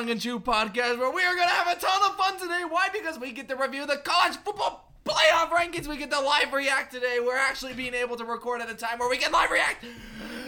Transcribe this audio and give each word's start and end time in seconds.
Strong 0.00 0.12
and 0.12 0.22
True 0.22 0.40
podcast 0.40 0.98
where 0.98 1.10
we 1.10 1.22
are 1.22 1.34
going 1.34 1.46
to 1.46 1.54
have 1.54 1.76
a 1.76 1.78
ton 1.78 2.10
of 2.10 2.16
fun 2.16 2.40
today. 2.40 2.62
Why? 2.66 2.88
Because 2.90 3.18
we 3.18 3.32
get 3.32 3.50
to 3.50 3.54
review 3.54 3.84
the 3.84 3.98
college 3.98 4.34
football 4.38 4.90
playoff 5.04 5.50
rankings. 5.50 5.86
We 5.86 5.98
get 5.98 6.10
to 6.10 6.18
live 6.18 6.54
react 6.54 6.90
today. 6.90 7.18
We're 7.22 7.36
actually 7.36 7.74
being 7.74 7.92
able 7.92 8.16
to 8.16 8.24
record 8.24 8.62
at 8.62 8.70
a 8.70 8.74
time 8.74 8.98
where 8.98 9.10
we 9.10 9.18
can 9.18 9.30
live 9.30 9.50
react. 9.50 9.84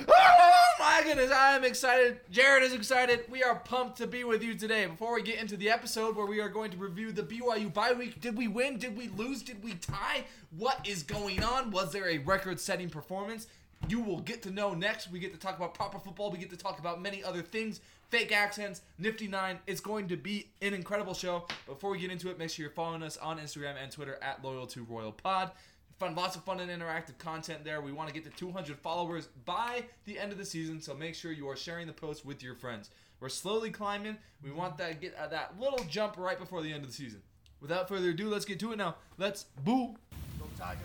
Oh 0.08 0.62
my 0.80 1.02
goodness, 1.04 1.30
I 1.30 1.54
am 1.54 1.64
excited. 1.64 2.20
Jared 2.30 2.62
is 2.62 2.72
excited. 2.72 3.26
We 3.28 3.42
are 3.42 3.56
pumped 3.56 3.98
to 3.98 4.06
be 4.06 4.24
with 4.24 4.42
you 4.42 4.54
today. 4.54 4.86
Before 4.86 5.14
we 5.14 5.22
get 5.22 5.38
into 5.38 5.58
the 5.58 5.68
episode 5.68 6.16
where 6.16 6.24
we 6.24 6.40
are 6.40 6.48
going 6.48 6.70
to 6.70 6.78
review 6.78 7.12
the 7.12 7.22
BYU 7.22 7.74
bye 7.74 7.92
week, 7.92 8.22
did 8.22 8.38
we 8.38 8.48
win? 8.48 8.78
Did 8.78 8.96
we 8.96 9.08
lose? 9.08 9.42
Did 9.42 9.62
we 9.62 9.74
tie? 9.74 10.24
What 10.56 10.88
is 10.88 11.02
going 11.02 11.44
on? 11.44 11.72
Was 11.72 11.92
there 11.92 12.08
a 12.08 12.16
record 12.16 12.58
setting 12.58 12.88
performance? 12.88 13.48
You 13.86 14.00
will 14.00 14.20
get 14.20 14.42
to 14.44 14.50
know 14.50 14.72
next. 14.72 15.10
We 15.10 15.18
get 15.18 15.34
to 15.34 15.38
talk 15.38 15.58
about 15.58 15.74
proper 15.74 15.98
football. 15.98 16.30
We 16.30 16.38
get 16.38 16.50
to 16.50 16.56
talk 16.56 16.78
about 16.78 17.02
many 17.02 17.22
other 17.22 17.42
things. 17.42 17.80
Fake 18.12 18.30
accents, 18.30 18.82
Nifty 18.98 19.26
Nine. 19.26 19.58
It's 19.66 19.80
going 19.80 20.06
to 20.08 20.18
be 20.18 20.50
an 20.60 20.74
incredible 20.74 21.14
show. 21.14 21.46
Before 21.66 21.90
we 21.90 21.98
get 21.98 22.10
into 22.10 22.28
it, 22.28 22.38
make 22.38 22.50
sure 22.50 22.62
you're 22.62 22.74
following 22.74 23.02
us 23.02 23.16
on 23.16 23.38
Instagram 23.38 23.76
and 23.82 23.90
Twitter 23.90 24.18
at 24.20 24.44
Loyal 24.44 24.66
to 24.66 24.84
Royal 24.84 25.12
Pod. 25.12 25.50
Find 25.98 26.14
lots 26.14 26.36
of 26.36 26.44
fun 26.44 26.60
and 26.60 26.70
interactive 26.70 27.16
content 27.16 27.64
there. 27.64 27.80
We 27.80 27.90
want 27.90 28.08
to 28.08 28.14
get 28.14 28.24
to 28.24 28.30
200 28.38 28.76
followers 28.76 29.28
by 29.46 29.84
the 30.04 30.18
end 30.18 30.30
of 30.30 30.36
the 30.36 30.44
season, 30.44 30.78
so 30.78 30.92
make 30.92 31.14
sure 31.14 31.32
you 31.32 31.48
are 31.48 31.56
sharing 31.56 31.86
the 31.86 31.94
post 31.94 32.26
with 32.26 32.42
your 32.42 32.54
friends. 32.54 32.90
We're 33.18 33.30
slowly 33.30 33.70
climbing. 33.70 34.18
We 34.44 34.50
want 34.50 34.76
that 34.76 35.00
get 35.00 35.14
uh, 35.14 35.28
that 35.28 35.58
little 35.58 35.82
jump 35.88 36.18
right 36.18 36.38
before 36.38 36.60
the 36.60 36.70
end 36.70 36.84
of 36.84 36.90
the 36.90 36.94
season. 36.94 37.22
Without 37.62 37.88
further 37.88 38.10
ado, 38.10 38.28
let's 38.28 38.44
get 38.44 38.60
to 38.60 38.72
it 38.72 38.76
now. 38.76 38.96
Let's 39.16 39.44
boo. 39.64 39.94
Go 40.38 40.44
Tigers. 40.58 40.82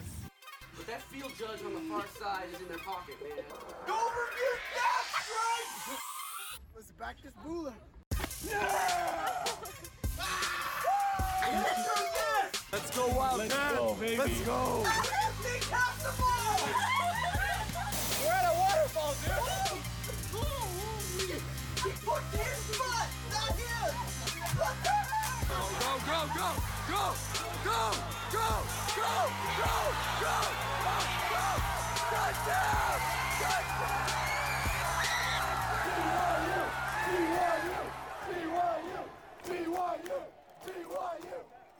But 0.77 0.87
that 0.87 1.01
field 1.01 1.33
judge 1.37 1.59
on 1.65 1.73
the 1.73 1.89
far 1.89 2.05
side 2.21 2.45
is 2.53 2.61
in 2.61 2.69
their 2.69 2.77
pocket, 2.77 3.15
man. 3.21 3.43
Go 3.85 3.95
review 3.95 4.53
that 4.75 5.25
right! 5.29 6.16
Let's 6.99 7.09
back 7.09 7.21
this 7.23 7.33
booler. 7.45 7.73
Let's 12.71 12.89
go 12.95 13.07
wild. 13.15 13.37
Let's 13.39 13.53
go, 13.53 13.95
baby. 13.99 14.17
Let's 14.17 14.41
go. 14.41 14.83
We're 18.23 18.33
at 18.33 18.45
a 18.45 18.53
waterfall, 18.57 19.13
dude. 19.23 19.81
He 21.83 21.91
put 22.03 22.23
his 22.33 22.59
foot, 22.75 23.09
not 23.31 23.51
his. 23.53 23.93
Go, 24.57 24.69
go, 25.49 25.93
go, 26.07 26.21
go, 26.35 26.49
go, 26.87 26.89
go, 26.89 27.13
go, 27.63 27.81
go, 28.31 28.47
go, 28.47 28.63
go, 28.95 29.13
go, 29.59 29.75
go. 30.21 30.35
Touchdown! 30.83 31.57
Touchdown! 32.09 33.16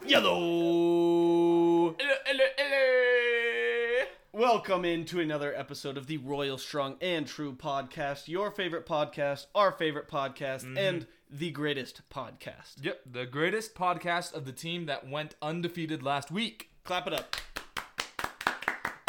Yellow. 0.08 1.96
Welcome 4.32 4.86
into 4.86 5.20
another 5.20 5.54
episode 5.54 5.98
of 5.98 6.08
the 6.08 6.16
Royal 6.18 6.58
Strong 6.58 6.96
and 7.02 7.28
True 7.28 7.54
podcast, 7.54 8.30
your 8.30 8.50
favorite 8.52 8.86
podcast, 8.86 9.48
our 9.54 9.74
favorite 9.74 10.08
podcast, 10.08 10.78
and 10.78 11.08
the 11.30 11.52
greatest 11.52 12.04
podcast. 12.10 12.76
Yep, 12.82 13.02
the 13.12 13.26
greatest 13.26 13.76
podcast 13.76 14.34
of 14.34 14.46
the 14.46 14.54
team 14.54 14.86
that 14.86 15.10
went 15.10 15.36
undefeated 15.42 16.02
last 16.04 16.32
week. 16.32 16.70
Clap 16.86 17.08
it 17.08 17.14
up. 17.14 17.36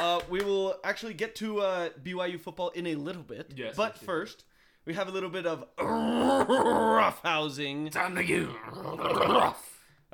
Uh, 0.00 0.20
we 0.28 0.42
will 0.42 0.80
actually 0.82 1.14
get 1.14 1.36
to 1.36 1.60
uh, 1.60 1.91
BYU 2.02 2.41
football 2.41 2.70
in 2.70 2.88
a 2.88 2.96
little 2.96 3.22
bit. 3.22 3.53
Yes, 3.54 3.76
But 3.76 3.98
first, 3.98 4.44
we 4.84 4.94
have 4.94 5.06
a 5.06 5.12
little 5.12 5.30
bit 5.30 5.47
of 5.47 5.65
rough 5.78 7.22
housing. 7.22 7.88
Time 7.91 8.16
to 8.16 8.25
get 8.25 8.48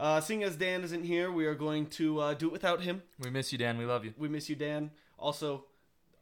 Uh, 0.04 0.20
seeing 0.20 0.44
as 0.44 0.54
Dan 0.54 0.84
isn't 0.84 1.02
here, 1.02 1.32
we 1.32 1.46
are 1.46 1.54
going 1.54 1.86
to 1.86 2.20
uh, 2.20 2.34
do 2.34 2.48
it 2.48 2.52
without 2.52 2.82
him. 2.82 3.02
We 3.18 3.30
miss 3.30 3.52
you, 3.52 3.58
Dan. 3.58 3.78
We 3.78 3.86
love 3.86 4.04
you. 4.04 4.12
We 4.18 4.28
miss 4.28 4.50
you, 4.50 4.54
Dan. 4.54 4.90
Also, 5.18 5.64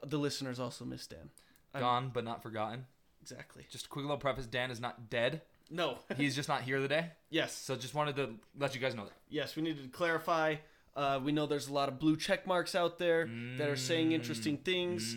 the 0.05 0.19
listeners 0.19 0.61
also 0.61 0.85
miss 0.85 1.09
Dan. 1.09 1.31
Gone 1.77 2.13
but 2.15 2.23
not 2.23 2.45
forgotten. 2.45 2.87
Exactly. 3.23 3.67
Just 3.73 3.87
a 3.87 3.89
quick 3.89 4.05
little 4.05 4.19
preface: 4.19 4.47
Dan 4.47 4.71
is 4.71 4.79
not 4.79 5.11
dead. 5.11 5.43
No. 5.69 5.99
He's 6.17 6.37
just 6.37 6.49
not 6.49 6.63
here 6.63 6.79
today. 6.79 7.11
yes. 7.29 7.57
So 7.57 7.75
just 7.75 7.93
wanted 7.93 8.15
to 8.17 8.35
let 8.57 8.77
you 8.77 8.81
guys 8.81 8.95
know 8.95 9.07
that. 9.07 9.15
Yes, 9.29 9.57
we 9.57 9.63
needed 9.63 9.83
to 9.83 9.89
clarify. 9.89 10.55
Uh, 10.95 11.19
we 11.25 11.33
know 11.33 11.47
there's 11.47 11.67
a 11.67 11.73
lot 11.73 11.89
of 11.89 11.99
blue 11.99 12.17
check 12.17 12.47
marks 12.47 12.77
out 12.77 13.01
there 13.01 13.29
that 13.59 13.69
are 13.69 13.75
saying 13.75 14.13
interesting 14.13 14.59
things. 14.59 15.17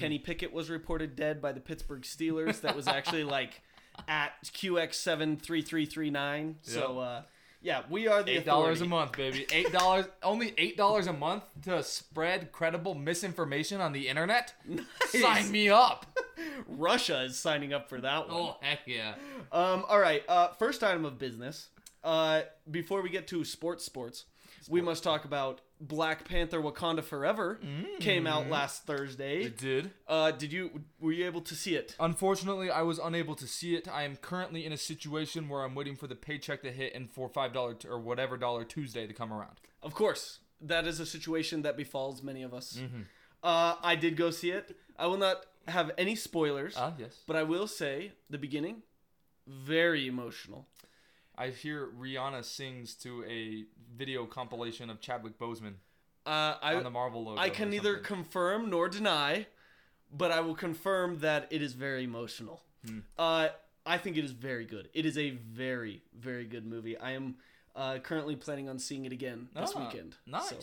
Kenny 0.00 0.18
Pickett 0.18 0.54
was 0.54 0.70
reported 0.70 1.16
dead 1.16 1.42
by 1.42 1.52
the 1.52 1.60
Pittsburgh 1.60 2.00
Steelers. 2.00 2.62
That 2.62 2.74
was 2.76 2.88
actually 2.88 3.24
like 3.24 3.60
at 4.08 4.42
QX73339. 4.44 6.54
So, 6.62 7.00
uh, 7.00 7.22
yeah, 7.66 7.82
we 7.90 8.06
are 8.06 8.22
the 8.22 8.30
Eight 8.30 8.46
dollars 8.46 8.80
a 8.80 8.84
month, 8.84 9.16
baby. 9.16 9.44
Eight 9.50 9.72
dollars, 9.72 10.06
only 10.22 10.54
eight 10.56 10.76
dollars 10.76 11.08
a 11.08 11.12
month 11.12 11.42
to 11.64 11.82
spread 11.82 12.52
credible 12.52 12.94
misinformation 12.94 13.80
on 13.80 13.92
the 13.92 14.06
internet. 14.06 14.54
Sign 15.08 15.50
me 15.50 15.68
up. 15.68 16.06
Russia 16.68 17.22
is 17.22 17.36
signing 17.36 17.72
up 17.72 17.88
for 17.88 18.00
that 18.00 18.28
one. 18.28 18.36
Oh 18.40 18.56
heck 18.60 18.86
yeah! 18.86 19.14
Um, 19.50 19.84
all 19.88 19.98
right. 19.98 20.22
Uh, 20.28 20.48
first 20.52 20.84
item 20.84 21.04
of 21.04 21.18
business. 21.18 21.70
Uh, 22.04 22.42
before 22.70 23.02
we 23.02 23.10
get 23.10 23.26
to 23.26 23.44
sports, 23.44 23.84
sports, 23.84 24.26
we 24.68 24.80
must 24.80 25.02
talk 25.02 25.24
about 25.24 25.60
Black 25.80 26.26
Panther: 26.26 26.60
Wakanda 26.60 27.02
Forever. 27.04 27.60
Came 28.00 28.26
out 28.26 28.48
last 28.48 28.84
Thursday. 28.86 29.42
It 29.42 29.58
did. 29.58 29.90
Uh, 30.08 30.30
did 30.30 30.52
you 30.52 30.82
were 31.00 31.12
you 31.12 31.26
able 31.26 31.42
to 31.42 31.54
see 31.54 31.74
it? 31.74 31.94
Unfortunately, 32.00 32.70
I 32.70 32.82
was 32.82 32.98
unable 32.98 33.34
to 33.36 33.46
see 33.46 33.74
it. 33.74 33.86
I 33.88 34.02
am 34.04 34.16
currently 34.16 34.64
in 34.64 34.72
a 34.72 34.78
situation 34.78 35.48
where 35.48 35.62
I'm 35.62 35.74
waiting 35.74 35.96
for 35.96 36.06
the 36.06 36.14
paycheck 36.16 36.62
to 36.62 36.72
hit 36.72 36.94
and 36.94 37.10
for 37.10 37.28
five 37.28 37.52
dollar 37.52 37.76
or 37.88 37.98
whatever 37.98 38.36
dollar 38.36 38.64
Tuesday 38.64 39.06
to 39.06 39.12
come 39.12 39.32
around. 39.32 39.56
Of 39.82 39.94
course, 39.94 40.38
that 40.60 40.86
is 40.86 40.98
a 41.00 41.06
situation 41.06 41.62
that 41.62 41.76
befalls 41.76 42.22
many 42.22 42.42
of 42.42 42.54
us. 42.54 42.78
Mm-hmm. 42.80 43.02
Uh, 43.42 43.74
I 43.82 43.96
did 43.96 44.16
go 44.16 44.30
see 44.30 44.50
it. 44.50 44.76
I 44.98 45.06
will 45.06 45.18
not 45.18 45.44
have 45.68 45.90
any 45.98 46.16
spoilers, 46.16 46.74
Ah, 46.76 46.94
yes. 46.98 47.22
but 47.26 47.36
I 47.36 47.42
will 47.42 47.66
say 47.66 48.12
the 48.30 48.38
beginning, 48.38 48.82
very 49.46 50.06
emotional. 50.06 50.66
I 51.38 51.48
hear 51.48 51.88
Rihanna 51.98 52.44
sings 52.44 52.94
to 52.96 53.24
a 53.24 53.64
video 53.96 54.24
compilation 54.26 54.90
of 54.90 55.00
Chadwick 55.00 55.38
Boseman 55.38 55.74
Uh, 56.24 56.56
I 56.62 56.74
on 56.74 56.82
the 56.84 56.90
Marvel 56.90 57.24
logo. 57.24 57.40
I 57.40 57.50
can 57.50 57.70
neither 57.70 57.96
confirm 57.98 58.70
nor 58.70 58.88
deny, 58.88 59.46
but 60.12 60.30
I 60.32 60.40
will 60.40 60.54
confirm 60.54 61.18
that 61.20 61.46
it 61.50 61.62
is 61.62 61.74
very 61.74 62.04
emotional. 62.04 62.62
Hmm. 62.86 63.00
Uh, 63.18 63.48
I 63.84 63.98
think 63.98 64.16
it 64.16 64.24
is 64.24 64.32
very 64.32 64.64
good. 64.64 64.88
It 64.94 65.06
is 65.06 65.16
a 65.16 65.30
very, 65.30 66.02
very 66.18 66.44
good 66.44 66.66
movie. 66.66 66.96
I 66.98 67.12
am 67.12 67.36
uh, 67.76 67.98
currently 67.98 68.34
planning 68.36 68.68
on 68.68 68.78
seeing 68.78 69.04
it 69.04 69.12
again 69.12 69.48
this 69.54 69.72
Ah, 69.76 69.84
weekend. 69.84 70.16
Nice. 70.26 70.48
So, 70.48 70.56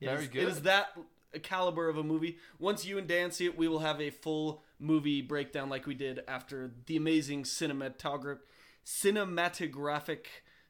Very 0.00 0.22
is- 0.22 0.28
good. 0.28 0.42
It 0.44 0.48
is 0.48 0.62
that 0.62 0.96
caliber 1.42 1.88
of 1.88 1.98
a 1.98 2.02
movie. 2.04 2.38
Once 2.60 2.86
you 2.86 2.96
and 2.96 3.08
Dan 3.08 3.32
see 3.32 3.44
it, 3.46 3.58
we 3.58 3.66
will 3.68 3.80
have 3.80 4.00
a 4.00 4.10
full 4.10 4.62
movie 4.78 5.20
breakdown 5.20 5.68
like 5.68 5.84
we 5.86 5.94
did 5.94 6.22
after 6.28 6.70
the 6.86 6.96
amazing 6.96 7.42
cinematograph, 7.42 8.38
cinematographic, 8.84 10.26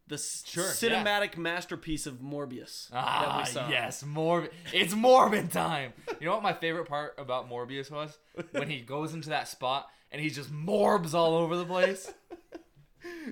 the 0.07 0.19
Sure, 0.19 0.65
yeah. 0.65 0.71
cinematic 0.71 1.37
masterpiece 1.37 2.07
of 2.07 2.15
Morbius 2.21 2.89
Ah, 2.93 3.47
yes, 3.71 4.03
Morbid. 4.05 4.51
It's 4.73 4.95
Morbin 4.95 5.51
time. 5.51 5.93
You 6.21 6.27
know 6.27 6.35
what 6.35 6.43
my 6.43 6.53
favorite 6.53 6.87
part 6.89 7.15
about 7.19 7.49
Morbius 7.51 7.91
was? 7.91 8.19
When 8.53 8.69
he 8.69 8.81
goes 8.81 9.15
into 9.15 9.31
that 9.31 9.49
spot 9.49 9.89
and 10.11 10.21
he 10.21 10.31
just 10.31 10.51
morbs 10.53 11.15
all 11.15 11.35
over 11.35 11.57
the 11.57 11.65
place. 11.67 12.13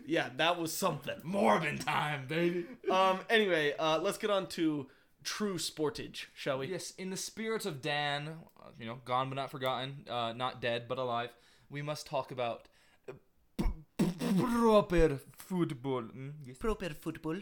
Yeah, 0.07 0.29
that 0.37 0.59
was 0.61 0.73
something. 0.75 1.17
Morbin 1.25 1.83
time, 1.83 2.27
baby. 2.27 2.67
um. 2.91 3.21
Anyway, 3.31 3.75
uh, 3.79 3.99
let's 4.03 4.19
get 4.19 4.31
on 4.31 4.47
to 4.49 4.87
true 5.25 5.55
sportage, 5.57 6.27
shall 6.35 6.59
we? 6.59 6.67
Yes, 6.69 6.93
in 6.99 7.09
the 7.11 7.17
spirit 7.17 7.65
of 7.67 7.81
Dan, 7.81 8.35
you 8.79 8.87
know, 8.87 8.99
gone 9.05 9.29
but 9.31 9.37
not 9.37 9.51
forgotten, 9.51 10.05
uh, 10.11 10.33
not 10.35 10.61
dead 10.61 10.85
but 10.89 10.99
alive, 10.99 11.31
we 11.71 11.81
must 11.83 12.07
talk 12.07 12.31
about 12.31 12.69
proper 14.35 15.19
football. 15.37 16.03
Mm, 16.03 16.33
yes. 16.47 16.57
Proper 16.59 16.91
football. 16.91 17.39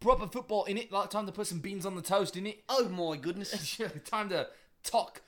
Proper 0.00 0.26
football 0.26 0.64
in 0.64 0.76
it. 0.78 0.90
Like 0.92 1.10
time 1.10 1.26
to 1.26 1.32
put 1.32 1.46
some 1.46 1.60
beans 1.60 1.86
on 1.86 1.94
the 1.94 2.02
toast 2.02 2.36
in 2.36 2.46
it. 2.46 2.62
Oh 2.68 2.88
my 2.88 3.16
goodness. 3.16 3.80
time 4.04 4.28
to 4.30 4.48
talk. 4.82 5.22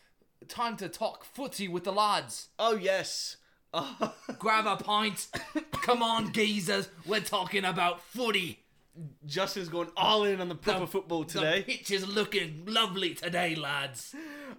Time 0.49 0.77
to 0.79 0.89
talk 0.89 1.25
footy 1.25 1.69
with 1.69 1.85
the 1.85 1.93
lads. 1.93 2.49
oh 2.59 2.77
yes. 2.77 3.37
Grab 4.39 4.67
a 4.67 4.77
pint. 4.77 5.27
Come 5.73 6.03
on, 6.03 6.33
geezers. 6.33 6.89
We're 7.07 7.21
talking 7.21 7.65
about 7.65 8.01
footy. 8.03 8.61
Justin's 9.27 9.69
going 9.69 9.89
all 9.97 10.23
in 10.23 10.41
on 10.41 10.49
the 10.49 10.55
proper 10.55 10.81
The- 10.81 10.87
football 10.87 11.25
The 11.25 11.33
today. 11.41 11.63
pitch 11.63 11.91
is 11.91 12.07
looking 12.07 12.63
lovely 12.67 13.15
today, 13.15 13.57
lads. 13.57 14.15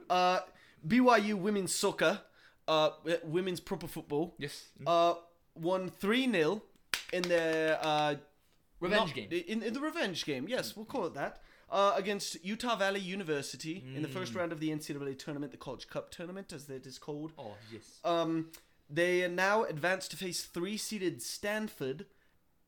Uh, 0.09 0.39
BYU 0.85 1.35
women's 1.37 1.73
soccer, 1.73 2.19
uh, 2.67 2.89
women's 3.23 3.61
proper 3.61 3.87
football, 3.87 4.35
Yes. 4.37 4.65
uh, 4.85 5.13
won 5.55 5.89
three 5.89 6.29
0 6.31 6.61
in 7.13 7.23
their 7.23 7.79
uh, 7.81 8.15
Revenge 8.79 9.07
not- 9.09 9.15
game. 9.15 9.29
In, 9.47 9.63
in 9.63 9.73
the 9.73 9.79
revenge 9.79 10.25
game, 10.25 10.47
yes, 10.47 10.75
we'll 10.75 10.85
call 10.85 11.05
it 11.05 11.13
that. 11.15 11.41
Uh, 11.69 11.93
against 11.95 12.43
Utah 12.45 12.75
Valley 12.75 12.99
University 12.99 13.83
in 13.95 14.03
the 14.03 14.07
Mm. 14.07 14.13
first 14.13 14.35
round 14.35 14.51
of 14.51 14.59
the 14.59 14.69
NCAA 14.69 15.17
tournament, 15.17 15.51
the 15.51 15.57
College 15.57 15.87
Cup 15.89 16.11
tournament, 16.11 16.53
as 16.53 16.69
it 16.69 16.85
is 16.85 16.99
called. 16.99 17.31
Oh, 17.39 17.55
yes. 17.73 17.99
Um, 18.03 18.51
they 18.87 19.23
are 19.23 19.29
now 19.29 19.63
advanced 19.63 20.11
to 20.11 20.17
face 20.17 20.43
three-seeded 20.43 21.23
Stanford 21.23 22.05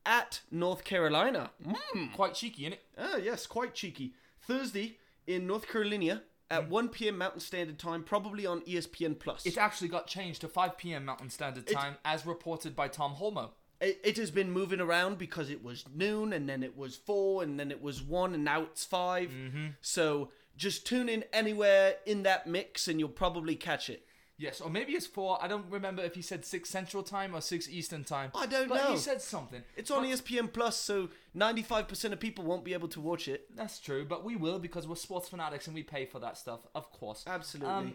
at 0.04 0.40
North 0.50 0.82
Carolina. 0.82 1.50
Mm. 1.94 2.12
Quite 2.12 2.34
cheeky, 2.34 2.64
innit? 2.68 2.78
Ah, 2.98 3.16
yes, 3.16 3.46
quite 3.46 3.72
cheeky. 3.72 4.14
Thursday 4.40 4.96
in 5.28 5.46
North 5.46 5.68
Carolina 5.68 6.22
at 6.50 6.68
1 6.68 6.88
p.m. 6.88 7.18
Mountain 7.18 7.40
Standard 7.40 7.78
Time, 7.78 8.02
probably 8.02 8.46
on 8.46 8.60
ESPN 8.62 9.18
Plus. 9.18 9.44
It 9.46 9.58
actually 9.58 9.88
got 9.88 10.06
changed 10.06 10.40
to 10.42 10.48
5 10.48 10.76
p.m. 10.78 11.04
Mountain 11.04 11.30
Standard 11.30 11.66
Time, 11.66 11.96
as 12.04 12.24
reported 12.26 12.74
by 12.74 12.88
Tom 12.88 13.14
Holmoe. 13.14 13.50
it, 13.80 14.00
it 14.02 14.16
has 14.16 14.30
been 14.30 14.50
moving 14.50 14.80
around 14.80 15.18
because 15.18 15.50
it 15.50 15.62
was 15.62 15.84
noon 15.94 16.32
and 16.32 16.48
then 16.48 16.62
it 16.62 16.76
was 16.76 16.96
four 16.96 17.42
and 17.42 17.60
then 17.60 17.70
it 17.70 17.82
was 17.82 18.02
one 18.02 18.34
and 18.34 18.44
now 18.44 18.62
it's 18.62 18.84
5 18.84 19.28
Mm-hmm. 19.28 19.66
So 19.80 20.30
just 20.56 20.84
tune 20.86 21.08
in 21.08 21.24
anywhere 21.32 21.96
in 22.04 22.24
that 22.24 22.46
mix 22.48 22.88
and 22.88 22.98
you'll 22.98 23.08
probably 23.10 23.54
catch 23.54 23.88
it. 23.88 24.04
Yes, 24.40 24.60
or 24.60 24.70
maybe 24.70 24.92
it's 24.92 25.06
4. 25.06 25.38
I 25.42 25.48
don't 25.48 25.66
remember 25.68 26.00
if 26.02 26.14
he 26.14 26.22
said 26.22 26.44
6 26.44 26.70
Central 26.70 27.02
Time 27.02 27.34
or 27.34 27.40
6 27.40 27.68
Eastern 27.68 28.04
Time. 28.04 28.30
I 28.36 28.46
don't 28.46 28.68
but 28.68 28.76
know. 28.84 28.92
he 28.92 28.96
said 28.96 29.20
something. 29.20 29.62
It's 29.76 29.90
on 29.90 30.02
But- 30.04 30.10
ESPN 30.10 30.52
Plus, 30.52 30.76
so 30.76 31.08
95% 31.36 32.12
of 32.12 32.20
people 32.20 32.44
won't 32.44 32.64
be 32.64 32.72
able 32.72 32.86
to 32.88 33.00
watch 33.00 33.26
it. 33.26 33.54
That's 33.56 33.80
true, 33.80 34.04
but 34.04 34.24
we 34.24 34.36
will 34.36 34.60
because 34.60 34.86
we're 34.86 34.94
sports 34.94 35.28
fanatics 35.28 35.66
and 35.66 35.74
we 35.74 35.82
pay 35.82 36.06
for 36.06 36.20
that 36.20 36.38
stuff, 36.38 36.60
of 36.74 36.90
course. 36.92 37.24
Absolutely. 37.26 37.74
Um, 37.74 37.94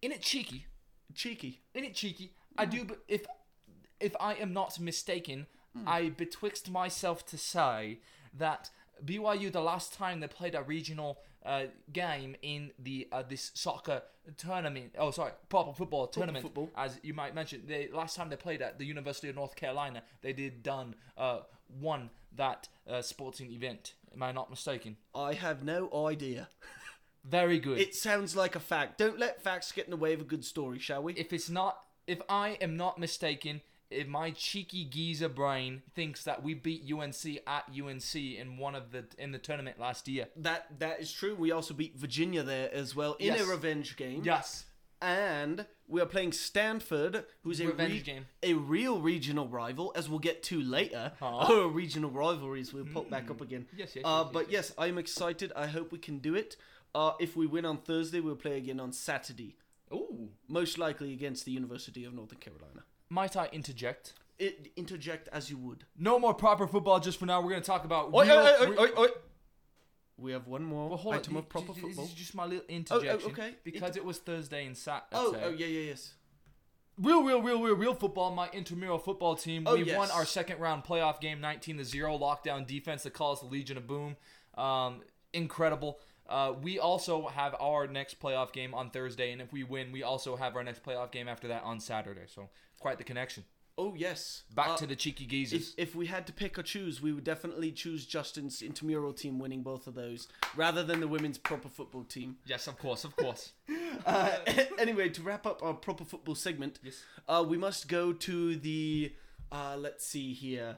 in 0.00 0.10
it 0.10 0.22
cheeky, 0.22 0.66
Cheeky. 1.14 1.60
in 1.74 1.84
it 1.84 1.94
cheeky. 1.94 2.32
I 2.56 2.64
do, 2.64 2.84
but 2.84 3.02
if 3.06 3.26
if 4.00 4.14
I 4.20 4.34
am 4.34 4.52
not 4.54 4.78
mistaken, 4.80 5.46
Hmm. 5.74 5.86
I 5.86 6.08
betwixt 6.08 6.70
myself 6.70 7.26
to 7.26 7.36
say 7.36 8.00
that 8.32 8.70
BYU 9.04 9.52
the 9.52 9.60
last 9.60 9.92
time 9.94 10.20
they 10.20 10.28
played 10.28 10.54
a 10.54 10.62
regional 10.62 11.18
uh, 11.44 11.64
game 11.92 12.36
in 12.42 12.72
the 12.78 13.08
uh, 13.12 13.22
this 13.22 13.52
soccer 13.54 14.02
tournament. 14.36 14.94
Oh, 14.98 15.10
sorry, 15.10 15.32
proper 15.48 15.72
football 15.72 16.06
tournament. 16.08 16.42
football. 16.42 16.70
As 16.76 16.98
you 17.02 17.14
might 17.14 17.34
mention, 17.34 17.62
the 17.66 17.88
last 17.92 18.16
time 18.16 18.28
they 18.28 18.36
played 18.36 18.62
at 18.62 18.78
the 18.78 18.84
University 18.84 19.28
of 19.28 19.36
North 19.36 19.54
Carolina, 19.56 20.02
they 20.22 20.32
did 20.32 20.62
done 20.62 20.94
uh, 21.16 21.40
won 21.80 22.10
that 22.34 22.68
uh, 22.88 23.02
sporting 23.02 23.52
event. 23.52 23.94
Am 24.14 24.22
I 24.22 24.32
not 24.32 24.50
mistaken? 24.50 24.96
I 25.14 25.34
have 25.34 25.62
no 25.62 25.90
idea. 26.06 26.48
Very 27.24 27.58
good. 27.58 27.78
It 27.78 27.94
sounds 27.94 28.36
like 28.36 28.54
a 28.54 28.60
fact. 28.60 28.98
Don't 28.98 29.18
let 29.18 29.42
facts 29.42 29.72
get 29.72 29.84
in 29.84 29.90
the 29.90 29.96
way 29.96 30.12
of 30.12 30.20
a 30.20 30.24
good 30.24 30.44
story, 30.44 30.78
shall 30.78 31.02
we? 31.02 31.12
if 31.14 31.32
it's 31.32 31.50
not, 31.50 31.80
if 32.06 32.20
I 32.28 32.50
am 32.60 32.76
not 32.76 32.98
mistaken, 32.98 33.62
if 33.90 34.06
my 34.08 34.30
cheeky 34.32 34.84
geezer 34.84 35.28
brain 35.28 35.82
thinks 35.94 36.24
that 36.24 36.42
we 36.42 36.54
beat 36.54 36.82
UNC 36.92 37.38
at 37.46 37.64
UNC 37.72 38.14
in 38.14 38.56
one 38.58 38.74
of 38.74 38.90
the 38.92 39.04
in 39.18 39.32
the 39.32 39.38
tournament 39.38 39.78
last 39.78 40.08
year. 40.08 40.26
that 40.36 40.78
that 40.80 41.00
is 41.00 41.12
true. 41.12 41.34
We 41.34 41.52
also 41.52 41.74
beat 41.74 41.96
Virginia 41.96 42.42
there 42.42 42.72
as 42.74 42.94
well 42.96 43.14
in 43.14 43.26
Yes. 43.26 43.40
a 43.42 43.46
revenge 43.46 43.96
game. 43.96 44.22
Yes. 44.24 44.64
and 45.02 45.66
we 45.88 46.00
are 46.00 46.06
playing 46.06 46.32
Stanford, 46.32 47.24
who's 47.42 47.60
a 47.60 47.66
Revenge 47.66 48.02
game. 48.04 48.26
a 48.42 48.54
real 48.54 48.98
regional 49.00 49.46
rival, 49.46 49.92
as 49.94 50.08
we'll 50.08 50.18
get 50.18 50.42
to 50.44 50.60
later. 50.60 51.12
Aw. 51.20 51.46
Oh, 51.50 51.66
regional 51.68 52.10
rivalries 52.10 52.72
will 52.72 52.86
pop 52.86 53.08
back 53.10 53.30
up 53.30 53.40
again. 53.42 53.66
Yes, 53.76 53.94
yes, 53.94 54.04
Uh, 54.04 54.22
yes, 54.24 54.32
but 54.32 54.50
yes, 54.50 54.72
I'm 54.78 54.96
excited. 54.98 55.52
I 55.54 55.66
hope 55.66 55.92
we 55.92 55.98
can 55.98 56.18
do 56.18 56.34
it. 56.34 56.56
Uh, 56.94 57.12
if 57.20 57.36
we 57.36 57.46
win 57.46 57.66
on 57.66 57.76
Thursday, 57.78 58.20
we'll 58.20 58.36
play 58.36 58.56
again 58.56 58.80
on 58.80 58.90
Saturday, 58.90 59.56
Ooh. 59.92 60.30
most 60.48 60.78
likely 60.78 61.12
against 61.12 61.44
the 61.44 61.52
University 61.52 62.04
of 62.06 62.14
Northern 62.14 62.38
Carolina. 62.38 62.82
Might 63.08 63.36
I 63.36 63.48
interject? 63.52 64.14
It, 64.38 64.72
interject 64.76 65.28
as 65.32 65.48
you 65.50 65.56
would. 65.58 65.84
No 65.98 66.18
more 66.18 66.34
proper 66.34 66.66
football 66.66 67.00
just 67.00 67.18
for 67.18 67.26
now. 67.26 67.40
We're 67.40 67.50
going 67.50 67.62
to 67.62 67.66
talk 67.66 67.84
about. 67.84 68.12
Oi, 68.12 68.24
real- 68.26 68.36
oi, 68.38 68.66
oi, 68.66 68.76
oi, 68.82 68.88
oi. 68.98 69.08
We 70.18 70.32
have 70.32 70.46
one 70.46 70.64
more 70.64 70.88
Well, 70.88 70.98
hold 70.98 71.14
on. 71.14 71.20
item 71.20 71.36
of 71.36 71.48
proper 71.48 71.72
This 71.72 71.82
football. 71.82 72.04
is 72.06 72.12
just 72.12 72.34
my 72.34 72.46
little 72.46 72.64
interjection. 72.68 73.30
okay. 73.32 73.54
Because 73.64 73.96
it 73.96 74.04
was 74.04 74.18
Thursday 74.18 74.64
and 74.66 74.76
Saturday. 74.76 75.08
Oh, 75.12 75.36
oh 75.42 75.50
yeah, 75.50 75.66
yeah, 75.66 75.90
yes. 75.90 76.14
Real, 76.98 77.22
real, 77.22 77.42
real, 77.42 77.62
real, 77.62 77.76
real 77.76 77.94
football. 77.94 78.34
My 78.34 78.48
intramural 78.54 78.98
football 78.98 79.36
team. 79.36 79.64
Oh, 79.66 79.74
we 79.74 79.84
yes. 79.84 79.96
won 79.98 80.10
our 80.12 80.24
second 80.24 80.58
round 80.58 80.84
playoff 80.84 81.20
game, 81.20 81.40
19 81.42 81.76
to 81.78 81.84
zero. 81.84 82.16
Lockdown 82.18 82.66
defense 82.66 83.02
that 83.02 83.12
calls 83.12 83.40
the 83.40 83.46
Legion 83.46 83.76
of 83.76 83.86
Boom. 83.86 84.16
Um, 84.56 85.02
incredible. 85.34 86.00
Uh, 86.28 86.52
we 86.60 86.78
also 86.78 87.28
have 87.28 87.54
our 87.60 87.86
next 87.86 88.20
playoff 88.20 88.52
game 88.52 88.74
on 88.74 88.90
Thursday, 88.90 89.32
and 89.32 89.40
if 89.40 89.52
we 89.52 89.62
win, 89.64 89.92
we 89.92 90.02
also 90.02 90.36
have 90.36 90.56
our 90.56 90.64
next 90.64 90.82
playoff 90.82 91.10
game 91.12 91.28
after 91.28 91.48
that 91.48 91.62
on 91.62 91.80
Saturday. 91.80 92.22
So 92.26 92.48
quite 92.80 92.98
the 92.98 93.04
connection. 93.04 93.44
Oh 93.78 93.94
yes. 93.94 94.44
Back 94.54 94.68
Uh, 94.70 94.76
to 94.78 94.86
the 94.86 94.96
cheeky 94.96 95.26
If, 95.54 95.74
if 95.76 95.94
we 95.94 96.06
had 96.06 96.26
to 96.28 96.32
pick 96.32 96.58
or 96.58 96.62
choose, 96.62 97.02
we 97.02 97.12
would 97.12 97.24
definitely 97.24 97.72
choose 97.72 98.06
Justin's 98.06 98.62
intramural 98.62 99.12
team 99.12 99.38
winning 99.38 99.62
both 99.62 99.86
of 99.86 99.94
those, 99.94 100.28
rather 100.56 100.82
than 100.82 101.00
the 101.00 101.08
women's 101.08 101.36
proper 101.36 101.68
football 101.68 102.04
team. 102.04 102.38
yes, 102.46 102.66
of 102.68 102.78
course, 102.78 103.04
of 103.04 103.14
course. 103.16 103.52
Uh, 104.04 104.36
anyway, 104.78 105.08
to 105.08 105.22
wrap 105.22 105.46
up 105.46 105.62
our 105.62 105.72
proper 105.74 106.04
football 106.04 106.34
segment, 106.34 106.78
Yes. 106.82 107.02
uh, 107.28 107.44
we 107.48 107.56
must 107.56 107.88
go 107.88 108.12
to 108.12 108.54
the. 108.56 109.12
Uh, 109.52 109.76
let's 109.78 110.04
see 110.06 110.32
here. 110.32 110.76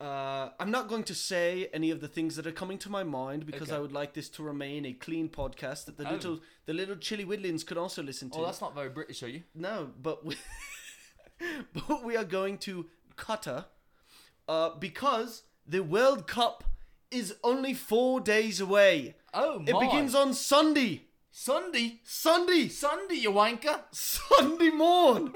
Uh, 0.00 0.48
I'm 0.58 0.70
not 0.70 0.88
going 0.88 1.04
to 1.04 1.14
say 1.14 1.68
any 1.72 1.90
of 1.90 2.00
the 2.00 2.08
things 2.08 2.34
that 2.36 2.46
are 2.46 2.52
coming 2.52 2.78
to 2.78 2.90
my 2.90 3.04
mind 3.04 3.44
because 3.44 3.68
Okay. 3.68 3.76
I 3.76 3.78
would 3.80 3.92
like 3.92 4.14
this 4.14 4.28
to 4.30 4.42
remain 4.42 4.86
a 4.86 4.92
clean 4.94 5.28
podcast 5.28 5.84
that 5.84 5.96
the 5.98 6.08
Oh. 6.08 6.12
little 6.12 6.40
the 6.64 6.72
little 6.72 6.96
chili 6.96 7.24
whittlings 7.24 7.62
could 7.62 7.76
also 7.78 8.02
listen 8.02 8.30
to. 8.30 8.38
oh, 8.38 8.46
that's 8.46 8.60
not 8.60 8.74
very 8.74 8.88
British, 8.88 9.22
are 9.22 9.28
you? 9.28 9.42
No, 9.54 9.90
but 10.02 10.24
we, 10.24 10.36
but 11.74 12.04
we 12.04 12.16
are 12.16 12.24
going 12.24 12.58
to 12.58 12.86
Qatar 13.16 13.66
uh, 14.48 14.70
because 14.78 15.42
the 15.66 15.80
World 15.82 16.26
Cup 16.26 16.64
is 17.10 17.34
only 17.44 17.74
four 17.74 18.20
days 18.20 18.60
away. 18.60 19.14
Oh, 19.34 19.62
It 19.66 19.78
begins 19.78 20.14
on 20.14 20.32
Sunday. 20.34 21.02
Sunday. 21.30 22.00
Sunday. 22.02 22.68
Sunday, 22.68 23.16
you 23.16 23.30
wanker. 23.30 23.80
Sunday 23.92 24.70
morn. 24.70 25.34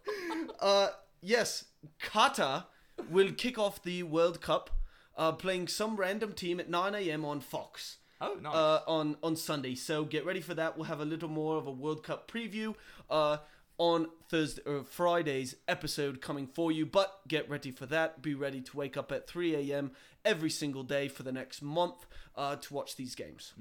uh, 0.60 0.88
yes, 1.22 1.64
Qatar 2.02 2.64
will 3.10 3.32
kick 3.32 3.58
off 3.58 3.82
the 3.82 4.02
World 4.02 4.40
Cup, 4.40 4.70
uh, 5.16 5.32
playing 5.32 5.68
some 5.68 5.96
random 5.96 6.32
team 6.32 6.60
at 6.60 6.68
9 6.68 6.94
a.m. 6.94 7.24
on 7.24 7.40
Fox. 7.40 7.98
Oh, 8.20 8.36
nice. 8.42 8.54
Uh, 8.54 8.80
on 8.88 9.16
on 9.22 9.36
Sunday, 9.36 9.76
so 9.76 10.04
get 10.04 10.26
ready 10.26 10.40
for 10.40 10.52
that. 10.54 10.76
We'll 10.76 10.86
have 10.86 11.00
a 11.00 11.04
little 11.04 11.28
more 11.28 11.56
of 11.56 11.68
a 11.68 11.70
World 11.70 12.02
Cup 12.02 12.28
preview 12.28 12.74
uh, 13.08 13.36
on 13.78 14.08
Thursday 14.28 14.62
or 14.66 14.82
Friday's 14.82 15.54
episode 15.68 16.20
coming 16.20 16.48
for 16.48 16.72
you. 16.72 16.84
But 16.84 17.20
get 17.28 17.48
ready 17.48 17.70
for 17.70 17.86
that. 17.86 18.20
Be 18.20 18.34
ready 18.34 18.60
to 18.60 18.76
wake 18.76 18.96
up 18.96 19.12
at 19.12 19.28
3 19.28 19.70
a.m. 19.70 19.92
every 20.24 20.50
single 20.50 20.82
day 20.82 21.06
for 21.06 21.22
the 21.22 21.30
next 21.30 21.62
month 21.62 22.06
uh, 22.34 22.56
to 22.56 22.74
watch 22.74 22.96
these 22.96 23.14
games. 23.14 23.54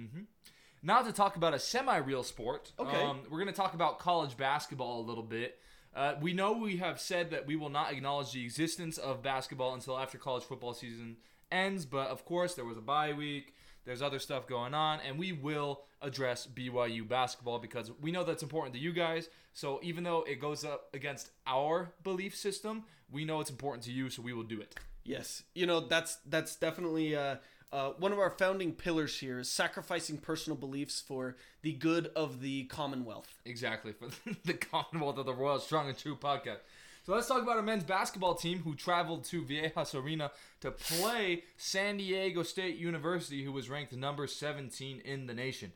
Now 0.82 1.02
to 1.02 1.12
talk 1.12 1.36
about 1.36 1.54
a 1.54 1.60
semi-real 1.60 2.24
sport. 2.24 2.72
Okay. 2.80 3.02
Um, 3.02 3.22
we're 3.30 3.40
going 3.40 3.48
to 3.48 3.54
talk 3.54 3.74
about 3.76 4.00
college 4.00 4.38
basketball 4.38 5.02
a 5.02 5.06
little 5.06 5.24
bit. 5.24 5.60
Uh, 5.96 6.16
we 6.22 6.34
know 6.34 6.54
we 6.54 6.78
have 6.78 7.00
said 7.00 7.32
that 7.32 7.48
we 7.48 7.56
will 7.56 7.70
not 7.70 7.92
acknowledge 7.92 8.32
the 8.32 8.44
existence 8.44 8.98
of 8.98 9.24
basketball 9.24 9.74
until 9.74 9.98
after 9.98 10.18
college 10.18 10.44
football 10.44 10.74
season 10.74 11.18
ends, 11.52 11.86
but 11.86 12.08
of 12.10 12.26
course 12.26 12.54
there 12.54 12.66
was 12.66 12.78
a 12.78 12.82
bye 12.82 13.14
week. 13.14 13.54
There's 13.86 14.02
other 14.02 14.20
stuff 14.20 14.48
going 14.48 14.74
on, 14.74 15.00
and 15.08 15.18
we 15.18 15.32
will 15.32 15.84
address 16.02 16.46
BYU 16.46 17.08
basketball 17.08 17.58
because 17.58 17.90
we 18.02 18.12
know 18.12 18.26
that's 18.26 18.44
important 18.44 18.76
to 18.76 18.82
you 18.82 18.92
guys. 18.92 19.30
So 19.54 19.80
even 19.82 20.04
though 20.04 20.24
it 20.24 20.42
goes 20.42 20.66
up 20.66 20.90
against 20.94 21.30
our 21.48 21.94
belief 22.04 22.36
system, 22.36 22.84
we 23.10 23.24
know 23.24 23.40
it's 23.40 23.50
important 23.50 23.84
to 23.86 23.92
you, 23.92 24.10
so 24.10 24.22
we 24.22 24.34
will 24.34 24.44
do 24.44 24.60
it. 24.60 24.76
Yes, 25.04 25.44
you 25.56 25.66
know 25.66 25.80
that's 25.80 26.18
that's 26.26 26.58
definitely 26.58 27.16
uh, 27.16 27.38
uh, 27.72 27.90
one 27.98 28.12
of 28.12 28.20
our 28.20 28.30
founding 28.30 28.74
pillars 28.74 29.20
here 29.20 29.40
is 29.40 29.50
sacrificing 29.50 30.18
personal 30.18 30.58
beliefs 30.58 31.02
for 31.02 31.36
the 31.62 31.74
good 31.74 32.12
of 32.16 32.42
the 32.42 32.64
Commonwealth. 32.66 33.42
Exactly 33.46 33.92
for 33.92 34.08
the 34.46 34.54
Commonwealth 34.54 35.18
of 35.18 35.26
the 35.26 35.34
Royal 35.34 35.60
Strong 35.60 35.90
and 35.90 35.98
True 35.98 36.16
podcast. 36.16 36.60
So 37.06 37.14
let's 37.14 37.28
talk 37.28 37.42
about 37.42 37.56
our 37.56 37.64
men's 37.64 37.86
basketball 37.86 38.36
team 38.36 38.60
who 38.60 38.76
traveled 38.76 39.24
to 39.26 39.42
Viejas 39.42 39.96
Arena 39.96 40.32
to 40.60 40.72
play 40.72 41.44
San 41.56 41.98
Diego 41.98 42.44
State 42.44 42.78
University, 42.78 43.46
who 43.46 43.52
was 43.54 43.70
ranked 43.70 43.94
number 43.94 44.28
17 44.28 45.02
in 45.06 45.26
the 45.26 45.34
nation. 45.34 45.72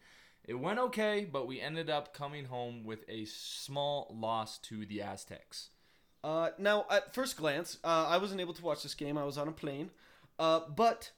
It 0.45 0.55
went 0.55 0.79
okay, 0.79 1.25
but 1.31 1.47
we 1.47 1.61
ended 1.61 1.89
up 1.89 2.13
coming 2.13 2.45
home 2.45 2.83
with 2.83 3.05
a 3.07 3.25
small 3.25 4.13
loss 4.13 4.57
to 4.59 4.85
the 4.85 5.01
Aztecs. 5.01 5.69
Uh, 6.23 6.49
now, 6.57 6.85
at 6.89 7.13
first 7.13 7.37
glance, 7.37 7.77
uh, 7.83 8.07
I 8.09 8.17
wasn't 8.17 8.41
able 8.41 8.53
to 8.53 8.63
watch 8.63 8.83
this 8.83 8.93
game. 8.93 9.17
I 9.17 9.23
was 9.23 9.37
on 9.37 9.47
a 9.47 9.53
plane. 9.53 9.89
Uh, 10.37 10.61
but 10.75 11.11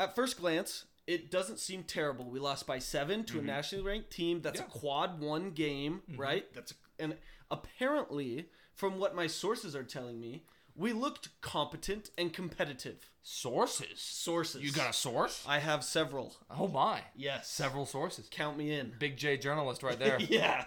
at 0.00 0.14
first 0.14 0.40
glance, 0.40 0.86
it 1.06 1.30
doesn't 1.30 1.58
seem 1.58 1.82
terrible. 1.82 2.24
We 2.24 2.40
lost 2.40 2.66
by 2.66 2.78
seven 2.78 3.24
to 3.24 3.34
a 3.34 3.38
mm-hmm. 3.38 3.46
nationally 3.46 3.84
ranked 3.84 4.10
team. 4.10 4.40
That's 4.40 4.60
Yeah. 4.60 4.66
a 4.66 4.70
quad 4.70 5.20
one 5.20 5.50
game, 5.50 6.02
mm-hmm. 6.10 6.20
right? 6.20 6.54
That's 6.54 6.74
and 6.98 7.16
apparently, 7.50 8.48
from 8.74 8.98
what 8.98 9.14
my 9.14 9.26
sources 9.26 9.76
are 9.76 9.84
telling 9.84 10.20
me, 10.20 10.44
we 10.74 10.92
looked 10.92 11.28
competent 11.40 12.10
and 12.16 12.32
competitive. 12.32 13.10
Sources? 13.22 14.00
Sources. 14.00 14.62
You 14.62 14.72
got 14.72 14.90
a 14.90 14.92
source? 14.92 15.44
I 15.46 15.58
have 15.58 15.84
several. 15.84 16.36
Oh 16.50 16.68
my. 16.68 17.02
Yes. 17.14 17.50
Several 17.50 17.84
sources. 17.84 18.28
Count 18.30 18.56
me 18.56 18.72
in. 18.72 18.94
Big 18.98 19.16
J 19.16 19.36
journalist 19.36 19.82
right 19.82 19.98
there. 19.98 20.18
yeah. 20.20 20.64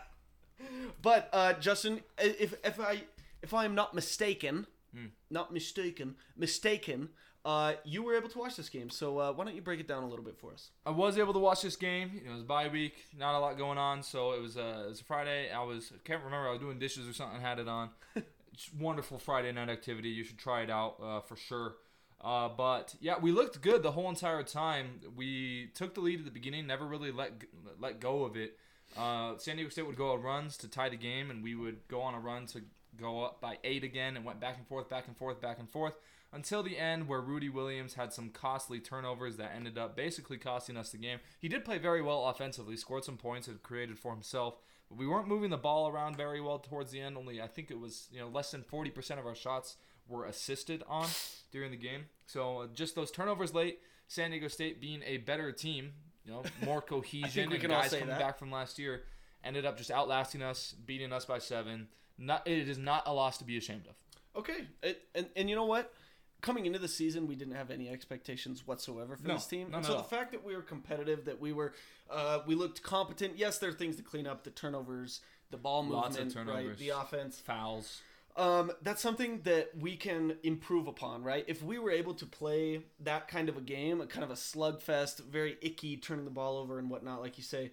But 1.02 1.30
uh, 1.34 1.54
Justin, 1.54 2.02
if 2.20 2.54
if 2.64 2.80
I 2.80 3.04
if 3.42 3.54
I'm 3.54 3.74
not 3.74 3.94
mistaken, 3.94 4.68
hmm. 4.94 5.08
not 5.30 5.52
mistaken, 5.52 6.16
mistaken, 6.38 7.10
uh, 7.46 7.74
you 7.84 8.04
were 8.04 8.16
able 8.16 8.30
to 8.30 8.40
watch 8.40 8.56
this 8.56 8.70
game. 8.70 8.90
So 8.90 9.18
uh, 9.20 9.34
why 9.34 9.44
don't 9.44 9.56
you 9.56 9.62
break 9.62 9.80
it 9.80 9.88
down 9.88 10.04
a 10.04 10.08
little 10.08 10.24
bit 10.24 10.38
for 10.38 10.54
us? 10.54 10.70
I 10.86 10.92
was 10.92 11.18
able 11.18 11.34
to 11.34 11.40
watch 11.40 11.62
this 11.62 11.76
game. 11.76 12.22
It 12.26 12.32
was 12.32 12.44
bye 12.44 12.70
week, 12.70 12.96
not 13.18 13.36
a 13.36 13.40
lot 13.40 13.58
going 13.58 13.78
on, 13.78 14.02
so 14.02 14.32
it 14.32 14.42
was 14.42 14.56
a 14.56 14.86
it 14.86 14.90
was 14.90 15.02
a 15.02 15.04
Friday. 15.04 15.52
I 15.52 15.64
was 15.64 15.92
I 15.94 15.98
can't 16.08 16.24
remember. 16.24 16.48
I 16.48 16.52
was 16.52 16.60
doing 16.60 16.80
dishes 16.80 17.08
or 17.08 17.14
something. 17.14 17.42
Had 17.42 17.60
it 17.60 17.68
on. 17.68 17.90
It's 18.54 18.70
wonderful 18.72 19.18
Friday 19.18 19.52
night 19.52 19.70
activity. 19.70 20.10
You 20.10 20.24
should 20.24 20.38
try 20.38 20.62
it 20.62 20.70
out 20.70 20.98
uh, 21.04 21.22
for 21.22 21.36
sure. 21.36 21.74
Uh, 22.22 22.50
but 22.50 22.94
yeah, 23.02 23.16
we 23.20 23.32
looked 23.32 23.60
good 23.62 23.82
the 23.82 23.94
whole 23.94 24.08
entire 24.08 24.44
time. 24.44 25.00
We 25.16 25.72
took 25.74 25.96
the 25.96 26.02
lead 26.02 26.20
at 26.20 26.26
the 26.26 26.30
beginning, 26.30 26.68
never 26.68 26.86
really 26.86 27.12
let 27.12 27.32
let 27.80 28.00
go 28.00 28.26
of 28.26 28.38
it. 28.38 28.60
Uh, 28.96 29.38
San 29.40 29.56
Diego 29.56 29.72
State 29.72 29.88
would 29.88 29.98
go 29.98 30.12
on 30.12 30.22
runs 30.22 30.56
to 30.58 30.68
tie 30.68 30.88
the 30.88 30.96
game, 30.96 31.32
and 31.32 31.44
we 31.44 31.56
would 31.56 31.80
go 31.88 32.02
on 32.02 32.14
a 32.14 32.20
run 32.20 32.46
to 32.46 32.62
go 32.96 33.24
up 33.24 33.42
by 33.42 33.58
eight 33.64 33.84
again, 33.84 34.16
and 34.16 34.24
went 34.24 34.40
back 34.40 34.58
and 34.60 34.68
forth, 34.68 34.88
back 34.88 35.08
and 35.08 35.18
forth, 35.18 35.42
back 35.42 35.58
and 35.58 35.68
forth 35.68 35.96
until 36.34 36.64
the 36.64 36.78
end, 36.78 37.08
where 37.08 37.22
Rudi 37.22 37.50
Williams 37.50 37.94
had 37.94 38.12
some 38.12 38.30
costly 38.30 38.80
turnovers 38.80 39.38
that 39.38 39.54
ended 39.56 39.78
up 39.78 39.96
basically 39.96 40.38
costing 40.38 40.76
us 40.78 40.90
the 40.92 40.98
game. 40.98 41.20
He 41.40 41.48
did 41.48 41.64
play 41.64 41.78
very 41.78 42.02
well 42.02 42.26
offensively, 42.28 42.76
scored 42.76 43.06
some 43.06 43.18
points, 43.18 43.48
and 43.48 43.62
created 43.62 44.00
for 44.00 44.12
himself. 44.12 44.58
But 44.90 44.98
we 44.98 45.08
weren't 45.08 45.28
moving 45.28 45.50
the 45.50 45.58
ball 45.58 45.88
around 45.88 46.18
very 46.18 46.42
well 46.42 46.60
towards 46.60 46.92
the 46.92 47.00
end. 47.00 47.18
Only 47.18 47.42
I 47.42 47.48
think 47.48 47.72
it 47.72 47.80
was 47.80 48.08
you 48.12 48.20
know 48.20 48.28
less 48.28 48.52
than 48.52 48.64
forty 48.64 48.90
percent 48.90 49.20
of 49.20 49.26
our 49.26 49.36
shots 49.36 49.76
were 50.08 50.26
assisted 50.26 50.84
on 50.88 51.08
during 51.52 51.72
the 51.72 51.78
game. 51.78 52.06
So 52.26 52.60
uh, 52.60 52.68
just 52.74 52.96
those 52.96 53.12
turnovers 53.12 53.54
late. 53.54 53.80
San 54.08 54.32
Diego 54.32 54.48
State 54.48 54.82
being 54.82 55.02
a 55.06 55.18
better 55.18 55.52
team, 55.52 55.94
you 56.26 56.32
know, 56.32 56.44
more 56.64 56.82
cohesion 56.94 57.52
and 57.52 57.62
can 57.62 57.72
all 57.72 57.82
guys 57.82 57.92
say 57.92 58.00
coming 58.00 58.14
that. 58.14 58.20
back 58.20 58.38
from 58.38 58.52
last 58.52 58.78
year, 58.78 59.04
ended 59.44 59.66
up 59.66 59.78
just 59.78 59.90
outlasting 59.90 60.42
us, 60.42 60.76
beating 60.86 61.12
us 61.14 61.26
by 61.26 61.40
seven. 61.40 61.88
Not 62.18 62.48
it 62.48 62.68
is 62.68 62.78
not 62.78 63.04
a 63.08 63.14
loss 63.14 63.38
to 63.40 63.44
be 63.44 63.58
ashamed 63.58 63.88
of. 63.88 63.96
Okay, 64.36 64.68
it, 64.82 65.02
and 65.16 65.28
and 65.36 65.50
you 65.50 65.56
know 65.56 65.66
what? 65.66 65.94
Coming 66.44 66.66
into 66.66 66.78
the 66.78 66.90
season, 66.90 67.26
we 67.26 67.36
didn't 67.36 67.56
have 67.56 67.72
any 67.72 67.88
expectations 67.90 68.68
whatsoever 68.68 69.16
for 69.16 69.26
No, 69.28 69.36
this 69.36 69.48
team. 69.48 69.74
and 69.74 69.86
so 69.86 69.96
the 69.96 70.04
fact 70.04 70.34
that 70.34 70.44
we 70.44 70.56
were 70.56 70.62
competitive, 70.62 71.24
that 71.26 71.40
we 71.40 71.54
were, 71.54 71.74
uh, 72.12 72.42
we 72.46 72.54
looked 72.54 72.84
competent. 72.84 73.38
Yes, 73.38 73.60
there 73.60 73.70
are 73.70 73.74
things 73.74 73.96
to 73.96 74.04
clean 74.04 74.28
up: 74.28 74.44
the 74.44 74.50
turnovers, 74.52 75.22
the 75.52 75.58
ball 75.58 75.86
Lots 75.86 76.20
movement, 76.20 76.50
right? 76.50 76.78
The 76.78 76.90
offense. 76.90 77.40
Fouls. 77.40 78.02
Um, 78.36 78.72
that's 78.82 79.02
something 79.02 79.42
that 79.44 79.70
we 79.80 79.96
can 79.96 80.36
improve 80.44 80.88
upon, 80.88 81.24
right? 81.24 81.46
If 81.48 81.64
we 81.64 81.80
were 81.80 81.92
able 81.92 82.16
to 82.16 82.26
play 82.26 82.82
that 83.00 83.28
kind 83.30 83.48
of 83.48 83.56
a 83.58 83.62
game, 83.62 84.02
a 84.02 84.06
kind 84.06 84.24
of 84.24 84.32
a 84.32 84.36
slugfest, 84.36 85.24
very 85.26 85.58
icky, 85.62 85.98
turning 85.98 86.26
the 86.26 86.32
ball 86.32 86.58
over 86.58 86.78
and 86.78 86.90
whatnot, 86.90 87.22
like 87.22 87.38
you 87.38 87.44
say, 87.44 87.72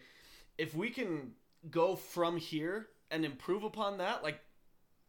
if 0.58 0.74
we 0.74 0.90
can 0.90 1.32
go 1.70 1.96
from 1.96 2.36
here 2.36 2.88
and 3.10 3.24
improve 3.24 3.64
upon 3.64 3.98
that, 3.98 4.22
like 4.22 4.40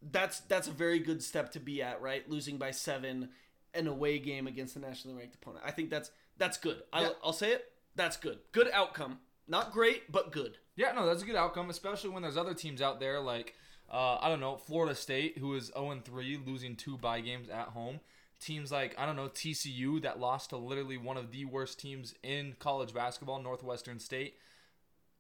that's 0.02 0.40
that's 0.42 0.68
a 0.68 0.72
very 0.72 1.00
good 1.00 1.22
step 1.22 1.52
to 1.52 1.60
be 1.60 1.82
at, 1.84 2.02
right? 2.02 2.28
Losing 2.30 2.58
by 2.58 2.72
seven, 2.72 3.30
an 3.74 3.88
away 3.88 4.20
game 4.20 4.48
against 4.48 4.76
a 4.76 4.80
nationally 4.80 5.18
ranked 5.18 5.36
opponent. 5.36 5.64
I 5.66 5.72
think 5.72 5.90
that's 5.90 6.12
that's 6.38 6.58
good. 6.58 6.78
Yeah. 6.94 7.00
I'll, 7.02 7.16
I'll 7.26 7.34
say 7.34 7.52
it. 7.52 7.66
That's 7.96 8.18
good. 8.18 8.40
Good 8.52 8.70
outcome. 8.74 9.20
Not 9.48 9.72
great, 9.74 10.12
but 10.12 10.32
good. 10.32 10.58
Yeah, 10.76 10.94
no, 10.94 11.06
that's 11.06 11.24
a 11.24 11.26
good 11.26 11.36
outcome, 11.36 11.70
especially 11.70 12.12
when 12.12 12.24
there's 12.24 12.38
other 12.38 12.54
teams 12.54 12.82
out 12.82 13.00
there 13.00 13.20
like 13.20 13.56
uh, 13.92 14.18
I 14.22 14.30
don't 14.30 14.40
know 14.40 14.56
Florida 14.56 14.96
State, 14.96 15.38
who 15.38 15.54
is 15.56 15.72
0 15.74 16.02
3, 16.04 16.40
losing 16.46 16.76
two 16.76 16.98
bye 16.98 17.20
games 17.20 17.50
at 17.50 17.68
home. 17.68 18.00
Teams 18.40 18.72
like 18.72 18.96
I 18.98 19.06
don't 19.06 19.16
know 19.16 19.28
TCU 19.28 20.02
that 20.02 20.20
lost 20.20 20.50
to 20.50 20.58
literally 20.58 20.98
one 20.98 21.18
of 21.18 21.32
the 21.32 21.46
worst 21.46 21.80
teams 21.80 22.16
in 22.24 22.56
college 22.60 22.94
basketball, 22.94 23.42
Northwestern 23.42 24.00
State. 24.00 24.36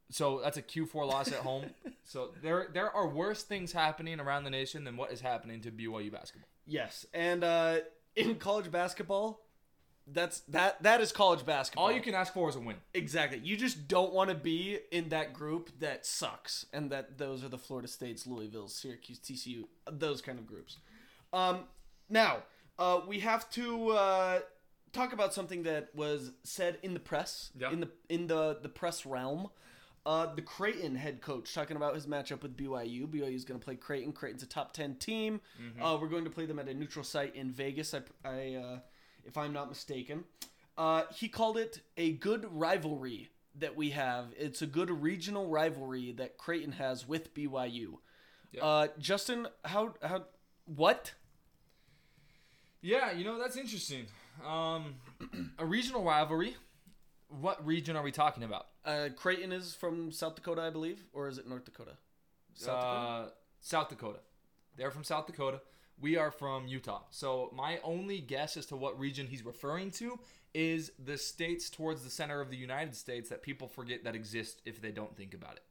So 0.10 0.42
that's 0.44 0.58
a 0.58 0.62
Q4 0.62 1.08
loss 1.08 1.28
at 1.32 1.40
home. 1.40 1.66
So 2.04 2.32
there 2.42 2.68
there 2.74 2.92
are 2.92 3.08
worse 3.08 3.44
things 3.44 3.72
happening 3.72 4.20
around 4.20 4.44
the 4.44 4.50
nation 4.50 4.84
than 4.84 4.98
what 4.98 5.14
is 5.14 5.22
happening 5.22 5.62
to 5.62 5.72
BYU 5.72 6.12
basketball. 6.12 6.50
Yes, 6.66 7.06
and 7.14 7.44
uh, 7.44 7.78
in 8.16 8.36
college 8.36 8.72
basketball, 8.72 9.42
that's 10.08 10.40
that 10.42 10.82
that 10.84 11.00
is 11.02 11.12
college 11.12 11.46
basketball. 11.46 11.86
All 11.86 11.92
you 11.92 12.02
can 12.02 12.16
ask 12.16 12.34
for 12.34 12.50
is 12.50 12.56
a 12.56 12.60
win. 12.60 12.76
exactly. 12.94 13.40
You 13.44 13.56
just 13.56 13.88
don't 13.88 14.14
want 14.14 14.30
to 14.30 14.36
be 14.36 14.80
in 14.92 15.10
that 15.10 15.32
group 15.34 15.70
that 15.80 16.06
sucks, 16.06 16.66
and 16.74 16.90
that 16.92 17.18
those 17.18 17.44
are 17.44 17.50
the 17.50 17.58
Florida 17.58 17.88
States, 17.88 18.26
Louisville, 18.28 18.68
Syracuse, 18.68 19.20
TCU, 19.20 19.64
those 19.92 20.22
kind 20.22 20.40
of 20.40 20.48
groups. 20.48 20.78
Um, 21.32 21.62
now 22.10 22.38
uh, 22.80 23.02
we 23.08 23.20
have 23.20 23.50
to 23.52 23.90
uh, 23.92 24.40
talk 24.92 25.14
about 25.14 25.34
something 25.34 25.64
that 25.64 25.90
was 25.96 26.32
said 26.44 26.78
in 26.84 26.94
the 26.94 27.00
press, 27.00 27.52
Yeah. 27.58 27.72
in 27.72 27.80
the 27.82 27.90
in 28.10 28.28
the 28.28 28.58
the 28.62 28.70
press 28.70 29.06
realm. 29.06 29.50
Uh, 30.04 30.34
the 30.34 30.42
Creighton 30.42 30.96
head 30.96 31.22
coach 31.22 31.54
talking 31.54 31.78
about 31.78 31.94
his 31.94 32.08
matchup 32.08 32.42
with 32.42 32.58
BYU. 32.58 33.08
BYU 33.08 33.36
is 33.36 33.46
going 33.46 33.60
to 33.60 33.64
play 33.64 33.76
Creighton. 33.76 34.12
Creighton's 34.14 34.42
a 34.42 34.48
top 34.48 34.74
ten 34.74 34.96
team. 34.96 35.42
Uh, 35.80 35.98
we're 36.02 36.08
going 36.08 36.24
to 36.24 36.30
play 36.32 36.46
them 36.48 36.58
at 36.58 36.68
a 36.68 36.74
neutral 36.74 37.06
site 37.06 37.36
in 37.36 37.52
Vegas. 37.52 37.94
I, 37.94 38.02
I 38.26 38.56
uh, 38.56 38.80
if 39.26 39.38
I'm 39.38 39.54
not 39.54 39.70
mistaken. 39.70 40.24
Uh, 40.78 41.04
he 41.14 41.28
called 41.28 41.58
it 41.58 41.82
a 41.98 42.14
good 42.14 42.48
rivalry 42.52 43.30
that 43.60 43.76
we 43.76 43.92
have. 43.92 44.28
It's 44.38 44.62
a 44.62 44.66
good 44.66 44.90
regional 44.90 45.48
rivalry 45.48 46.14
that 46.14 46.38
Creighton 46.38 46.74
has 46.74 47.08
with 47.08 47.34
BYU. 47.34 47.98
Yeah. 48.52 48.66
Uh, 48.66 48.88
Justin, 48.98 49.48
how 49.64 49.94
how 50.02 50.26
what? 50.66 51.14
Yeah, 52.82 53.12
you 53.12 53.24
know 53.24 53.38
that's 53.38 53.58
interesting. 53.58 54.08
Um, 54.46 54.96
a 55.60 55.66
regional 55.66 56.04
rivalry. 56.04 56.56
What 57.30 57.66
region 57.66 57.96
are 57.96 58.04
we 58.04 58.12
talking 58.12 58.44
about? 58.44 58.68
Uh, 58.84 59.10
Creighton 59.16 59.52
is 59.52 59.76
from 59.76 60.12
South 60.12 60.36
Dakota, 60.36 60.62
I 60.62 60.70
believe, 60.70 61.06
or 61.14 61.28
is 61.28 61.38
it 61.38 61.48
North 61.48 61.66
Dakota? 61.66 61.98
South 62.54 62.80
Dakota. 62.80 62.98
Uh, 62.98 63.30
South 63.60 63.90
Dakota. 63.90 64.20
They're 64.76 64.92
from 64.92 65.04
South 65.04 65.28
Dakota. 65.28 65.62
We 66.00 66.18
are 66.18 66.32
from 66.32 66.68
Utah. 66.68 67.02
So 67.12 67.52
my 67.56 67.80
only 67.84 68.20
guess 68.22 68.58
as 68.58 68.66
to 68.68 68.76
what 68.76 69.00
region 69.00 69.28
he's 69.28 69.46
referring 69.46 69.92
to 69.92 70.20
is 70.54 70.92
the 71.04 71.18
states 71.18 71.70
towards 71.70 72.04
the 72.04 72.10
center 72.10 72.42
of 72.42 72.50
the 72.50 72.58
United 72.58 72.96
States 72.96 73.30
that 73.30 73.44
people 73.44 73.68
forget 73.68 74.04
that 74.04 74.16
exist 74.16 74.62
if 74.66 74.82
they 74.82 74.92
don't 74.92 75.16
think 75.16 75.34
about 75.34 75.54
it. 75.58 75.64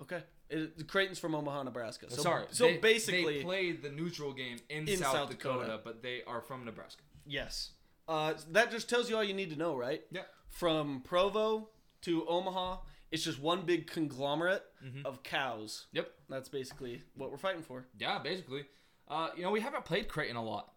Okay, 0.00 0.22
it, 0.48 0.86
Creighton's 0.86 1.18
from 1.18 1.34
Omaha, 1.34 1.64
Nebraska. 1.64 2.06
So, 2.10 2.22
Sorry. 2.22 2.44
So 2.50 2.66
they, 2.66 2.76
basically, 2.76 3.38
they 3.38 3.42
played 3.42 3.82
the 3.82 3.88
neutral 3.90 4.32
game 4.32 4.58
in, 4.68 4.86
In 4.86 4.98
South, 4.98 5.12
South 5.12 5.30
Dakota, 5.30 5.60
Dakota. 5.64 5.80
but 5.84 6.02
they 6.02 6.22
are 6.26 6.40
from 6.40 6.64
Nebraska. 6.64 7.02
yes. 7.26 7.70
Uh, 8.06 8.32
that 8.52 8.70
just 8.70 8.88
tells 8.88 9.10
you 9.10 9.16
all 9.16 9.24
you 9.24 9.34
need 9.34 9.50
to 9.50 9.56
know, 9.56 9.76
right? 9.76 10.00
Yeah. 10.10 10.22
From 10.48 11.02
Provo 11.02 11.68
to 12.02 12.26
Omaha, 12.28 12.78
it's 13.10 13.24
just 13.24 13.40
one 13.40 13.62
big 13.62 13.86
conglomerate 13.90 14.62
Mm-hmm. 14.84 15.06
of 15.06 15.22
cows. 15.24 15.86
Yep. 15.92 16.08
That's 16.28 16.48
basically 16.48 17.02
what 17.16 17.30
we're 17.32 17.36
fighting 17.36 17.62
for. 17.62 17.86
Yeah, 17.98 18.20
basically. 18.22 18.64
Uh, 19.08 19.30
you 19.36 19.42
know, 19.42 19.50
we 19.50 19.60
haven't 19.60 19.84
played 19.84 20.06
Creighton 20.08 20.36
a 20.36 20.44
lot. 20.44 20.72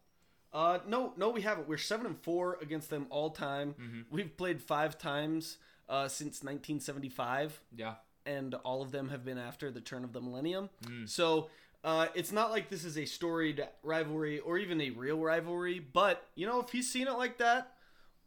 Uh, 0.51 0.79
no, 0.87 1.13
no, 1.17 1.29
we 1.29 1.41
haven't. 1.41 1.67
We're 1.67 1.77
seven 1.77 2.05
and 2.07 2.17
four 2.23 2.57
against 2.61 2.89
them 2.89 3.05
all 3.11 3.29
time. 3.29 3.75
Mm-hmm. 3.79 3.99
We've 4.09 4.35
played 4.35 4.59
five 4.61 4.97
times 4.97 5.57
uh, 5.87 6.07
since 6.07 6.41
1975, 6.43 7.61
Yeah. 7.75 7.93
and 8.25 8.55
all 8.55 8.81
of 8.81 8.91
them 8.91 9.09
have 9.09 9.23
been 9.23 9.37
after 9.37 9.69
the 9.71 9.81
turn 9.81 10.03
of 10.03 10.13
the 10.13 10.21
millennium. 10.21 10.69
Mm. 10.85 11.07
So 11.07 11.49
uh, 11.83 12.07
it's 12.15 12.31
not 12.31 12.49
like 12.51 12.69
this 12.69 12.83
is 12.83 12.97
a 12.97 13.05
storied 13.05 13.65
rivalry 13.83 14.39
or 14.39 14.57
even 14.57 14.81
a 14.81 14.89
real 14.91 15.19
rivalry. 15.19 15.79
But 15.79 16.25
you 16.35 16.47
know, 16.47 16.59
if 16.61 16.69
he's 16.71 16.91
seen 16.91 17.07
it 17.07 17.13
like 17.17 17.37
that, 17.37 17.73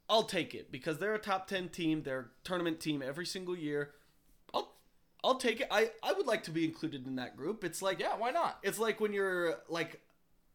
I'll 0.08 0.24
take 0.24 0.54
it 0.54 0.70
because 0.70 0.98
they're 0.98 1.14
a 1.14 1.18
top 1.18 1.46
ten 1.46 1.68
team. 1.68 2.02
They're 2.02 2.20
a 2.20 2.26
tournament 2.44 2.80
team 2.80 3.02
every 3.02 3.26
single 3.26 3.56
year. 3.56 3.92
I'll 4.52 4.74
I'll 5.22 5.36
take 5.36 5.60
it. 5.60 5.68
I 5.70 5.90
I 6.02 6.12
would 6.12 6.26
like 6.26 6.42
to 6.44 6.50
be 6.50 6.64
included 6.64 7.06
in 7.06 7.16
that 7.16 7.36
group. 7.36 7.64
It's 7.64 7.80
like 7.82 8.00
Yeah, 8.00 8.16
why 8.16 8.30
not? 8.30 8.58
it's 8.62 8.78
like 8.78 9.00
when 9.00 9.12
you're 9.12 9.56
like 9.68 10.00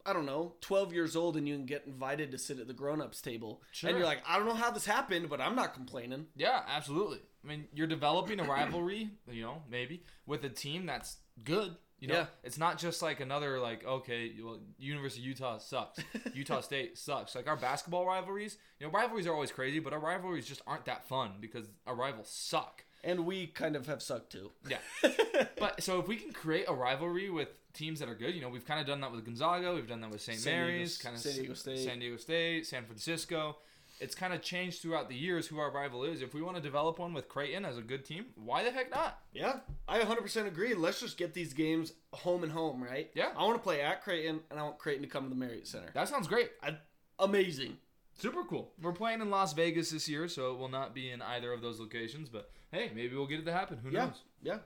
I 0.06 0.14
don't 0.14 0.26
know, 0.26 0.54
12 0.62 0.94
years 0.94 1.16
old 1.16 1.36
and 1.36 1.48
you 1.48 1.56
can 1.56 1.66
get 1.66 1.84
invited 1.86 2.32
to 2.32 2.38
sit 2.38 2.58
at 2.58 2.68
the 2.68 2.74
grown-ups 2.74 3.22
table. 3.22 3.62
Sure. 3.72 3.90
And 3.90 3.98
you're 4.00 4.08
like, 4.08 4.24
I 4.26 4.38
don't 4.38 4.48
know 4.48 4.54
how 4.56 4.72
this 4.72 4.86
happened, 4.86 5.30
but 5.30 5.42
I'm 5.42 5.56
not 5.56 5.74
complaining. 5.74 6.28
Yeah, 6.38 6.62
absolutely. 6.68 7.20
I 7.44 7.48
mean, 7.48 7.68
you're 7.74 7.86
developing 7.86 8.40
a 8.40 8.44
rivalry, 8.44 9.12
you 9.30 9.44
know, 9.44 9.62
maybe 9.70 10.04
with 10.26 10.44
a 10.46 10.50
team 10.50 10.86
that's 10.86 11.18
good. 11.44 11.76
You 12.00 12.08
know, 12.08 12.14
Yeah. 12.16 12.26
it's 12.44 12.58
not 12.58 12.78
just 12.78 13.02
like 13.02 13.20
another 13.20 13.60
like 13.60 13.86
okay, 13.86 14.32
well, 14.44 14.60
University 14.78 15.22
of 15.22 15.28
Utah 15.28 15.58
sucks, 15.58 16.00
Utah 16.34 16.62
State 16.62 16.98
sucks. 16.98 17.36
Like 17.36 17.48
our 17.48 17.58
basketball 17.58 18.06
rivalries, 18.06 18.58
you 18.80 18.88
know, 18.88 18.92
rivalries 18.94 19.28
are 19.28 19.34
always 19.34 19.52
crazy, 19.52 19.80
but 19.80 19.92
our 19.94 20.00
rivalries 20.00 20.48
just 20.48 20.62
aren't 20.66 20.86
that 20.86 21.08
fun 21.08 21.34
because 21.42 21.66
our 21.86 21.96
rivals 21.96 22.30
suck. 22.30 22.84
And 23.04 23.26
we 23.26 23.48
kind 23.48 23.76
of 23.78 23.88
have 23.88 24.02
sucked 24.02 24.32
too. 24.32 24.52
Yeah. 24.68 24.80
but 25.58 25.82
so 25.82 26.00
if 26.00 26.08
we 26.08 26.18
can 26.18 26.34
create 26.34 26.66
a 26.68 26.74
rivalry 26.74 27.30
with 27.30 27.48
teams 27.74 28.00
that 28.00 28.10
are 28.10 28.16
good, 28.16 28.36
you 28.36 28.42
know, 28.42 28.50
we've 28.50 28.66
kind 28.66 28.82
of 28.82 28.88
done 28.88 29.00
that 29.02 29.12
with 29.12 29.24
Gonzaga, 29.24 29.74
we've 29.74 29.88
done 29.88 30.02
that 30.02 30.10
with 30.12 30.20
St. 30.22 30.44
Mary's, 30.46 30.98
kind 30.98 31.16
of 31.16 31.22
San 31.22 31.36
Diego 31.36 31.54
State. 31.54 31.80
San 31.80 32.00
Diego 32.00 32.18
State, 32.18 32.66
San 32.68 32.84
Francisco. 32.86 33.58
It's 34.00 34.16
kind 34.16 34.32
of 34.34 34.42
changed 34.42 34.82
throughout 34.82 35.10
the 35.10 35.16
years 35.16 35.46
who 35.48 35.60
our 35.60 35.72
rival 35.72 36.04
is. 36.06 36.22
If 36.22 36.34
we 36.34 36.42
want 36.42 36.56
to 36.56 36.62
develop 36.64 37.00
one 37.00 37.14
with 37.14 37.28
Creighton 37.28 37.66
as 37.66 37.78
a 37.78 37.82
good 37.82 38.06
team, 38.06 38.28
why 38.36 38.64
the 38.64 38.72
heck 38.72 38.90
not? 38.90 39.20
Yeah, 39.34 39.58
I 39.90 40.00
100% 40.00 40.48
agree. 40.48 40.74
Let's 40.74 41.02
just 41.02 41.18
get 41.18 41.34
these 41.34 41.54
games 41.54 41.92
home 42.14 42.44
and 42.44 42.52
home, 42.52 42.82
right? 42.82 43.12
Yeah. 43.14 43.32
I 43.36 43.44
want 43.44 43.56
to 43.58 43.62
play 43.64 43.82
at 43.82 44.02
Creighton, 44.04 44.40
and 44.50 44.58
I 44.60 44.64
want 44.64 44.78
Creighton 44.78 45.04
to 45.04 45.10
come 45.10 45.24
to 45.26 45.30
the 45.30 45.36
Marriott 45.36 45.68
Center. 45.68 45.90
That 45.94 46.08
sounds 46.08 46.28
great. 46.30 46.50
I, 46.64 46.78
amazing. 47.20 47.78
Super 48.18 48.44
cool. 48.44 48.72
We're 48.82 48.94
playing 48.94 49.22
in 49.22 49.30
Las 49.30 49.54
Vegas 49.54 49.92
this 49.92 50.08
year, 50.08 50.28
so 50.30 50.54
it 50.54 50.58
will 50.60 50.70
not 50.70 50.94
be 50.94 51.10
in 51.12 51.22
either 51.22 51.52
of 51.52 51.62
those 51.62 51.80
locations. 51.80 52.30
But 52.30 52.50
hey, 52.72 52.92
maybe 52.96 53.16
we'll 53.16 53.28
get 53.28 53.40
it 53.40 53.46
to 53.46 53.54
happen. 53.54 53.80
Who 53.84 53.90
Yeah, 53.92 54.06
knows? 54.06 54.22
yeah. 54.42 54.58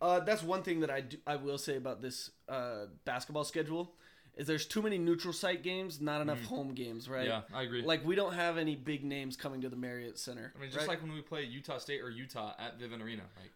Uh, 0.00 0.20
that's 0.20 0.42
one 0.42 0.62
thing 0.62 0.80
that 0.80 0.90
I 0.90 1.02
do, 1.02 1.16
I 1.26 1.36
will 1.36 1.58
say 1.58 1.76
about 1.76 2.02
this 2.02 2.30
uh, 2.48 2.86
basketball 3.04 3.44
schedule 3.44 3.94
is 4.36 4.46
there's 4.46 4.66
too 4.66 4.82
many 4.82 4.98
neutral 4.98 5.32
site 5.32 5.62
games, 5.62 6.00
not 6.00 6.20
enough 6.20 6.42
home 6.44 6.74
games, 6.74 7.08
right? 7.08 7.26
Mm. 7.26 7.28
Yeah, 7.28 7.40
I 7.54 7.62
agree. 7.62 7.82
Like 7.82 8.04
we 8.04 8.14
don't 8.14 8.34
have 8.34 8.56
any 8.56 8.76
big 8.76 9.04
names 9.04 9.36
coming 9.36 9.60
to 9.60 9.68
the 9.68 9.76
Marriott 9.76 10.18
Center. 10.18 10.52
I 10.56 10.60
mean, 10.60 10.70
just 10.70 10.80
right? 10.80 10.88
like 10.88 11.02
when 11.02 11.12
we 11.12 11.20
play 11.20 11.44
Utah 11.44 11.78
State 11.78 12.00
or 12.00 12.10
Utah 12.10 12.54
at 12.58 12.78
Vivint 12.78 13.02
Arena, 13.02 13.22
like 13.38 13.52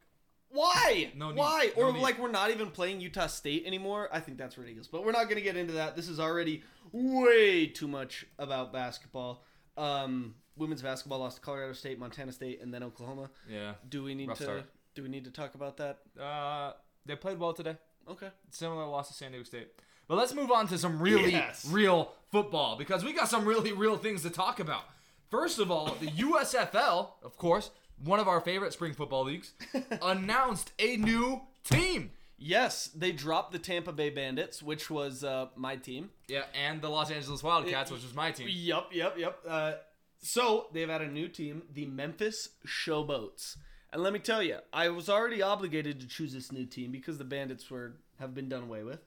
Why? 0.51 1.13
No 1.17 1.31
need. 1.31 1.39
Why? 1.39 1.71
No 1.77 1.83
or 1.85 1.93
need. 1.93 2.03
like 2.03 2.19
we're 2.19 2.31
not 2.31 2.51
even 2.51 2.71
playing 2.71 3.01
Utah 3.01 3.27
State 3.27 3.65
anymore. 3.67 4.09
I 4.13 4.21
think 4.21 4.39
that's 4.39 4.59
ridiculous. 4.59 4.87
But 4.87 5.05
we're 5.05 5.13
not 5.13 5.25
going 5.25 5.37
to 5.37 5.43
get 5.43 5.57
into 5.57 5.75
that. 5.75 5.97
This 5.97 6.09
is 6.09 6.21
already 6.21 6.63
way 6.93 7.67
too 7.67 7.89
much 7.89 8.27
about 8.39 8.73
basketball. 8.73 9.45
Um, 9.77 10.35
women's 10.57 10.83
basketball 10.83 11.21
lost 11.21 11.37
to 11.37 11.43
Colorado 11.43 11.73
State, 11.73 11.99
Montana 11.99 12.33
State, 12.33 12.61
and 12.63 12.73
then 12.73 12.83
Oklahoma. 12.83 13.31
Yeah. 13.49 13.75
Do 13.89 14.03
we 14.03 14.15
need 14.15 14.29
Rough 14.29 14.39
to? 14.39 14.45
start. 14.45 14.65
Do 14.95 15.03
we 15.03 15.09
need 15.09 15.25
to 15.25 15.31
talk 15.31 15.55
about 15.55 15.77
that? 15.79 15.99
Uh, 16.21 16.73
they 17.05 17.17
played 17.17 17.39
well 17.39 17.53
today. 17.53 17.77
Okay. 18.09 18.29
Similar 18.51 18.87
loss 18.87 19.09
to 19.09 19.15
San 19.15 19.33
Diego 19.33 19.45
State. 19.45 19.69
But 20.09 20.17
let's 20.17 20.35
move 20.35 20.51
on 20.51 20.69
to 20.69 20.79
some 20.79 21.01
really 21.01 21.33
Yes. 21.33 21.67
real 21.71 22.13
football 22.31 22.77
because 22.77 23.05
we 23.05 23.13
got 23.13 23.29
some 23.29 23.45
really 23.45 23.73
real 23.73 23.97
things 23.97 24.23
to 24.23 24.31
talk 24.31 24.61
about. 24.61 24.85
First 25.31 25.59
of 25.59 25.71
all, 25.71 25.97
the 26.01 26.07
USFL, 26.09 27.11
of 27.23 27.37
course, 27.37 27.71
one 28.05 28.21
of 28.21 28.29
our 28.29 28.41
favorite 28.41 28.73
spring 28.73 28.93
football 28.95 29.25
leagues, 29.25 29.53
announced 30.03 30.73
a 30.79 30.97
new 30.97 31.43
team. 31.65 32.11
Yes, 32.39 32.89
they 32.95 33.13
dropped 33.13 33.53
the 33.53 33.59
Tampa 33.59 33.93
Bay 33.93 34.11
Bandits, 34.11 34.63
which 34.63 34.91
was 34.91 35.25
uh, 35.25 35.47
my 35.57 35.77
team. 35.77 36.11
Yeah, 36.29 36.45
and 36.55 36.83
the 36.83 36.91
Los 36.91 37.11
Angeles 37.11 37.43
Wildcats, 37.43 37.91
which 37.91 38.03
was 38.03 38.15
my 38.15 38.31
team. 38.31 38.49
Yep, 38.51 38.89
yep, 38.93 39.15
yep. 39.19 39.39
Uh, 39.49 39.73
so 40.21 40.67
they've 40.73 40.89
had 40.89 41.01
a 41.03 41.11
new 41.11 41.29
team, 41.29 41.63
the 41.73 41.87
Memphis 41.87 42.51
Showboats. 42.67 43.57
And 43.93 44.03
let 44.03 44.13
me 44.13 44.19
tell 44.19 44.43
you, 44.43 44.59
I 44.73 44.91
was 44.91 45.09
already 45.09 45.41
obligated 45.41 46.01
to 46.01 46.07
choose 46.07 46.33
this 46.35 46.53
new 46.53 46.67
team 46.67 46.93
because 46.93 47.17
the 47.19 47.25
Bandits 47.25 47.71
were 47.71 47.95
have 48.21 48.35
been 48.35 48.49
done 48.49 48.65
away 48.65 48.83
with. 48.83 49.01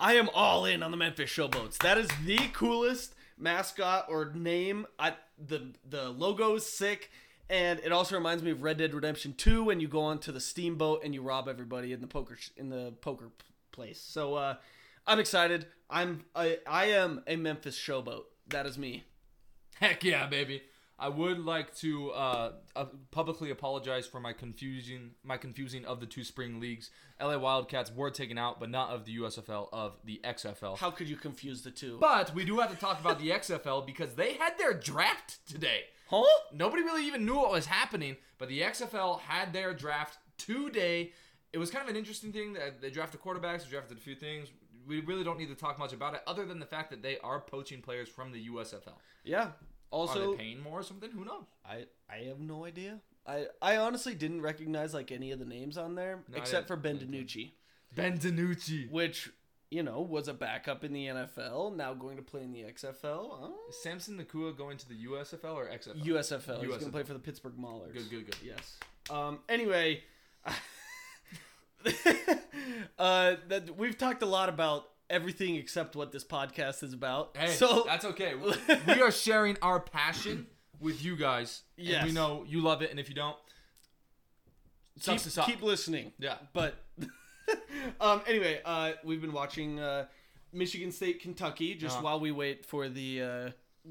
I 0.00 0.14
am 0.14 0.30
all 0.32 0.64
in 0.64 0.82
on 0.82 0.92
the 0.92 0.96
Memphis 0.96 1.30
Showboats. 1.30 1.78
That 1.78 1.98
is 1.98 2.08
the 2.24 2.38
coolest 2.52 3.14
mascot 3.36 4.06
or 4.08 4.32
name. 4.32 4.86
I, 4.98 5.14
the 5.44 5.72
the 5.88 6.10
logo 6.10 6.54
is 6.54 6.66
sick, 6.66 7.10
and 7.50 7.80
it 7.80 7.90
also 7.90 8.14
reminds 8.14 8.44
me 8.44 8.52
of 8.52 8.62
Red 8.62 8.78
Dead 8.78 8.94
Redemption 8.94 9.34
2 9.36 9.64
when 9.64 9.80
you 9.80 9.88
go 9.88 10.00
onto 10.02 10.30
the 10.30 10.40
steamboat 10.40 11.02
and 11.02 11.14
you 11.14 11.22
rob 11.22 11.48
everybody 11.48 11.92
in 11.92 12.00
the 12.00 12.06
poker 12.06 12.38
in 12.56 12.68
the 12.68 12.92
poker 13.00 13.30
place. 13.72 14.00
So 14.00 14.34
uh, 14.34 14.54
I'm 15.06 15.18
excited. 15.18 15.66
I'm 15.90 16.24
I, 16.34 16.58
I 16.64 16.86
am 16.86 17.24
a 17.26 17.34
Memphis 17.34 17.76
Showboat. 17.76 18.24
That 18.48 18.66
is 18.66 18.78
me. 18.78 19.04
Heck 19.80 20.04
yeah, 20.04 20.26
baby. 20.26 20.62
I 21.00 21.08
would 21.08 21.38
like 21.38 21.74
to 21.76 22.10
uh, 22.10 22.52
uh, 22.74 22.86
publicly 23.12 23.50
apologize 23.50 24.06
for 24.06 24.18
my 24.18 24.32
confusing 24.32 25.12
my 25.22 25.36
confusing 25.36 25.84
of 25.84 26.00
the 26.00 26.06
two 26.06 26.24
spring 26.24 26.58
leagues. 26.58 26.90
LA 27.20 27.38
Wildcats 27.38 27.92
were 27.94 28.10
taken 28.10 28.36
out, 28.36 28.58
but 28.58 28.68
not 28.70 28.90
of 28.90 29.04
the 29.04 29.16
USFL, 29.18 29.68
of 29.72 29.96
the 30.04 30.20
XFL. 30.24 30.78
How 30.78 30.90
could 30.90 31.08
you 31.08 31.16
confuse 31.16 31.62
the 31.62 31.70
two? 31.70 31.98
But 32.00 32.34
we 32.34 32.44
do 32.44 32.58
have 32.58 32.70
to 32.70 32.76
talk 32.76 33.00
about 33.00 33.18
the 33.20 33.30
XFL 33.40 33.86
because 33.86 34.14
they 34.14 34.34
had 34.34 34.58
their 34.58 34.74
draft 34.74 35.38
today. 35.48 35.82
huh? 36.10 36.24
Nobody 36.52 36.82
really 36.82 37.06
even 37.06 37.24
knew 37.24 37.36
what 37.36 37.52
was 37.52 37.66
happening, 37.66 38.16
but 38.38 38.48
the 38.48 38.62
XFL 38.62 39.20
had 39.20 39.52
their 39.52 39.74
draft 39.74 40.18
today. 40.36 41.12
It 41.52 41.58
was 41.58 41.70
kind 41.70 41.82
of 41.84 41.90
an 41.90 41.96
interesting 41.96 42.32
thing 42.32 42.54
that 42.54 42.80
they 42.80 42.90
drafted 42.90 43.20
quarterbacks, 43.20 43.62
they 43.64 43.70
drafted 43.70 43.98
a 43.98 44.00
few 44.00 44.14
things. 44.16 44.48
We 44.86 45.00
really 45.00 45.22
don't 45.22 45.38
need 45.38 45.48
to 45.48 45.54
talk 45.54 45.78
much 45.78 45.92
about 45.92 46.14
it, 46.14 46.22
other 46.26 46.44
than 46.46 46.58
the 46.60 46.66
fact 46.66 46.90
that 46.90 47.02
they 47.02 47.18
are 47.18 47.40
poaching 47.40 47.82
players 47.82 48.08
from 48.08 48.32
the 48.32 48.48
USFL. 48.48 48.94
Yeah. 49.22 49.48
Are 49.90 49.98
Also, 50.00 50.32
they 50.32 50.36
paying 50.38 50.62
more 50.62 50.80
or 50.80 50.82
something? 50.82 51.10
Who 51.10 51.24
knows? 51.24 51.44
I 51.64 51.86
I 52.10 52.24
have 52.28 52.40
no 52.40 52.64
idea. 52.64 53.00
I 53.26 53.46
I 53.62 53.76
honestly 53.78 54.14
didn't 54.14 54.42
recognize 54.42 54.92
like 54.94 55.10
any 55.12 55.30
of 55.32 55.38
the 55.38 55.44
names 55.44 55.76
on 55.78 55.94
there 55.94 56.24
No, 56.28 56.36
I 56.36 56.40
except 56.40 56.66
for 56.68 56.76
Ben 56.76 56.98
didn't. 56.98 57.14
DiNucci, 57.14 57.52
Ben 57.94 58.18
DiNucci. 58.18 58.90
which 58.90 59.30
you 59.70 59.82
know 59.82 60.00
was 60.00 60.28
a 60.28 60.34
backup 60.34 60.82
in 60.84 60.92
the 60.92 61.06
NFL, 61.06 61.74
now 61.76 61.92
going 61.94 62.16
to 62.16 62.22
play 62.22 62.42
in 62.42 62.52
the 62.52 62.62
XFL. 62.62 63.44
Uh, 63.44 63.50
Samson 63.82 64.18
Nacua 64.18 64.56
going 64.56 64.76
to 64.78 64.88
the 64.88 65.04
USFL 65.06 65.54
or 65.54 65.66
XFL? 65.66 66.02
USFL. 66.04 66.60
He's 66.62 66.76
gonna 66.78 66.92
play 66.92 67.02
for 67.02 67.12
the 67.14 67.18
Pittsburgh 67.18 67.56
Maulers. 67.58 67.92
Good, 67.92 68.08
good, 68.10 68.26
good. 68.26 68.36
Yes. 68.42 68.78
Um. 69.10 69.40
Anyway, 69.48 70.02
uh, 72.98 73.34
that 73.48 73.76
we've 73.76 73.96
talked 73.98 74.22
a 74.22 74.26
lot 74.26 74.48
about 74.48 74.88
everything 75.10 75.56
except 75.56 75.96
what 75.96 76.12
this 76.12 76.24
podcast 76.24 76.82
is 76.82 76.92
about. 76.92 77.36
Hey, 77.36 77.48
so 77.52 77.84
that's 77.86 78.04
okay. 78.04 78.34
We- 78.34 78.52
we 78.94 79.00
are 79.02 79.10
sharing 79.10 79.56
our 79.62 79.80
passion 79.80 80.46
with 80.80 81.02
you 81.04 81.16
guys. 81.16 81.62
And 81.76 81.86
Yes. 81.86 82.04
we 82.04 82.12
know 82.12 82.44
you 82.46 82.60
love 82.60 82.82
it, 82.82 82.90
and 82.90 83.00
if 83.00 83.08
you 83.08 83.14
don't, 83.14 83.36
keep, 85.00 85.20
keep 85.46 85.62
listening. 85.62 86.12
Yeah. 86.18 86.36
But 86.52 86.74
um, 88.00 88.22
anyway, 88.26 88.60
uh, 88.64 88.92
we've 89.04 89.20
been 89.20 89.32
watching 89.32 89.80
uh, 89.80 90.06
Michigan 90.52 90.92
State, 90.92 91.20
Kentucky, 91.20 91.74
just 91.74 91.96
Uh-huh. 91.96 92.04
while 92.04 92.20
we 92.20 92.30
wait 92.30 92.64
for 92.64 92.88
the 92.88 93.22
uh, 93.22 93.50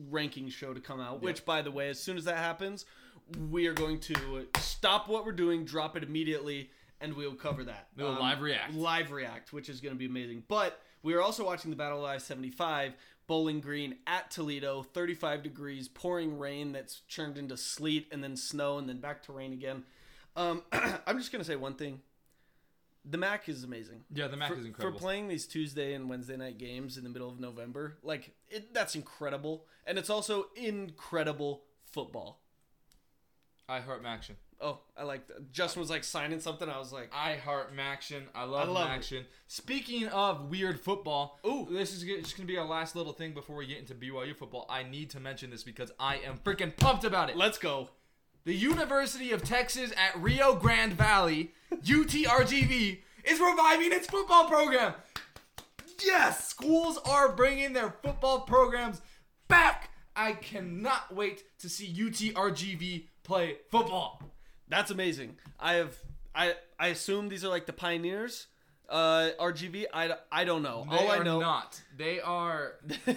ranking 0.09 0.49
show 0.49 0.73
to 0.73 0.79
come 0.79 0.99
out. 0.99 1.21
Which, 1.21 1.45
by 1.45 1.61
the 1.61 1.71
way, 1.71 1.89
as 1.89 1.99
soon 1.99 2.17
as 2.17 2.25
that 2.25 2.37
happens, 2.37 2.85
we 3.49 3.67
are 3.67 3.73
going 3.73 3.99
to 4.01 4.47
stop 4.59 5.07
what 5.09 5.25
we're 5.25 5.31
doing, 5.33 5.65
drop 5.65 5.97
it 5.97 6.03
immediately, 6.03 6.69
and 7.01 7.13
we'll 7.13 7.35
cover 7.35 7.63
that. 7.65 7.87
Um, 7.99 8.03
We'll 8.05 8.19
live 8.19 8.41
react. 8.41 8.73
Live 8.73 9.11
react, 9.11 9.53
which 9.53 9.69
is 9.69 9.81
going 9.81 9.93
to 9.93 9.99
be 9.99 10.05
amazing. 10.05 10.43
But 10.47 10.79
we 11.07 11.13
are 11.13 11.21
also 11.21 11.45
watching 11.45 11.71
the 11.71 11.77
Battle 11.77 12.05
of 12.05 12.11
I-75, 12.11 12.91
Bowling 13.27 13.61
Green 13.61 13.95
at 14.05 14.29
Toledo, 14.29 14.83
35 14.83 15.41
degrees, 15.41 15.87
pouring 15.87 16.37
rain 16.37 16.73
that's 16.73 16.99
turned 17.09 17.37
into 17.37 17.55
sleet 17.55 18.09
and 18.11 18.21
then 18.21 18.35
snow 18.35 18.77
and 18.77 18.89
then 18.89 18.99
back 18.99 19.23
to 19.23 19.31
rain 19.31 19.53
again. 19.53 19.85
Um, 20.35 20.63
I'm 20.73 21.17
just 21.17 21.31
going 21.31 21.39
to 21.39 21.49
say 21.49 21.55
one 21.55 21.75
thing. 21.75 22.01
The 23.09 23.17
MAC 23.17 23.47
is 23.47 23.63
amazing. 23.63 24.03
yeah, 24.13 24.27
the 24.27 24.35
Mac 24.35 24.51
for, 24.51 24.59
is 24.59 24.65
incredible. 24.65 24.99
for 24.99 25.01
playing 25.01 25.29
these 25.29 25.47
Tuesday 25.47 25.93
and 25.93 26.09
Wednesday 26.09 26.35
night 26.35 26.57
games 26.57 26.97
in 26.97 27.05
the 27.05 27.09
middle 27.09 27.29
of 27.29 27.39
November, 27.39 27.97
like 28.03 28.35
it, 28.49 28.73
that's 28.73 28.93
incredible, 28.93 29.65
and 29.85 29.97
it's 29.97 30.09
also 30.09 30.47
incredible 30.57 31.63
football. 31.85 32.41
I 33.69 33.79
heart 33.79 34.03
Maction. 34.03 34.35
Oh, 34.59 34.79
I 34.97 35.03
like 35.03 35.27
that. 35.27 35.51
Justin 35.51 35.81
was 35.81 35.89
like 35.89 36.03
signing 36.03 36.39
something. 36.39 36.67
I 36.67 36.79
was 36.79 36.91
like, 36.91 37.11
I 37.13 37.35
heart 37.35 37.75
Maction. 37.75 38.23
I 38.33 38.43
love, 38.45 38.69
I 38.69 38.71
love 38.71 39.11
it. 39.11 39.25
Speaking 39.47 40.07
of 40.07 40.49
weird 40.49 40.79
football, 40.79 41.39
Ooh. 41.45 41.67
this 41.69 41.93
is 41.93 42.01
just 42.01 42.35
gonna 42.35 42.47
be 42.47 42.57
our 42.57 42.65
last 42.65 42.95
little 42.95 43.13
thing 43.13 43.33
before 43.33 43.55
we 43.55 43.67
get 43.67 43.77
into 43.77 43.93
BYU 43.93 44.35
football. 44.35 44.65
I 44.69 44.83
need 44.83 45.11
to 45.11 45.19
mention 45.19 45.51
this 45.51 45.63
because 45.63 45.91
I 45.99 46.17
am 46.17 46.39
freaking 46.43 46.75
pumped 46.75 47.03
about 47.03 47.29
it. 47.29 47.37
let's 47.37 47.59
go. 47.59 47.89
The 48.45 48.55
University 48.55 49.31
of 49.31 49.43
Texas 49.43 49.91
at 49.97 50.19
Rio 50.21 50.55
Grande 50.55 50.93
Valley, 50.93 51.51
UTRGV, 51.73 52.99
is 53.25 53.39
reviving 53.39 53.91
its 53.91 54.07
football 54.07 54.47
program. 54.47 54.93
Yes, 56.03 56.47
schools 56.47 56.97
are 57.05 57.33
bringing 57.33 57.73
their 57.73 57.93
football 58.01 58.41
programs 58.41 59.01
back. 59.47 59.89
I 60.15 60.31
cannot 60.33 61.13
wait 61.13 61.43
to 61.59 61.69
see 61.69 61.93
UTRGV 61.93 63.07
play 63.23 63.57
football. 63.69 64.21
That's 64.69 64.91
amazing. 64.91 65.37
I 65.59 65.73
have 65.73 65.95
I 66.35 66.55
I 66.79 66.87
assume 66.87 67.29
these 67.29 67.43
are 67.45 67.49
like 67.49 67.65
the 67.65 67.73
pioneers. 67.73 68.47
Uh, 68.89 69.31
RGV. 69.39 69.85
I, 69.93 70.13
I 70.31 70.45
don't 70.45 70.63
know. 70.63 70.87
They 70.89 70.97
all 70.97 71.11
I 71.11 71.17
are 71.17 71.23
know. 71.23 71.39
not. 71.41 71.81
They 71.97 72.19
are. 72.21 72.73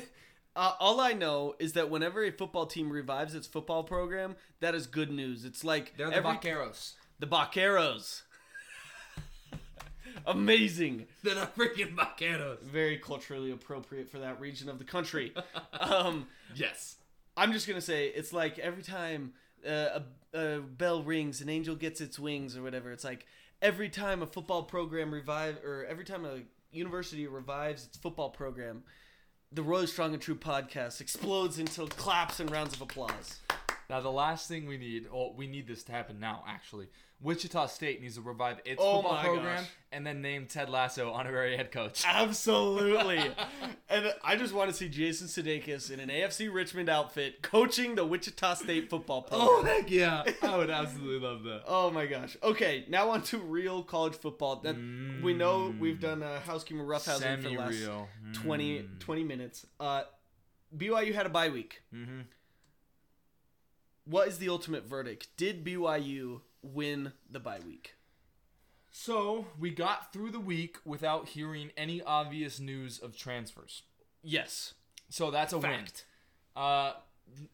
Uh, 0.56 0.72
all 0.80 1.00
I 1.00 1.12
know 1.12 1.54
is 1.60 1.74
that 1.74 1.90
whenever 1.90 2.24
a 2.24 2.32
football 2.32 2.66
team 2.66 2.90
revives 2.90 3.36
its 3.36 3.46
football 3.46 3.84
program, 3.84 4.34
that 4.58 4.74
is 4.74 4.88
good 4.88 5.08
news. 5.10 5.44
It's 5.44 5.62
like 5.62 5.96
They're 5.96 6.10
the 6.10 6.16
every- 6.16 6.32
Vaqueros. 6.32 6.94
The 7.20 7.28
Vaqueros. 7.28 8.22
Amazing. 10.26 11.06
They're 11.22 11.36
the 11.36 11.46
freaking 11.46 11.94
Vaqueros. 11.94 12.62
Very 12.62 12.98
culturally 12.98 13.52
appropriate 13.52 14.10
for 14.10 14.18
that 14.18 14.40
region 14.40 14.68
of 14.68 14.78
the 14.78 14.84
country. 14.84 15.32
um, 15.80 16.26
Yes. 16.54 16.96
I'm 17.36 17.52
just 17.52 17.68
gonna 17.68 17.80
say 17.80 18.08
it's 18.08 18.32
like 18.32 18.58
every 18.58 18.82
time 18.82 19.32
uh, 19.66 19.70
a, 19.70 20.02
a 20.34 20.58
bell 20.58 21.02
rings, 21.02 21.40
an 21.40 21.48
angel 21.48 21.74
gets 21.74 22.00
its 22.00 22.18
wings, 22.18 22.56
or 22.56 22.62
whatever. 22.62 22.92
It's 22.92 23.04
like 23.04 23.26
every 23.60 23.88
time 23.88 24.22
a 24.22 24.26
football 24.26 24.62
program 24.62 25.12
revive, 25.12 25.58
or 25.64 25.84
every 25.86 26.04
time 26.04 26.24
a 26.24 26.40
university 26.72 27.26
revives 27.26 27.86
its 27.86 27.96
football 27.96 28.30
program, 28.30 28.82
the 29.52 29.62
Royally 29.62 29.86
Strong 29.86 30.12
and 30.14 30.22
True 30.22 30.36
podcast 30.36 31.00
explodes 31.00 31.58
into 31.58 31.86
claps 31.86 32.38
and 32.40 32.50
rounds 32.50 32.74
of 32.74 32.82
applause. 32.82 33.40
Now 33.90 34.00
the 34.00 34.10
last 34.10 34.48
thing 34.48 34.66
we 34.66 34.78
need, 34.78 35.06
oh, 35.12 35.32
we 35.36 35.46
need 35.46 35.66
this 35.66 35.82
to 35.84 35.92
happen 35.92 36.20
now. 36.20 36.44
Actually, 36.46 36.88
Wichita 37.20 37.66
State 37.66 38.00
needs 38.00 38.14
to 38.14 38.22
revive 38.22 38.60
its 38.64 38.80
Oh 38.82 39.02
football 39.02 39.20
program 39.22 39.56
gosh. 39.56 39.70
and 39.92 40.06
then 40.06 40.22
name 40.22 40.46
Ted 40.46 40.70
Lasso 40.70 41.10
honorary 41.10 41.56
head 41.56 41.70
coach. 41.72 42.04
Absolutely. 42.06 43.18
and 43.90 44.14
I 44.24 44.36
just 44.36 44.54
want 44.54 44.70
to 44.70 44.76
see 44.76 44.88
Jason 44.88 45.26
Sudeikis 45.26 45.90
in 45.90 46.00
an 46.00 46.08
AFC 46.08 46.52
Richmond 46.52 46.88
outfit 46.88 47.42
coaching 47.42 47.96
the 47.96 48.06
Wichita 48.06 48.54
State 48.54 48.88
football 48.88 49.22
program. 49.22 49.48
Oh 49.50 49.64
heck 49.64 49.90
yeah! 49.90 50.22
I 50.42 50.56
would 50.56 50.70
absolutely 50.70 51.18
love 51.26 51.42
that. 51.42 51.62
Oh 51.66 51.90
my 51.90 52.06
gosh. 52.06 52.36
Okay, 52.42 52.84
now 52.88 53.10
on 53.10 53.22
to 53.24 53.38
real 53.38 53.82
college 53.82 54.14
football. 54.14 54.56
That 54.56 54.76
we 55.22 55.34
know 55.34 55.74
we've 55.78 56.00
done 56.00 56.22
a 56.22 56.38
housekeeping 56.40 56.84
roughhousing 56.84 57.42
for 57.42 57.48
the 57.48 57.56
last 57.56 57.74
Semi-real. 57.74 58.08
20, 58.34 58.84
20 59.00 59.24
minutes. 59.24 59.66
Uh, 59.78 60.02
BYU 60.76 61.12
had 61.12 61.26
a 61.26 61.30
bye 61.30 61.48
week. 61.48 61.82
Mhm. 61.92 62.24
What 64.10 64.26
is 64.26 64.38
the 64.38 64.48
ultimate 64.48 64.84
verdict? 64.84 65.28
Did 65.36 65.64
BYU 65.64 66.40
win 66.62 67.12
the 67.30 67.38
bye 67.38 67.60
week? 67.64 67.94
So 68.90 69.46
we 69.56 69.70
got 69.70 70.12
through 70.12 70.32
the 70.32 70.40
week 70.40 70.78
without 70.84 71.28
hearing 71.28 71.70
any 71.76 72.02
obvious 72.02 72.58
news 72.58 72.98
of 72.98 73.16
transfers. 73.16 73.82
Yes. 74.20 74.74
So 75.10 75.30
that's 75.30 75.52
a 75.52 75.60
Fact. 75.60 76.04
win. 76.56 76.64
Uh, 76.64 76.92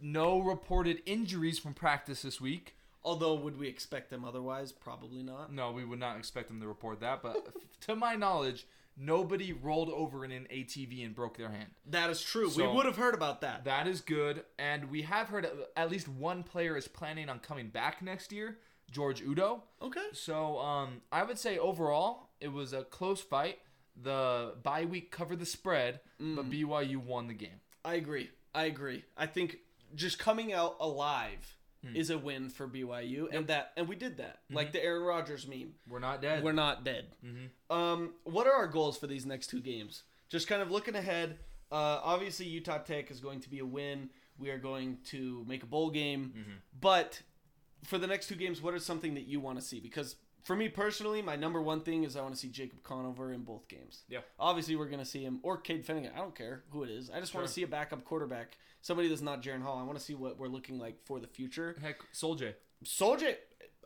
no 0.01 0.41
reported 0.41 1.03
injuries 1.05 1.59
from 1.59 1.75
practice 1.75 2.23
this 2.23 2.41
week. 2.41 2.75
Although, 3.05 3.35
would 3.35 3.59
we 3.59 3.69
expect 3.69 4.09
them 4.09 4.25
otherwise? 4.25 4.73
Probably 4.73 5.23
not. 5.23 5.53
No, 5.53 5.73
we 5.73 5.85
would 5.85 6.01
not 6.01 6.17
expect 6.17 6.49
them 6.49 6.61
to 6.63 6.67
report 6.67 7.01
that. 7.01 7.23
But 7.23 7.49
to 7.83 7.95
my 7.95 8.15
knowledge, 8.15 8.67
nobody 8.97 9.53
rolled 9.53 9.91
over 9.91 10.25
in 10.25 10.33
an 10.33 10.47
ATV 10.53 11.05
and 11.05 11.15
broke 11.15 11.37
their 11.37 11.51
hand. 11.51 11.69
That 11.87 12.11
is 12.11 12.23
true. 12.23 12.51
So- 12.51 12.69
we 12.69 12.77
would 12.77 12.87
have 12.87 12.97
heard 12.97 13.15
about 13.15 13.41
that. 13.43 13.65
That 13.65 13.87
is 13.87 14.01
good, 14.01 14.45
and 14.59 14.91
we 14.91 15.03
have 15.03 15.29
heard 15.29 15.49
at 15.77 15.91
least 15.91 16.09
one 16.09 16.43
player 16.43 16.77
is 16.77 16.89
planning 16.89 17.29
on 17.29 17.39
coming 17.41 17.69
back 17.69 18.03
next 18.03 18.33
year, 18.33 18.59
George 18.91 19.21
Udo. 19.21 19.63
Okay. 19.83 20.07
So 20.13 20.59
um, 20.59 21.03
I 21.13 21.23
would 21.23 21.39
say 21.39 21.59
overall 21.59 22.31
it 22.41 22.49
was 22.49 22.73
a 22.73 22.85
close 22.85 23.21
fight. 23.21 23.59
The 24.03 24.55
bye 24.63 24.85
week 24.85 25.11
covered 25.11 25.39
the 25.39 25.47
spread, 25.47 26.01
but 26.19 26.51
BYU 26.51 26.97
won 26.99 27.29
the 27.29 27.35
game. 27.35 27.61
I 27.85 27.95
agree. 27.95 28.31
I 28.55 28.65
agree. 28.65 29.05
I 29.17 29.27
think 29.27 29.59
just 29.95 30.19
coming 30.19 30.53
out 30.53 30.77
alive 30.81 31.56
is 31.95 32.11
a 32.11 32.19
win 32.19 32.49
for 32.49 32.67
BYU, 32.67 33.33
and 33.33 33.47
that 33.47 33.73
and 33.77 33.87
we 33.89 33.95
did 33.97 34.17
that. 34.17 34.41
Like 34.51 34.73
the 34.73 34.83
Aaron 34.83 35.03
Rodgers 35.05 35.47
meme. 35.47 35.75
We're 35.89 36.01
not 36.01 36.21
dead. 36.21 36.43
We're 36.43 36.53
not 36.53 36.85
dead. 36.85 37.07
Um, 37.71 38.15
what 38.25 38.47
are 38.47 38.53
our 38.55 38.67
goals 38.67 38.99
for 38.99 39.07
these 39.07 39.25
next 39.25 39.47
two 39.49 39.61
games? 39.61 40.03
Just 40.29 40.49
kind 40.49 40.61
of 40.63 40.71
looking 40.71 40.97
ahead. 40.97 41.39
Uh, 41.71 42.01
obviously, 42.03 42.47
Utah 42.47 42.79
Tech 42.79 43.11
is 43.11 43.21
going 43.21 43.41
to 43.41 43.49
be 43.51 43.61
a 43.61 43.65
win. 43.67 44.11
We 44.39 44.51
are 44.51 44.59
going 44.59 44.99
to 45.07 45.45
make 45.49 45.63
a 45.63 45.67
bowl 45.67 45.91
game. 45.91 46.33
But 46.81 47.23
for 47.85 47.99
the 47.99 48.07
next 48.07 48.27
two 48.29 48.35
games, 48.37 48.61
what 48.61 48.75
is 48.75 48.85
something 48.85 49.15
that 49.15 49.27
you 49.27 49.39
want 49.41 49.59
to 49.59 49.65
see? 49.65 49.79
Because 49.81 50.17
for 50.47 50.55
me 50.57 50.69
personally, 50.69 51.23
my 51.23 51.35
number 51.37 51.61
one 51.61 51.81
thing 51.81 52.05
is 52.05 52.17
I 52.17 52.23
want 52.23 52.35
to 52.35 52.41
see 52.41 52.49
Jacob 52.49 52.83
Conover 52.85 53.33
in 53.33 53.43
both 53.43 53.67
games. 53.69 54.03
Yeah. 54.09 54.21
Obviously, 54.39 54.77
we're 54.77 54.87
going 54.87 55.01
to 55.01 55.05
see 55.05 55.23
him 55.25 55.41
or 55.43 55.57
Cade 55.59 55.85
Fennegan. 55.85 56.15
I 56.15 56.19
don't 56.19 56.35
care 56.37 56.63
who 56.71 56.85
it 56.85 56.91
is. 56.91 57.11
I 57.11 57.19
just 57.21 57.35
want 57.35 57.47
to 57.47 57.53
see 57.53 57.65
a 57.65 57.67
backup 57.67 58.05
quarterback, 58.05 58.57
somebody 58.81 59.09
that's 59.09 59.21
not 59.23 59.43
Jaren 59.43 59.63
Hall. 59.63 59.79
I 59.79 59.83
want 59.83 59.99
to 59.99 60.05
see 60.05 60.15
what 60.15 60.39
we're 60.39 60.47
looking 60.49 60.79
like 60.79 61.05
for 61.05 61.19
the 61.19 61.27
future. 61.27 61.77
Heck, 61.83 61.97
Soldier. 62.13 62.55
Soldier, 62.85 63.35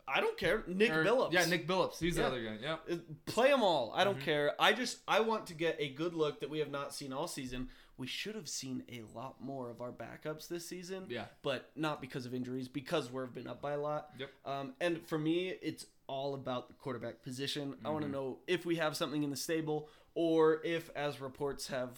I 0.07 0.21
don't 0.21 0.37
care. 0.37 0.65
Nick 0.67 0.91
Or- 0.91 1.03
Billoups. 1.05 1.33
Yeah, 1.33 1.47
Nick 1.47 1.67
Billoups. 1.67 1.99
He's 1.99 2.17
Yeah. 2.17 2.25
the 2.25 2.29
other 2.29 2.45
guy. 2.45 2.59
Yeah. 2.61 2.77
Uh, 2.91 2.97
Play 3.27 3.49
them 3.49 3.63
all. 3.63 3.93
I 3.95 4.05
don't 4.05 4.21
care. 4.21 4.55
I 4.61 4.73
just 4.75 4.99
I 5.09 5.21
want 5.21 5.47
to 5.47 5.55
get 5.55 5.77
a 5.79 5.89
good 5.89 6.13
look 6.15 6.41
that 6.41 6.51
we 6.51 6.59
have 6.59 6.71
not 6.71 6.95
seen 6.95 7.13
all 7.13 7.27
season. 7.27 7.69
We 7.97 8.07
should 8.07 8.35
have 8.35 8.49
seen 8.49 8.83
a 8.91 9.03
lot 9.15 9.43
more 9.43 9.69
of 9.71 9.83
our 9.83 9.93
backups 9.93 10.49
this 10.49 10.67
season. 10.67 11.05
Yeah. 11.11 11.27
But 11.43 11.71
not 11.77 12.01
because 12.01 12.25
of 12.27 12.33
injuries, 12.35 12.67
because 12.67 13.13
we've 13.13 13.33
been 13.33 13.47
up 13.47 13.61
by 13.61 13.73
a 13.73 13.79
lot. 13.81 14.09
Yep. 14.19 14.31
Um, 14.47 14.75
and 14.81 15.07
for 15.07 15.19
me, 15.19 15.51
it's 15.63 15.85
all 16.11 16.35
about 16.35 16.67
the 16.69 16.75
quarterback 16.75 17.23
position. 17.23 17.63
I 17.63 17.75
Mm-hmm. 17.75 17.93
want 17.93 18.05
to 18.05 18.11
know 18.11 18.39
if 18.47 18.67
we 18.67 18.77
have 18.77 18.97
something 18.97 19.23
in 19.23 19.31
the 19.31 19.37
stable, 19.37 19.89
or 20.15 20.61
if, 20.65 20.91
as 20.97 21.21
reports 21.21 21.69
have 21.69 21.91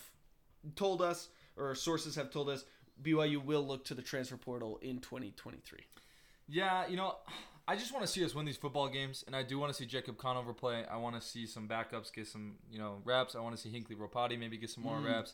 told 0.76 1.00
us, 1.00 1.28
or 1.56 1.74
sources 1.74 2.14
have 2.16 2.30
told 2.30 2.48
us, 2.50 2.64
BYU 3.02 3.42
will 3.42 3.66
look 3.66 3.84
to 3.86 3.94
the 3.94 4.02
transfer 4.02 4.36
portal 4.36 4.78
in 4.82 4.98
2023. 5.00 5.80
Yeah, 6.48 6.86
you 6.86 6.96
know, 6.96 7.16
I 7.66 7.74
just 7.76 7.92
want 7.92 8.04
to 8.04 8.12
see 8.12 8.22
us 8.24 8.34
win 8.34 8.44
these 8.44 8.56
football 8.58 8.88
games, 8.88 9.24
and 9.26 9.34
I 9.34 9.42
do 9.42 9.58
want 9.58 9.72
to 9.72 9.74
see 9.78 9.86
Jacob 9.86 10.18
Conover 10.18 10.52
play. 10.52 10.84
I 10.90 10.96
want 10.98 11.14
to 11.16 11.22
see 11.26 11.46
some 11.46 11.66
backups 11.66 12.12
get 12.12 12.26
some, 12.26 12.56
you 12.70 12.78
know, 12.78 13.00
reps. 13.04 13.34
I 13.34 13.40
want 13.40 13.56
to 13.56 13.60
see 13.62 13.70
Hinckley 13.70 13.96
Ropati 13.96 14.38
maybe 14.38 14.56
get 14.58 14.70
some 14.70 14.84
more 14.84 15.00
reps. 15.00 15.32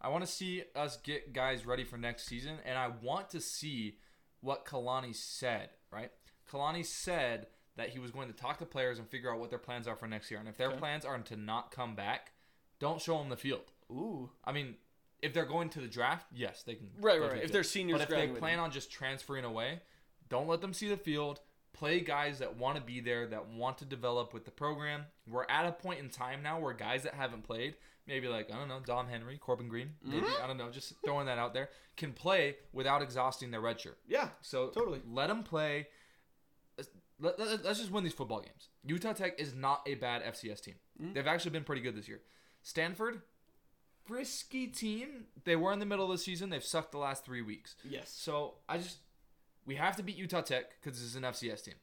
I 0.00 0.08
want 0.08 0.24
to 0.24 0.30
see 0.30 0.62
us 0.76 0.96
get 0.98 1.32
guys 1.32 1.66
ready 1.66 1.84
for 1.84 1.98
next 1.98 2.26
season, 2.26 2.58
and 2.64 2.78
I 2.78 2.88
want 3.02 3.30
to 3.30 3.40
see 3.40 3.96
what 4.40 4.64
Kalani 4.64 5.14
said, 5.14 5.70
right? 5.92 6.10
Kalani 6.50 6.84
said 6.86 7.46
that 7.76 7.90
he 7.90 7.98
was 7.98 8.10
going 8.10 8.28
to 8.28 8.34
talk 8.34 8.58
to 8.58 8.66
players 8.66 8.98
and 8.98 9.08
figure 9.08 9.32
out 9.32 9.40
what 9.40 9.50
their 9.50 9.58
plans 9.58 9.86
are 9.86 9.96
for 9.96 10.06
next 10.06 10.30
year. 10.30 10.40
And 10.40 10.48
if 10.48 10.56
their 10.56 10.70
plans 10.70 11.04
are 11.04 11.18
to 11.18 11.36
not 11.36 11.70
come 11.70 11.94
back, 11.94 12.32
don't 12.78 13.00
show 13.00 13.18
them 13.18 13.28
the 13.28 13.36
field. 13.36 13.72
Ooh. 13.90 14.30
I 14.44 14.52
mean, 14.52 14.76
if 15.22 15.32
they're 15.32 15.44
going 15.44 15.68
to 15.70 15.80
the 15.80 15.88
draft, 15.88 16.26
yes, 16.34 16.62
they 16.62 16.74
can. 16.74 16.88
Right, 17.00 17.20
right, 17.20 17.30
the 17.32 17.44
If 17.44 17.52
they're 17.52 17.62
seniors 17.62 18.00
but 18.00 18.10
if 18.10 18.16
they 18.16 18.28
plan 18.28 18.58
on 18.58 18.70
just 18.70 18.90
transferring 18.90 19.44
away, 19.44 19.80
don't 20.28 20.48
let 20.48 20.60
them 20.60 20.72
see 20.72 20.88
the 20.88 20.96
field. 20.96 21.40
Play 21.72 22.00
guys 22.00 22.40
that 22.40 22.56
want 22.56 22.76
to 22.76 22.82
be 22.82 23.00
there, 23.00 23.26
that 23.28 23.48
want 23.48 23.78
to 23.78 23.84
develop 23.84 24.34
with 24.34 24.44
the 24.44 24.50
program. 24.50 25.04
We're 25.28 25.46
at 25.48 25.66
a 25.66 25.72
point 25.72 26.00
in 26.00 26.08
time 26.08 26.42
now 26.42 26.58
where 26.58 26.74
guys 26.74 27.04
that 27.04 27.14
haven't 27.14 27.44
played, 27.44 27.76
maybe 28.06 28.28
like 28.28 28.50
I 28.52 28.56
don't 28.56 28.68
know, 28.68 28.80
Dom 28.84 29.08
Henry, 29.08 29.38
Corbin 29.38 29.68
Green, 29.68 29.90
maybe 30.04 30.26
Mm-hmm. 30.26 30.42
I 30.42 30.46
don't 30.46 30.58
know, 30.58 30.70
just 30.70 30.94
throwing 31.04 31.26
that 31.26 31.38
out 31.38 31.54
there, 31.54 31.70
can 31.96 32.12
play 32.12 32.56
without 32.72 33.02
exhausting 33.02 33.50
their 33.50 33.60
red 33.60 33.80
shirt. 33.80 33.98
Yeah. 34.08 34.28
So 34.40 34.68
Totally. 34.68 35.00
let 35.06 35.28
them 35.28 35.42
play. 35.42 35.86
Let, 37.20 37.38
let, 37.38 37.66
us 37.66 37.78
just 37.78 37.90
win 37.90 38.04
these 38.04 38.14
football 38.14 38.40
games. 38.40 38.68
Utah 38.84 39.12
Tech 39.12 39.38
is 39.38 39.54
not 39.54 39.82
a 39.86 39.94
bad 39.94 40.22
FCS 40.24 40.62
team. 40.62 40.74
Mm-hmm. 41.00 41.12
They've 41.12 41.26
actually 41.26 41.50
been 41.50 41.64
pretty 41.64 41.82
good 41.82 41.96
this 41.96 42.08
year. 42.08 42.20
Stanford, 42.62 43.20
frisky 44.04 44.66
team. 44.66 45.26
They 45.44 45.56
were 45.56 45.72
in 45.72 45.78
the 45.78 45.86
middle 45.86 46.06
of 46.06 46.10
the 46.10 46.18
season. 46.18 46.50
They've 46.50 46.64
sucked 46.64 46.92
the 46.92 46.98
last 46.98 47.24
three 47.24 47.42
weeks. 47.42 47.76
Yes. 47.84 48.10
So 48.10 48.54
I 48.68 48.78
just 48.78 48.98
we 49.66 49.76
have 49.76 49.96
to 49.96 50.02
beat 50.02 50.16
Utah 50.16 50.40
Tech 50.40 50.64
because 50.80 50.98
this 50.98 51.08
is 51.08 51.16
an 51.16 51.22
FCS 51.22 51.64
team. 51.64 51.74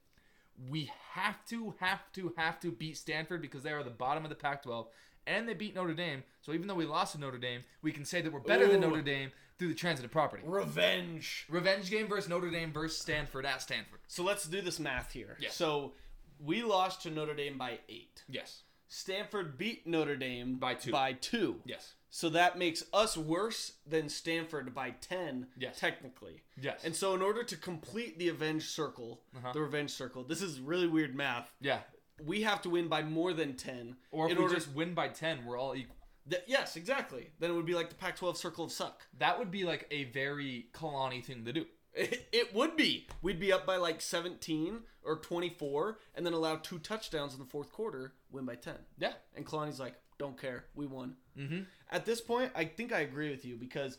We 0.70 0.92
have 1.12 1.46
to, 1.50 1.76
have 1.80 2.12
to, 2.14 2.34
have 2.36 2.60
to 2.62 2.72
beat 2.72 2.98
Stanford 2.98 3.42
because 3.42 3.62
they 3.62 3.72
are 3.72 3.84
the 3.84 3.92
bottom 3.92 4.24
of 4.24 4.30
the 4.30 4.36
Pac-12, 4.36 4.88
and 5.28 5.48
they 5.48 5.54
beat 5.54 5.76
Notre 5.76 5.94
Dame. 5.94 6.24
So 6.42 6.54
even 6.54 6.68
though 6.68 6.76
we 6.76 6.86
lost 6.86 7.14
to 7.14 7.20
Notre 7.20 7.38
Dame, 7.38 7.62
we 7.82 7.92
can 7.92 8.06
say 8.06 8.22
that 8.22 8.32
we're 8.32 8.40
better 8.40 8.68
than 8.68 8.82
Notre 8.82 9.02
Dame 9.02 9.32
through 9.60 9.68
the 9.70 9.74
transitive 9.76 10.12
property. 10.12 10.44
Revenge. 10.46 11.46
Revenge 11.50 11.90
game 11.90 12.08
versus 12.08 12.30
Notre 12.30 12.50
Dame 12.50 12.72
versus 12.72 13.00
Stanford 13.00 13.46
at 13.46 13.62
Stanford. 13.62 14.00
So 14.08 14.24
let's 14.24 14.46
do 14.48 14.62
this 14.62 14.80
math 14.80 15.12
here. 15.12 15.38
Yes. 15.40 15.56
So 15.56 15.94
we 16.40 16.64
lost 16.64 17.02
to 17.04 17.10
Notre 17.10 17.34
Dame 17.34 17.58
by 17.58 17.80
eight. 17.90 18.24
Yes. 18.30 18.62
Stanford 18.88 19.58
beat 19.58 19.86
Notre 19.86 20.16
Dame 20.16 20.56
By 20.56 20.74
two. 20.76 20.92
By 20.92 21.14
two. 21.14 21.58
Yes. 21.66 21.94
So 22.10 22.30
that 22.30 22.58
makes 22.58 22.84
us 22.94 23.18
worse 23.18 23.74
than 23.86 24.08
Stanford 24.08 24.74
by 24.74 24.92
ten. 24.92 25.48
Yes. 25.58 25.78
Technically. 25.78 26.42
Yes. 26.60 26.86
And 26.86 26.96
so 26.96 27.14
in 27.14 27.22
order 27.22 27.44
to 27.44 27.58
complete 27.58 28.18
the 28.18 28.30
avenge 28.30 28.64
circle, 28.70 29.22
Uh-huh. 29.36 29.52
the 29.54 29.60
revenge 29.60 29.90
circle, 29.92 30.24
this 30.24 30.42
is 30.42 30.60
really 30.62 30.88
weird 30.88 31.16
math. 31.16 31.54
Yeah. 31.60 31.80
We 32.26 32.42
have 32.42 32.62
to 32.64 32.70
win 32.70 32.88
by 32.88 33.04
more 33.04 33.34
than 33.34 33.56
ten. 33.56 33.98
Or 34.12 34.26
if 34.26 34.32
in 34.32 34.38
we 34.38 34.44
order 34.44 34.56
just 34.56 34.74
win 34.74 34.94
by 34.94 35.10
10, 35.10 35.46
we're 35.46 35.58
all 35.58 35.76
equal. 35.76 35.96
Th- 36.30 36.44
yes, 36.48 36.76
exactly. 36.76 37.30
Then 37.40 37.52
it 37.52 37.54
would 37.54 37.66
be 37.66 37.76
like 37.76 37.90
the 37.90 37.96
Pac-12 37.96 38.38
circle 38.38 38.66
of 38.66 38.72
suck. 38.72 39.04
That 39.18 39.40
would 39.40 39.52
be 39.52 39.64
like 39.64 39.88
a 39.92 40.06
very 40.06 40.68
Kalani 40.74 41.24
thing 41.24 41.46
to 41.46 41.54
do. 41.54 41.66
It, 41.94 42.28
it 42.32 42.54
would 42.54 42.76
be. 42.76 43.08
We'd 43.24 43.40
be 43.40 43.52
up 43.52 43.66
by 43.66 43.78
like 43.78 44.02
17 44.02 44.82
or 45.04 45.18
24, 45.18 45.98
and 46.14 46.26
then 46.26 46.34
allow 46.34 46.58
two 46.58 46.78
touchdowns 46.78 47.34
in 47.34 47.40
the 47.40 47.46
fourth 47.46 47.72
quarter, 47.72 48.14
win 48.32 48.46
by 48.46 48.56
10. 48.56 48.76
Yeah. 49.00 49.14
And 49.36 49.46
Kalani's 49.46 49.80
like, 49.80 49.96
don't 50.20 50.40
care, 50.40 50.66
we 50.76 50.86
won. 50.86 51.16
Mm-hmm. 51.38 51.62
At 51.92 52.06
this 52.06 52.22
point, 52.22 52.52
I 52.56 52.66
think 52.66 52.92
I 52.92 53.00
agree 53.00 53.30
with 53.30 53.46
you 53.46 53.56
because, 53.56 53.98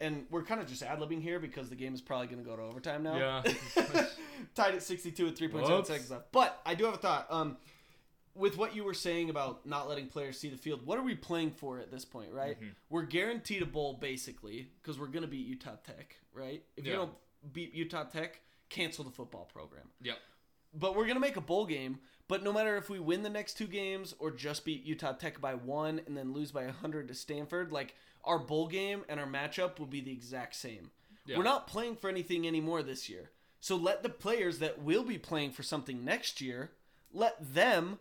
and 0.00 0.26
we're 0.30 0.42
kind 0.42 0.60
of 0.60 0.66
just 0.66 0.82
ad 0.82 0.98
libbing 0.98 1.22
here 1.22 1.38
because 1.38 1.68
the 1.68 1.76
game 1.76 1.94
is 1.94 2.00
probably 2.00 2.26
going 2.26 2.42
to 2.42 2.48
go 2.48 2.56
to 2.56 2.62
overtime 2.62 3.02
now. 3.02 3.16
Yeah. 3.16 4.04
Tied 4.54 4.74
at 4.74 4.82
62 4.82 5.24
with 5.24 5.38
3.7 5.38 5.86
seconds 5.86 6.10
left. 6.10 6.32
But 6.32 6.60
I 6.66 6.74
do 6.74 6.84
have 6.84 6.94
a 6.94 6.98
thought. 6.98 7.26
Um, 7.30 7.56
with 8.34 8.58
what 8.58 8.76
you 8.76 8.84
were 8.84 8.94
saying 8.94 9.30
about 9.30 9.64
not 9.64 9.88
letting 9.88 10.08
players 10.08 10.38
see 10.38 10.50
the 10.50 10.58
field, 10.58 10.84
what 10.84 10.98
are 10.98 11.02
we 11.02 11.14
playing 11.14 11.52
for 11.52 11.78
at 11.78 11.90
this 11.90 12.04
point, 12.04 12.32
right? 12.32 12.56
Mm-hmm. 12.56 12.68
We're 12.90 13.04
guaranteed 13.04 13.62
a 13.62 13.66
bowl 13.66 13.94
basically 13.94 14.68
because 14.82 14.98
we're 14.98 15.06
going 15.06 15.22
to 15.22 15.28
beat 15.28 15.46
Utah 15.46 15.76
Tech, 15.84 16.16
right? 16.34 16.62
If 16.76 16.86
you 16.86 16.92
don't 16.92 17.12
beat 17.52 17.74
Utah 17.74 18.04
Tech, 18.04 18.40
cancel 18.68 19.04
the 19.04 19.10
football 19.10 19.48
program. 19.52 19.88
Yep. 20.02 20.18
But 20.74 20.94
we're 20.94 21.06
gonna 21.06 21.20
make 21.20 21.36
a 21.36 21.42
bowl 21.42 21.66
game. 21.66 22.00
But 22.28 22.42
no 22.42 22.52
matter 22.52 22.76
if 22.76 22.90
we 22.90 22.98
win 22.98 23.22
the 23.22 23.30
next 23.30 23.54
two 23.54 23.66
games 23.66 24.14
or 24.18 24.30
just 24.30 24.64
beat 24.64 24.84
Utah 24.84 25.12
Tech 25.12 25.40
by 25.40 25.54
one 25.54 26.00
and 26.06 26.16
then 26.16 26.32
lose 26.32 26.50
by 26.50 26.66
hundred 26.66 27.08
to 27.08 27.14
Stanford, 27.14 27.72
like 27.72 27.94
our 28.26 28.38
bowl 28.38 28.66
game 28.68 29.04
and 29.08 29.18
our 29.20 29.26
matchup 29.26 29.78
will 29.78 29.86
be 29.86 30.00
the 30.00 30.12
exact 30.12 30.54
same. 30.56 30.90
Yeah. 31.26 31.38
We're 31.38 31.44
not 31.44 31.66
playing 31.66 31.96
for 31.96 32.08
anything 32.10 32.46
anymore 32.46 32.82
this 32.82 33.08
year. 33.08 33.30
So 33.60 33.76
let 33.76 34.02
the 34.02 34.08
players 34.08 34.58
that 34.60 34.80
will 34.82 35.02
be 35.02 35.18
playing 35.18 35.52
for 35.52 35.62
something 35.62 36.04
next 36.04 36.40
year, 36.40 36.70
let 37.12 37.54
them 37.54 37.98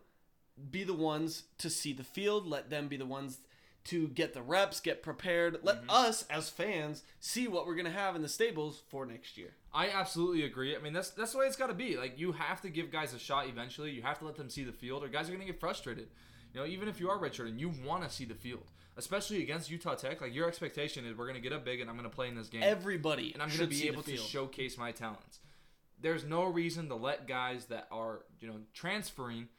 be 0.71 0.83
the 0.83 0.93
ones 0.93 1.43
to 1.59 1.69
see 1.69 1.91
the 1.93 2.03
field. 2.03 2.45
Let 2.47 2.69
them 2.69 2.87
be 2.87 2.97
the 2.97 3.05
ones 3.05 3.39
to 3.85 4.07
get 4.07 4.33
the 4.33 4.41
reps, 4.41 4.79
get 4.79 5.03
prepared. 5.03 5.59
Let 5.63 5.81
Mm-hmm. 5.81 5.89
us 5.91 6.25
as 6.29 6.49
fans 6.49 7.03
see 7.19 7.47
what 7.47 7.67
we're 7.67 7.75
gonna 7.75 7.91
have 7.91 8.15
in 8.15 8.21
the 8.23 8.29
stables 8.29 8.81
for 8.89 9.05
next 9.05 9.37
year. 9.37 9.53
I 9.73 9.89
absolutely 9.89 10.43
agree. 10.43 10.75
I 10.75 10.79
mean, 10.79 10.93
that's 10.93 11.09
that's 11.09 11.33
the 11.33 11.37
way 11.39 11.45
it's 11.45 11.55
got 11.57 11.67
to 11.67 11.73
be. 11.73 11.97
Like, 11.97 12.17
you 12.17 12.31
have 12.31 12.61
to 12.61 12.69
give 12.69 12.91
guys 12.91 13.13
a 13.13 13.19
shot 13.19 13.47
eventually. 13.47 13.91
You 13.91 14.01
have 14.03 14.17
to 14.19 14.25
let 14.25 14.37
them 14.37 14.49
see 14.49 14.63
the 14.63 14.71
field, 14.71 15.03
or 15.03 15.07
guys 15.09 15.27
are 15.27 15.33
going 15.33 15.45
to 15.45 15.51
get 15.51 15.59
frustrated. 15.59 16.07
You 16.55 16.61
know, 16.61 16.67
even 16.67 16.87
if 16.87 17.01
you 17.01 17.09
are 17.09 17.19
redshirt 17.19 17.49
and 17.49 17.59
you 17.59 17.69
want 17.85 18.03
to 18.03 18.09
see 18.09 18.23
the 18.23 18.33
field, 18.33 18.63
especially 18.95 19.43
against 19.43 19.69
Utah 19.69 19.95
Tech, 19.95 20.21
like 20.21 20.33
your 20.33 20.47
expectation 20.47 21.05
is 21.05 21.17
we're 21.17 21.25
going 21.25 21.35
to 21.35 21.41
get 21.41 21.51
up 21.51 21.65
big 21.65 21.81
and 21.81 21.89
I'm 21.89 21.97
going 21.97 22.09
to 22.09 22.15
play 22.15 22.29
in 22.29 22.35
this 22.35 22.47
game, 22.47 22.61
Everybody 22.63 23.33
and 23.33 23.43
I'm 23.43 23.49
going 23.49 23.59
to 23.59 23.67
be 23.67 23.89
able 23.89 24.03
to 24.03 24.15
showcase 24.15 24.77
my 24.77 24.93
talents. 24.93 25.39
There's 25.99 26.23
no 26.23 26.45
reason 26.45 26.87
to 26.87 26.95
let 26.95 27.27
guys 27.27 27.65
that 27.65 27.89
are 27.91 28.21
you 28.39 28.47
know 28.47 28.59
transferring 28.73 29.49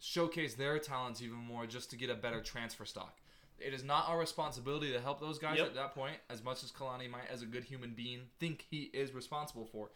showcase 0.00 0.54
their 0.54 0.80
talents 0.80 1.22
even 1.22 1.36
more 1.36 1.64
just 1.64 1.90
to 1.90 1.96
get 1.96 2.10
a 2.10 2.14
better 2.16 2.40
transfer 2.40 2.84
stock. 2.84 3.18
It 3.60 3.72
is 3.72 3.84
not 3.84 4.08
our 4.08 4.18
responsibility 4.18 4.90
to 4.92 5.00
help 5.00 5.20
those 5.20 5.38
guys 5.38 5.58
Yep. 5.58 5.66
at 5.68 5.74
that 5.76 5.94
point, 5.94 6.16
as 6.28 6.42
much 6.42 6.64
as 6.64 6.72
Kalani 6.72 7.08
might, 7.08 7.30
as 7.32 7.42
a 7.42 7.46
good 7.46 7.62
human 7.62 7.92
being, 7.94 8.22
think 8.40 8.66
he 8.68 8.90
is 8.92 9.14
responsible 9.14 9.66
for. 9.66 9.92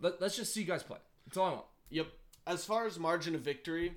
Let, 0.00 0.20
let's 0.20 0.34
just 0.34 0.52
see 0.52 0.64
guys 0.64 0.82
play. 0.82 0.98
That's 1.24 1.36
all 1.36 1.46
I 1.46 1.50
want. 1.52 1.66
Yep. 1.90 2.06
As 2.48 2.64
far 2.64 2.84
as 2.88 2.98
margin 2.98 3.36
of 3.36 3.42
victory, 3.42 3.94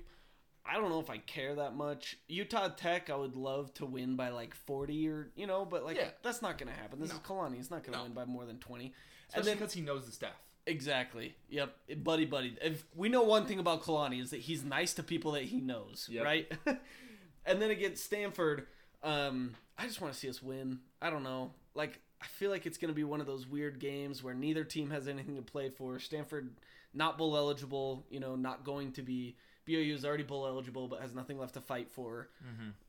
I 0.68 0.74
don't 0.74 0.90
know 0.90 1.00
if 1.00 1.10
I 1.10 1.18
care 1.18 1.54
that 1.56 1.74
much. 1.76 2.16
Utah 2.28 2.68
Tech, 2.68 3.08
I 3.10 3.16
would 3.16 3.36
love 3.36 3.72
to 3.74 3.86
win 3.86 4.16
by 4.16 4.30
like 4.30 4.54
40 4.54 5.08
or, 5.08 5.30
you 5.36 5.46
know, 5.46 5.64
but 5.64 5.84
like 5.84 5.96
Yeah. 5.96 6.08
that's 6.22 6.42
not 6.42 6.58
going 6.58 6.72
to 6.72 6.78
happen. 6.78 7.00
This 7.00 7.12
is 7.12 7.18
Kalani. 7.20 7.56
He's 7.56 7.70
not 7.70 7.82
going 7.84 7.92
to 7.92 7.98
No. 7.98 8.04
win 8.04 8.12
by 8.12 8.24
more 8.24 8.44
than 8.44 8.58
20. 8.58 8.92
Especially 9.28 9.38
and 9.38 9.46
then 9.46 9.56
because 9.58 9.72
he 9.74 9.80
knows 9.80 10.06
the 10.06 10.12
staff. 10.12 10.34
Exactly. 10.66 11.36
Yep. 11.48 11.76
Buddy, 12.02 12.24
buddy. 12.24 12.56
If 12.60 12.84
we 12.94 13.08
know 13.08 13.22
one 13.22 13.46
thing 13.46 13.58
about 13.60 13.82
Kalani 13.82 14.20
is 14.20 14.30
that 14.30 14.40
he's 14.40 14.64
nice 14.64 14.94
to 14.94 15.02
people 15.02 15.32
that 15.32 15.44
he 15.44 15.60
knows, 15.60 16.08
Yep. 16.10 16.24
right? 16.24 16.52
and 17.46 17.62
then 17.62 17.70
against 17.70 18.04
Stanford, 18.04 18.66
um, 19.02 19.54
I 19.78 19.86
just 19.86 20.00
want 20.00 20.12
to 20.12 20.18
see 20.18 20.28
us 20.28 20.42
win. 20.42 20.80
I 21.00 21.10
don't 21.10 21.22
know. 21.22 21.52
Like 21.74 22.00
I 22.20 22.26
feel 22.26 22.50
like 22.50 22.66
it's 22.66 22.78
going 22.78 22.88
to 22.88 22.94
be 22.94 23.04
one 23.04 23.20
of 23.20 23.26
those 23.26 23.46
weird 23.46 23.78
games 23.78 24.22
where 24.22 24.34
neither 24.34 24.64
team 24.64 24.90
has 24.90 25.06
anything 25.06 25.36
to 25.36 25.42
play 25.42 25.68
for. 25.70 25.98
Stanford 26.00 26.56
not 26.94 27.18
bowl 27.18 27.36
eligible, 27.36 28.06
you 28.10 28.18
know, 28.20 28.34
not 28.36 28.64
going 28.64 28.90
to 28.92 29.02
be. 29.02 29.36
BYU 29.66 29.94
is 29.94 30.04
already 30.04 30.22
bowl 30.22 30.46
eligible, 30.46 30.86
but 30.88 31.00
has 31.00 31.14
nothing 31.14 31.38
left 31.38 31.54
to 31.54 31.60
fight 31.60 31.90
for. 31.90 32.28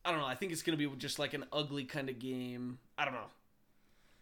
I 0.05 0.11
don't 0.11 0.19
know. 0.19 0.25
I 0.25 0.35
think 0.35 0.51
it's 0.51 0.61
going 0.61 0.77
to 0.77 0.89
be 0.89 0.95
just 0.97 1.17
like 1.19 1.33
an 1.33 1.45
ugly 1.51 1.83
kind 1.85 2.09
of 2.09 2.19
game. 2.19 2.79
I 2.97 3.05
don't 3.05 3.13
know. 3.13 3.27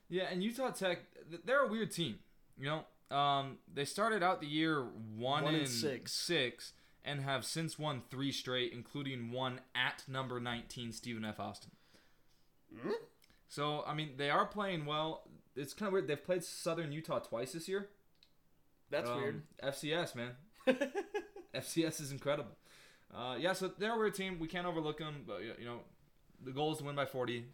Yeah, 0.10 0.26
and 0.32 0.44
Utah 0.44 0.70
Tech, 0.72 1.00
they're 1.46 1.64
a 1.64 1.68
weird 1.68 1.92
team. 1.92 2.20
You 2.60 2.84
know, 3.12 3.16
um, 3.18 3.58
they 3.74 3.84
started 3.86 4.24
out 4.24 4.40
the 4.40 4.48
year 4.48 4.84
one, 5.18 5.44
One 5.44 5.56
and 5.56 5.68
six. 5.68 6.12
six, 6.14 6.74
and 7.04 7.22
have 7.22 7.44
since 7.46 7.78
won 7.78 8.02
three 8.10 8.32
straight, 8.32 8.72
including 8.72 9.32
one 9.32 9.60
at 9.76 10.04
number 10.08 10.40
nineteen, 10.40 10.92
Stephen 10.94 11.26
F. 11.26 11.40
Austin. 11.40 11.72
Hmm? 12.82 12.92
So 13.50 13.84
I 13.86 13.94
mean, 13.94 14.12
they 14.18 14.30
are 14.30 14.46
playing 14.46 14.86
well. 14.86 15.24
It's 15.56 15.74
kind 15.74 15.88
of 15.88 15.94
weird. 15.94 16.08
They've 16.08 16.24
played 16.24 16.44
Southern 16.44 16.92
Utah 16.92 17.20
twice 17.20 17.54
this 17.54 17.68
year. 17.68 17.90
That's 18.90 19.10
Um, 19.10 19.18
weird. 19.18 19.42
FCS 19.64 20.16
man, 20.16 20.32
FCS 21.56 22.02
is 22.02 22.12
incredible. 22.12 22.52
Uh, 23.14 23.36
yeah, 23.40 23.54
so 23.54 23.72
they're 23.78 23.94
a 23.94 23.98
weird 23.98 24.16
team. 24.16 24.40
We 24.40 24.48
can't 24.48 24.68
overlook 24.68 24.98
them, 24.98 25.24
but 25.26 25.42
you 25.42 25.66
know, 25.66 25.80
the 26.44 26.52
goal 26.52 26.72
is 26.74 26.80
to 26.80 26.84
win 26.84 26.96
by 26.96 27.06
40, 27.06 27.46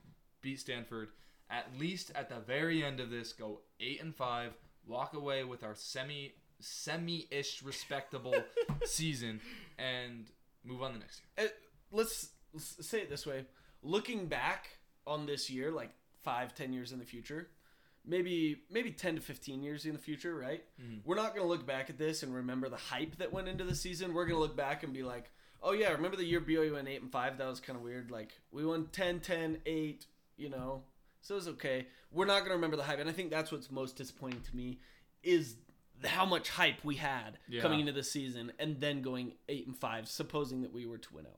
beat 0.41 0.59
Stanford. 0.59 1.09
At 1.49 1.67
least 1.77 2.11
at 2.15 2.29
the 2.29 2.39
very 2.39 2.83
end 2.83 2.99
of 2.99 3.09
this, 3.09 3.33
go 3.33 3.59
eight 3.79 4.01
and 4.01 4.15
five, 4.15 4.53
walk 4.87 5.13
away 5.13 5.43
with 5.43 5.63
our 5.63 5.75
semi 5.75 6.33
semi-ish 6.59 7.63
respectable 7.63 8.35
season, 8.85 9.41
and 9.77 10.27
move 10.63 10.81
on 10.81 10.93
the 10.93 10.99
next 10.99 11.21
year. 11.37 11.49
Let's, 11.91 12.29
let's 12.53 12.87
say 12.87 13.01
it 13.01 13.09
this 13.09 13.25
way 13.25 13.45
looking 13.83 14.27
back 14.27 14.69
on 15.07 15.25
this 15.25 15.49
year 15.49 15.71
like 15.71 15.91
five 16.23 16.53
ten 16.53 16.73
years 16.73 16.91
in 16.91 16.99
the 16.99 17.05
future 17.05 17.47
maybe 18.05 18.61
maybe 18.69 18.91
10 18.91 19.15
to 19.15 19.21
15 19.21 19.61
years 19.63 19.85
in 19.85 19.93
the 19.93 19.99
future 19.99 20.35
right? 20.35 20.63
Mm-hmm. 20.81 20.99
We're 21.05 21.15
not 21.15 21.35
going 21.35 21.45
to 21.45 21.49
look 21.49 21.65
back 21.65 21.89
at 21.89 21.97
this 21.97 22.23
and 22.23 22.33
remember 22.33 22.69
the 22.69 22.77
hype 22.77 23.17
that 23.17 23.31
went 23.31 23.47
into 23.47 23.63
the 23.63 23.75
season. 23.75 24.13
We're 24.13 24.25
going 24.25 24.35
to 24.37 24.41
look 24.41 24.55
back 24.57 24.83
and 24.83 24.93
be 24.93 25.03
like 25.03 25.31
oh 25.63 25.73
yeah 25.73 25.91
remember 25.91 26.17
the 26.17 26.25
year 26.25 26.41
BYU 26.41 26.73
went 26.73 26.87
8 26.87 27.01
and 27.03 27.11
5 27.11 27.37
that 27.37 27.47
was 27.47 27.59
kind 27.59 27.77
of 27.77 27.83
weird. 27.83 28.09
Like 28.11 28.39
we 28.51 28.65
won 28.65 28.87
10 28.91 29.19
10 29.19 29.57
8 29.65 30.05
you 30.37 30.49
know? 30.49 30.83
So 31.21 31.35
it 31.35 31.37
was 31.37 31.47
okay. 31.49 31.85
We're 32.11 32.25
not 32.25 32.39
going 32.39 32.49
to 32.49 32.55
remember 32.55 32.77
the 32.77 32.83
hype. 32.83 32.99
And 32.99 33.07
i 33.09 33.13
think 33.13 33.29
that's 33.29 33.51
what's 33.51 33.69
most 33.69 33.95
disappointing 33.95 34.41
to 34.41 34.55
me 34.55 34.79
is 35.21 35.55
how 36.03 36.25
much 36.25 36.49
hype 36.49 36.83
we 36.83 36.95
had 36.95 37.37
Yeah. 37.47 37.61
coming 37.61 37.79
into 37.79 37.91
the 37.91 38.03
season 38.03 38.51
and 38.57 38.79
then 38.79 39.03
going 39.03 39.33
8 39.47 39.67
and 39.67 39.77
5 39.77 40.07
supposing 40.07 40.63
that 40.63 40.73
we 40.73 40.87
were 40.87 40.97
to 40.97 41.13
win 41.13 41.27
out 41.27 41.37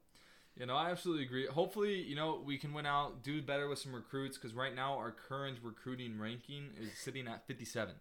You 0.60 0.68
know, 0.68 0.76
I 0.76 0.92
absolutely 0.92 1.26
agree. 1.26 1.48
Hopefully, 1.48 2.02
you 2.02 2.16
know, 2.16 2.42
we 2.46 2.58
can 2.58 2.74
win 2.74 2.86
out, 2.86 3.24
do 3.24 3.42
better 3.42 3.68
with 3.68 3.80
some 3.80 3.94
recruits, 3.94 4.38
because 4.38 4.54
right 4.54 4.76
now 4.76 4.94
our 4.98 5.12
current 5.12 5.58
recruiting 5.64 6.20
ranking 6.20 6.70
is 6.80 6.90
sitting 6.96 7.28
at 7.28 7.48
57. 7.48 7.96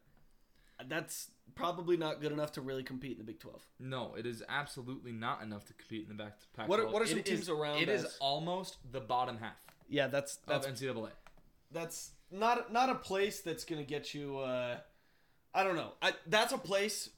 That's 0.87 1.31
probably 1.55 1.97
not 1.97 2.21
good 2.21 2.33
enough 2.33 2.53
to 2.53 2.61
really 2.61 2.83
compete 2.83 3.13
in 3.13 3.19
the 3.19 3.25
Big 3.25 3.39
12. 3.41 3.63
No, 3.79 4.15
it 4.19 4.27
is 4.27 4.43
absolutely 4.49 5.13
not 5.13 5.43
enough 5.43 5.65
to 5.67 5.73
compete 5.75 6.03
in 6.03 6.09
the 6.17 6.23
back 6.23 6.41
to 6.41 6.47
pack. 6.55 6.69
What 6.69 6.81
are- 6.81 6.89
what 6.89 7.01
are 7.03 7.07
some 7.07 7.23
teams 7.23 7.49
around 7.49 7.79
It 7.81 7.89
is 7.89 8.05
us? 8.05 8.17
almost 8.21 8.77
the 8.91 9.01
bottom 9.01 9.39
half 9.39 9.57
Yeah, 9.89 10.09
that's 10.09 10.37
that's 10.47 10.67
of 10.67 10.73
NCAA. 10.75 11.11
that's 11.71 12.13
not 12.31 12.73
not 12.73 12.91
a 12.91 12.97
place 12.97 13.41
that's 13.41 13.65
going 13.65 13.81
to 13.81 13.87
get 13.89 14.13
you 14.13 14.39
uh 14.39 14.79
I 15.55 15.63
don't 15.65 15.77
know. 15.77 15.93
I, 16.03 16.15
that's 16.27 16.53
a 16.53 16.59
place 16.59 17.11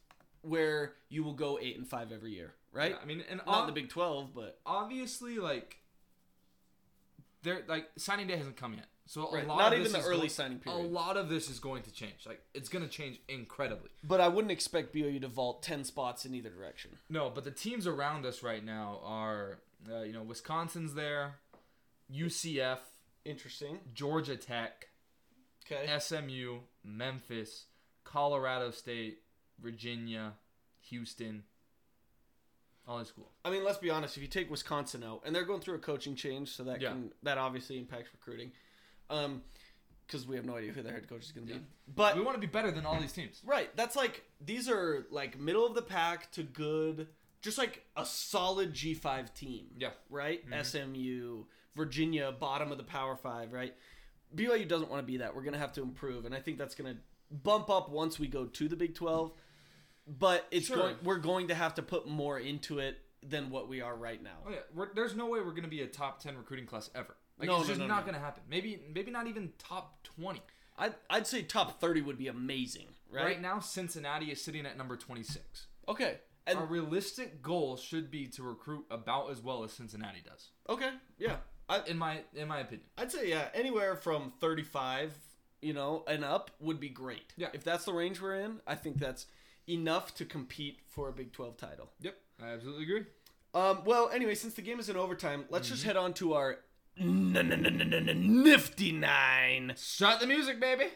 where 0.43 0.95
you 1.09 1.23
will 1.25 1.35
go 1.35 1.59
8 1.59 1.79
and 1.79 1.87
5 1.89 2.11
every 2.13 2.33
year, 2.33 2.55
right? 2.75 2.91
Yeah, 2.93 2.97
I 3.03 3.05
mean, 3.07 3.23
and 3.31 3.41
not 3.47 3.63
ob- 3.63 3.67
the 3.69 3.73
Big 3.73 3.89
12, 3.89 4.35
but 4.35 4.59
obviously, 4.67 5.39
like, 5.39 5.79
they're 7.43 7.63
like 7.69 7.89
signing 7.97 8.27
day 8.27 8.37
hasn't 8.37 8.57
come 8.57 8.75
yet, 8.75 8.87
so 9.07 9.27
a 9.29 9.35
Right, 9.35 9.47
lot 9.47 9.59
not 9.59 9.73
of 9.73 9.81
even 9.81 9.93
this 9.93 10.03
the 10.03 10.09
early 10.09 10.17
going- 10.19 10.29
signing 10.31 10.59
period. 10.61 10.81
A 10.81 10.89
lot 10.89 11.17
of 11.17 11.29
this 11.29 11.49
is 11.51 11.59
going 11.61 11.83
to 11.85 11.93
change. 11.93 12.27
Like, 12.27 12.43
it's 12.55 12.69
going 12.69 12.85
to 12.85 12.91
change 12.91 13.21
incredibly. 13.29 13.91
but 14.03 14.21
I 14.21 14.29
wouldn't 14.29 14.53
expect 14.53 14.95
BYU 14.95 15.21
to 15.21 15.29
vault 15.29 15.63
10 15.63 15.85
spots 15.85 16.25
in 16.25 16.35
either 16.35 16.51
direction. 16.51 16.99
No, 17.09 17.31
but 17.31 17.45
the 17.45 17.51
teams 17.51 17.87
around 17.87 18.25
us 18.27 18.43
right 18.43 18.65
now 18.65 19.01
are, 19.05 19.59
uh, 19.91 20.01
you 20.03 20.13
know, 20.13 20.23
Wisconsin's 20.23 20.95
there, 20.95 21.37
UCF, 22.13 22.79
Interesting. 23.25 23.81
Georgia 23.95 24.37
Tech, 24.37 24.89
Okay. 25.67 25.87
SMU, 25.99 26.61
Memphis, 26.83 27.67
Colorado 28.05 28.71
State, 28.71 29.23
Virginia, 29.59 30.35
Houston. 30.83 31.45
All 32.87 32.99
is 32.99 33.11
cool. 33.11 33.31
I 33.45 33.51
mean, 33.51 33.65
let's 33.65 33.79
be 33.79 33.89
honest. 33.91 34.17
If 34.17 34.23
you 34.23 34.29
take 34.29 34.51
Wisconsin 34.51 35.03
out, 35.03 35.23
and 35.25 35.35
they're 35.35 35.45
going 35.47 35.61
through 35.61 35.77
a 35.77 35.79
coaching 35.79 36.15
change, 36.15 36.51
so 36.51 36.65
that 36.65 36.81
Yeah. 36.81 36.91
can 36.91 37.13
that 37.23 37.39
obviously 37.39 37.79
impacts 37.79 38.11
recruiting, 38.13 38.53
um, 39.09 39.43
because 40.07 40.27
we 40.27 40.37
have 40.37 40.45
no 40.45 40.57
idea 40.57 40.71
who 40.73 40.83
their 40.83 40.93
head 40.93 41.09
coach 41.09 41.23
is 41.25 41.33
going 41.33 41.47
to 41.47 41.55
be. 41.55 41.61
But 41.89 42.15
We 42.17 42.21
want 42.23 42.35
to 42.37 42.41
be 42.41 42.47
better 42.47 42.71
than 42.71 42.85
all 42.85 43.01
these 43.01 43.13
teams. 43.13 43.41
right, 43.45 43.75
that's 43.75 43.97
like 43.97 44.25
these 44.41 44.69
are 44.69 45.07
like 45.11 45.39
middle 45.39 45.67
of 45.67 45.75
the 45.75 45.81
pack 45.83 46.31
to 46.33 46.43
good, 46.43 47.09
just 47.41 47.57
like 47.57 47.87
a 47.97 48.05
solid 48.05 48.75
G 48.75 48.93
five 48.93 49.33
team. 49.33 49.69
Yeah. 49.79 49.93
Right. 50.11 50.45
SMU, 50.63 51.45
Virginia, 51.75 52.33
bottom 52.33 52.71
of 52.71 52.77
the 52.79 52.85
Power 52.85 53.17
Five. 53.17 53.53
Right. 53.53 53.75
BYU 54.35 54.67
doesn't 54.69 54.91
want 54.91 55.01
to 55.03 55.07
be 55.07 55.19
that. 55.19 55.35
We're 55.35 55.43
going 55.43 55.53
to 55.55 55.59
have 55.59 55.73
to 55.75 55.83
improve, 55.83 56.25
and 56.27 56.35
I 56.35 56.41
think 56.41 56.59
that's 56.59 56.75
going 56.75 56.95
to 56.97 57.01
bump 57.35 57.71
up 57.71 57.89
once 57.89 58.19
we 58.19 58.27
go 58.27 58.45
to 58.47 58.69
the 58.69 58.77
Big 58.77 58.95
Twelve. 58.95 59.33
But 60.07 60.47
it's 60.51 60.67
Sure. 60.67 60.77
going. 60.77 60.97
We're 61.03 61.19
going 61.19 61.49
to 61.49 61.55
have 61.55 61.75
to 61.77 61.83
put 61.83 62.07
more 62.07 62.39
into 62.39 62.79
it 62.79 62.99
than 63.23 63.49
what 63.51 63.69
we 63.69 63.81
are 63.81 63.97
right 63.97 64.23
now. 64.23 64.37
Oh 64.47 64.51
yeah, 64.51 64.59
we're, 64.75 64.93
there's 64.95 65.17
no 65.17 65.27
way 65.27 65.41
we're 65.41 65.51
going 65.51 65.63
to 65.63 65.69
be 65.69 65.81
a 65.83 65.87
top 65.87 66.21
ten 66.21 66.37
recruiting 66.37 66.67
class 66.67 66.91
ever. 66.95 67.17
Like, 67.39 67.49
No, 67.49 67.57
it's 67.57 67.63
no, 67.65 67.69
just 67.69 67.81
no, 67.81 67.87
not 67.87 68.01
no. 68.01 68.03
going 68.03 68.15
to 68.15 68.21
happen. 68.21 68.43
Maybe 68.49 68.81
maybe 68.95 69.11
not 69.11 69.27
even 69.27 69.53
top 69.59 70.03
twenty. 70.05 70.43
I'd, 70.77 70.95
I'd 71.09 71.27
say 71.27 71.43
top 71.43 71.81
30 71.81 72.01
would 72.03 72.19
be 72.19 72.27
amazing, 72.27 72.87
right? 73.09 73.25
Right, 73.25 73.41
now, 73.41 73.61
Cincinnati 73.61 74.33
is 74.33 74.43
sitting 74.43 74.67
at 74.67 74.77
number 74.77 74.97
twenty 74.97 75.23
six. 75.23 75.69
Okay. 75.89 76.19
And 76.47 76.59
Our 76.59 76.67
realistic 76.67 77.41
goal 77.41 77.77
should 77.79 78.11
be 78.11 78.27
to 78.27 78.43
recruit 78.43 78.85
about 78.91 79.31
as 79.31 79.41
well 79.41 79.65
as 79.65 79.73
Cincinnati 79.73 80.21
does, 80.23 80.51
okay, 80.69 80.91
yeah. 81.17 81.37
I, 81.71 81.81
in 81.87 81.97
my 81.97 82.21
in 82.35 82.49
my 82.49 82.59
opinion. 82.59 82.87
I'd 82.99 83.11
say 83.11 83.31
yeah, 83.31 83.49
anywhere 83.55 83.97
from 83.97 84.31
35, 84.41 85.15
you 85.63 85.73
know, 85.73 86.05
and 86.07 86.23
up 86.23 86.51
would 86.61 86.79
be 86.81 86.91
great. 86.91 87.33
Yeah. 87.39 87.49
If 87.55 87.65
that's 87.65 87.87
the 87.87 87.95
range 87.95 88.21
we're 88.21 88.35
in, 88.35 88.61
I 88.67 88.75
think 88.75 88.99
that's 88.99 89.25
enough 89.69 90.15
to 90.17 90.25
compete 90.25 90.79
for 90.87 91.09
a 91.09 91.13
Big 91.13 91.33
12 91.33 91.57
title. 91.57 91.91
Yep, 92.01 92.17
I 92.43 92.49
absolutely 92.49 92.85
agree. 92.85 93.05
Um, 93.55 93.83
well, 93.85 94.11
anyway, 94.13 94.35
since 94.35 94.55
the 94.55 94.63
game 94.63 94.81
is 94.81 94.89
in 94.89 94.97
overtime, 94.97 95.45
let's 95.51 95.67
Mm-hmm. 95.67 95.75
just 95.75 95.85
head 95.85 95.97
on 95.97 96.13
to 96.15 96.35
our 96.35 96.59
nifty 96.97 98.93
nine. 98.93 99.75
Shut 99.77 100.21
the 100.21 100.27
music, 100.27 100.61
baby. 100.61 100.87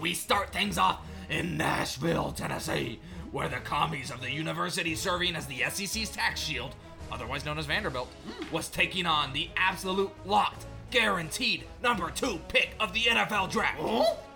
We 0.00 0.14
start 0.14 0.52
things 0.52 0.76
off 0.78 1.00
in 1.30 1.56
Nashville, 1.56 2.32
Tennessee, 2.32 3.00
where 3.32 3.48
the 3.48 3.56
commies 3.56 4.10
of 4.10 4.20
the 4.20 4.30
university 4.30 4.94
serving 4.94 5.36
as 5.36 5.46
the 5.46 5.62
SEC's 5.70 6.10
tax 6.10 6.40
shield, 6.40 6.74
otherwise 7.12 7.44
known 7.44 7.58
as 7.58 7.66
Vanderbilt, 7.66 8.08
was 8.50 8.68
taking 8.68 9.06
on 9.06 9.32
the 9.32 9.48
absolute 9.56 10.10
locked, 10.26 10.66
guaranteed 10.90 11.64
number 11.82 12.10
two 12.10 12.38
pick 12.48 12.74
of 12.80 12.92
the 12.92 13.00
NFL 13.00 13.50
draft. 13.50 13.78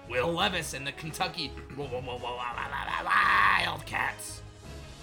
Will 0.08 0.32
Levis 0.32 0.74
and 0.74 0.86
the 0.86 0.92
Kentucky 0.92 1.52
Wildcats. 3.04 4.42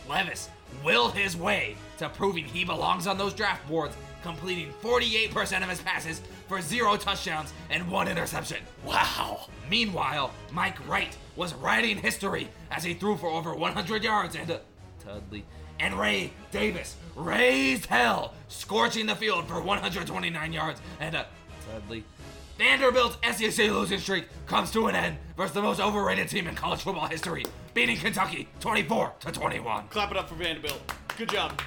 Levis 0.09 0.49
willed 0.83 1.13
his 1.13 1.37
way 1.37 1.75
to 1.97 2.09
proving 2.09 2.45
he 2.45 2.65
belongs 2.65 3.07
on 3.07 3.17
those 3.17 3.33
draft 3.33 3.67
boards, 3.67 3.95
completing 4.23 4.71
48% 4.81 5.63
of 5.63 5.69
his 5.69 5.81
passes 5.81 6.21
for 6.47 6.61
zero 6.61 6.97
touchdowns 6.97 7.53
and 7.69 7.89
one 7.89 8.07
interception. 8.07 8.57
Wow. 8.83 9.47
Meanwhile, 9.69 10.31
Mike 10.51 10.87
Wright 10.87 11.15
was 11.35 11.53
writing 11.55 11.97
history 11.97 12.49
as 12.71 12.83
he 12.83 12.93
threw 12.93 13.17
for 13.17 13.27
over 13.27 13.53
100 13.55 14.03
yards 14.03 14.35
and 14.35 14.49
uh, 14.49 14.59
Tudley 15.03 15.43
and 15.79 15.93
Ray 15.93 16.31
Davis 16.51 16.95
raised 17.15 17.85
hell, 17.87 18.33
scorching 18.47 19.05
the 19.05 19.15
field 19.15 19.47
for 19.47 19.61
129 19.61 20.53
yards 20.53 20.81
and 20.99 21.15
uh, 21.15 21.25
Tudley. 21.67 22.03
Vanderbilt's 22.57 23.17
SEC 23.37 23.69
losing 23.69 23.99
streak 23.99 24.25
comes 24.45 24.71
to 24.71 24.87
an 24.87 24.95
end 24.95 25.17
versus 25.35 25.53
the 25.53 25.61
most 25.61 25.81
overrated 25.81 26.29
team 26.29 26.47
in 26.47 26.55
college 26.55 26.81
football 26.81 27.07
history, 27.07 27.43
beating 27.73 27.97
Kentucky 27.97 28.47
24 28.61 29.13
to 29.19 29.31
21. 29.31 29.87
Clap 29.89 30.11
it 30.11 30.17
up 30.17 30.29
for 30.29 30.35
Vanderbilt. 30.35 30.79
Good 31.17 31.29
job. 31.29 31.61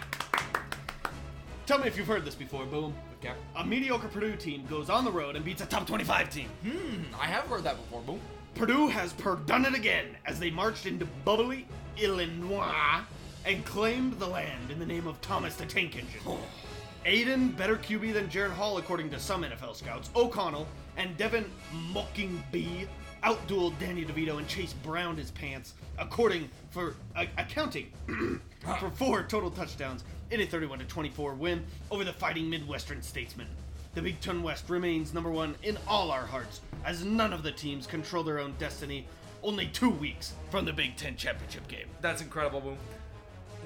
Tell 1.66 1.79
me 1.79 1.87
if 1.87 1.98
you've 1.98 2.07
heard 2.07 2.24
this 2.24 2.35
before, 2.35 2.64
Boom. 2.64 2.94
Okay. 3.20 3.35
A 3.57 3.66
mediocre 3.66 4.09
Purdue 4.09 4.37
team 4.37 4.64
goes 4.70 4.88
on 4.88 5.05
the 5.05 5.11
road 5.11 5.35
and 5.35 5.44
beats 5.44 5.61
a 5.61 5.66
top 5.66 5.87
25 5.87 6.31
team. 6.31 6.48
Hmm, 6.62 7.03
I 7.20 7.27
have 7.27 7.44
heard 7.44 7.64
that 7.64 7.77
before, 7.77 8.01
boom. 8.03 8.20
Purdue 8.55 8.87
has 8.87 9.12
per 9.12 9.35
done 9.37 9.66
it 9.66 9.74
again 9.74 10.07
as 10.24 10.38
they 10.38 10.51
marched 10.51 10.87
into 10.87 11.05
bubbly 11.24 11.66
Illinois 11.96 13.03
and 13.44 13.64
claimed 13.64 14.18
the 14.20 14.27
land 14.27 14.70
in 14.70 14.79
the 14.79 14.87
name 14.87 15.09
of 15.09 15.20
Thomas 15.20 15.57
the 15.57 15.66
Tank 15.66 15.96
Engine. 15.96 16.20
Aidan, 17.09 17.53
better 17.53 17.77
QB 17.77 18.12
than 18.12 18.29
Jaren 18.29 18.51
Hall 18.51 18.77
according 18.77 19.09
to 19.09 19.18
some 19.18 19.42
NFL 19.42 19.75
scouts, 19.75 20.11
O'Connell, 20.14 20.68
and 20.99 21.16
Devin 21.16 21.51
Mockobee 21.90 22.87
outdueled 23.25 23.79
Danny 23.79 24.05
DeVito 24.05 24.37
and 24.37 24.47
Chase 24.47 24.75
Brown 24.75 25.16
his 25.16 25.31
pants, 25.31 25.73
according 25.99 26.51
for 26.68 26.97
uh, 27.16 27.25
accounting 27.38 27.90
for 28.79 28.90
four 28.90 29.23
total 29.23 29.51
touchdowns 29.51 30.05
in 30.31 30.42
a 30.42 30.47
31 30.47 30.81
24 30.81 31.33
win 31.33 31.64
over 31.90 32.05
the 32.05 32.12
fighting 32.12 32.51
Midwestern 32.51 33.01
Statesmen. 33.01 33.49
The 33.94 34.03
Big 34.03 34.21
Ten 34.21 34.42
West 34.42 34.68
remains 34.68 35.14
number 35.14 35.31
one 35.31 35.55
in 35.62 35.79
all 35.88 36.11
our 36.11 36.27
hearts, 36.27 36.61
as 36.85 37.07
none 37.07 37.33
of 37.33 37.42
the 37.42 37.53
teams 37.53 37.87
control 37.87 38.23
their 38.23 38.38
own 38.38 38.55
destiny. 38.59 39.07
Only 39.42 39.68
two 39.68 39.88
weeks 39.88 40.35
from 40.51 40.66
the 40.66 40.75
Big 40.75 40.97
Ten 40.97 41.16
championship 41.16 41.68
game. 41.68 41.87
That's 42.03 42.21
incredible, 42.21 42.61
boom. 42.61 42.77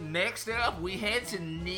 Next 0.00 0.48
up, 0.48 0.80
we 0.80 0.92
head 0.92 1.26
to 1.26 1.42
New 1.42 1.72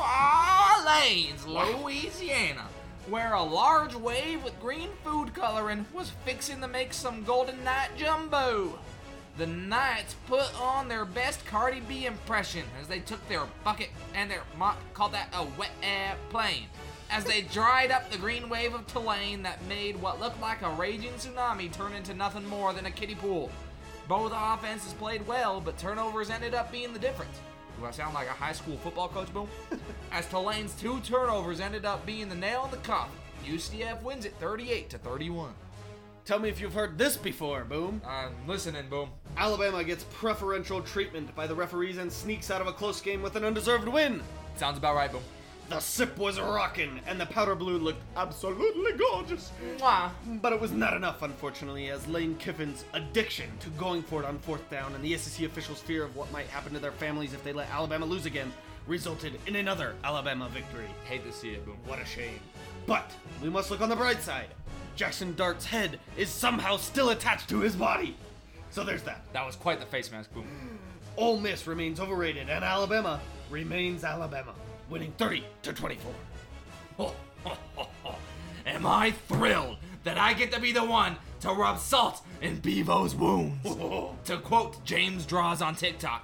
Orleans, 0.00 1.46
Louisiana, 1.46 2.66
where 3.08 3.34
a 3.34 3.42
large 3.42 3.94
wave 3.94 4.42
with 4.42 4.58
green 4.60 4.88
food 5.04 5.34
coloring 5.34 5.84
was 5.92 6.12
fixing 6.24 6.60
to 6.60 6.68
make 6.68 6.92
some 6.92 7.24
Golden 7.24 7.62
Knight 7.64 7.90
jumbo. 7.96 8.78
The 9.36 9.46
Knights 9.46 10.16
put 10.26 10.58
on 10.60 10.88
their 10.88 11.04
best 11.04 11.44
Cardi 11.46 11.80
B 11.80 12.06
impression 12.06 12.64
as 12.80 12.88
they 12.88 13.00
took 13.00 13.26
their 13.28 13.44
bucket 13.62 13.90
and 14.14 14.30
their 14.30 14.42
mop, 14.58 14.78
called 14.94 15.12
that 15.12 15.28
a 15.34 15.46
wet 15.58 15.70
airplane, 15.82 16.66
as 17.10 17.24
they 17.24 17.42
dried 17.42 17.90
up 17.90 18.10
the 18.10 18.18
green 18.18 18.48
wave 18.48 18.74
of 18.74 18.86
Tulane 18.86 19.42
that 19.42 19.64
made 19.66 20.00
what 20.00 20.20
looked 20.20 20.40
like 20.40 20.62
a 20.62 20.70
raging 20.70 21.12
tsunami 21.12 21.72
turn 21.72 21.92
into 21.92 22.14
nothing 22.14 22.46
more 22.46 22.72
than 22.72 22.86
a 22.86 22.90
kiddie 22.90 23.14
pool. 23.14 23.50
Both 24.08 24.32
offenses 24.34 24.92
played 24.94 25.26
well, 25.26 25.60
but 25.60 25.78
turnovers 25.78 26.30
ended 26.30 26.54
up 26.54 26.72
being 26.72 26.92
the 26.92 26.98
difference. 26.98 27.38
Do 27.80 27.86
I 27.86 27.90
sound 27.92 28.12
like 28.12 28.28
a 28.28 28.32
high 28.32 28.52
school 28.52 28.76
football 28.76 29.08
coach, 29.08 29.32
Boom? 29.32 29.48
As 30.12 30.28
Tulane's 30.28 30.74
two 30.74 31.00
turnovers 31.00 31.60
ended 31.60 31.86
up 31.86 32.04
being 32.04 32.28
the 32.28 32.34
nail 32.34 32.66
in 32.66 32.70
the 32.70 32.76
coffin. 32.78 33.16
UCF 33.46 34.02
wins 34.02 34.26
it 34.26 34.34
38 34.38 34.90
to 34.90 34.98
31. 34.98 35.54
Tell 36.26 36.38
me 36.38 36.50
if 36.50 36.60
you've 36.60 36.74
heard 36.74 36.98
this 36.98 37.16
before, 37.16 37.64
Boom. 37.64 38.02
I'm 38.06 38.34
listening, 38.46 38.90
boom. 38.90 39.08
Alabama 39.38 39.82
gets 39.82 40.04
preferential 40.12 40.82
treatment 40.82 41.34
by 41.34 41.46
the 41.46 41.54
referees 41.54 41.96
and 41.96 42.12
sneaks 42.12 42.50
out 42.50 42.60
of 42.60 42.66
a 42.66 42.72
close 42.72 43.00
game 43.00 43.22
with 43.22 43.34
an 43.36 43.44
undeserved 43.44 43.88
win. 43.88 44.22
Sounds 44.56 44.76
about 44.76 44.94
right, 44.94 45.10
boom. 45.10 45.22
The 45.70 45.78
sip 45.78 46.18
was 46.18 46.40
rockin', 46.40 47.00
and 47.06 47.20
the 47.20 47.26
powder 47.26 47.54
blue 47.54 47.78
looked 47.78 48.02
absolutely 48.16 48.90
gorgeous. 48.94 49.52
Mwah. 49.78 50.10
But 50.42 50.52
it 50.52 50.60
was 50.60 50.72
not 50.72 50.94
enough, 50.94 51.22
unfortunately, 51.22 51.90
as 51.90 52.08
Lane 52.08 52.34
Kiffin's 52.38 52.84
addiction 52.92 53.48
to 53.60 53.70
going 53.70 54.02
for 54.02 54.20
it 54.20 54.26
on 54.26 54.40
fourth 54.40 54.68
down 54.68 54.96
and 54.96 55.04
the 55.04 55.16
SEC 55.16 55.46
officials' 55.46 55.80
fear 55.80 56.02
of 56.02 56.16
what 56.16 56.32
might 56.32 56.48
happen 56.48 56.72
to 56.72 56.80
their 56.80 56.90
families 56.90 57.34
if 57.34 57.44
they 57.44 57.52
let 57.52 57.70
Alabama 57.70 58.04
lose 58.04 58.26
again 58.26 58.52
resulted 58.88 59.38
in 59.46 59.54
another 59.54 59.94
Alabama 60.02 60.48
victory. 60.48 60.88
Hate 61.04 61.24
to 61.24 61.32
see 61.32 61.50
it, 61.50 61.64
boom. 61.64 61.76
What 61.86 62.00
a 62.00 62.04
shame. 62.04 62.40
But 62.86 63.08
we 63.40 63.48
must 63.48 63.70
look 63.70 63.80
on 63.80 63.90
the 63.90 63.94
bright 63.94 64.22
side. 64.22 64.48
Jackson 64.96 65.36
Dart's 65.36 65.66
head 65.66 66.00
is 66.16 66.30
somehow 66.30 66.78
still 66.78 67.10
attached 67.10 67.48
to 67.50 67.60
his 67.60 67.76
body. 67.76 68.16
So 68.72 68.82
there's 68.82 69.04
that. 69.04 69.22
That 69.34 69.46
was 69.46 69.54
quite 69.54 69.78
the 69.78 69.86
face 69.86 70.10
mask, 70.10 70.34
boom. 70.34 70.48
Ole 71.16 71.38
Miss 71.38 71.68
remains 71.68 72.00
overrated, 72.00 72.48
and 72.48 72.64
Alabama 72.64 73.20
remains 73.50 74.02
Alabama, 74.02 74.54
winning 74.90 75.12
30 75.18 75.44
to 75.62 75.72
24. 75.72 76.12
Oh, 76.98 77.14
Am 78.66 78.86
I 78.86 79.12
thrilled 79.28 79.76
that 80.04 80.18
I 80.18 80.32
get 80.34 80.52
to 80.52 80.60
be 80.60 80.72
the 80.72 80.84
one 80.84 81.16
to 81.40 81.48
rub 81.50 81.78
salt 81.78 82.20
in 82.42 82.58
Bevo's 82.60 83.14
wounds? 83.14 83.62
to 84.24 84.36
quote 84.38 84.84
James 84.84 85.24
Draws 85.24 85.62
on 85.62 85.74
TikTok, 85.74 86.22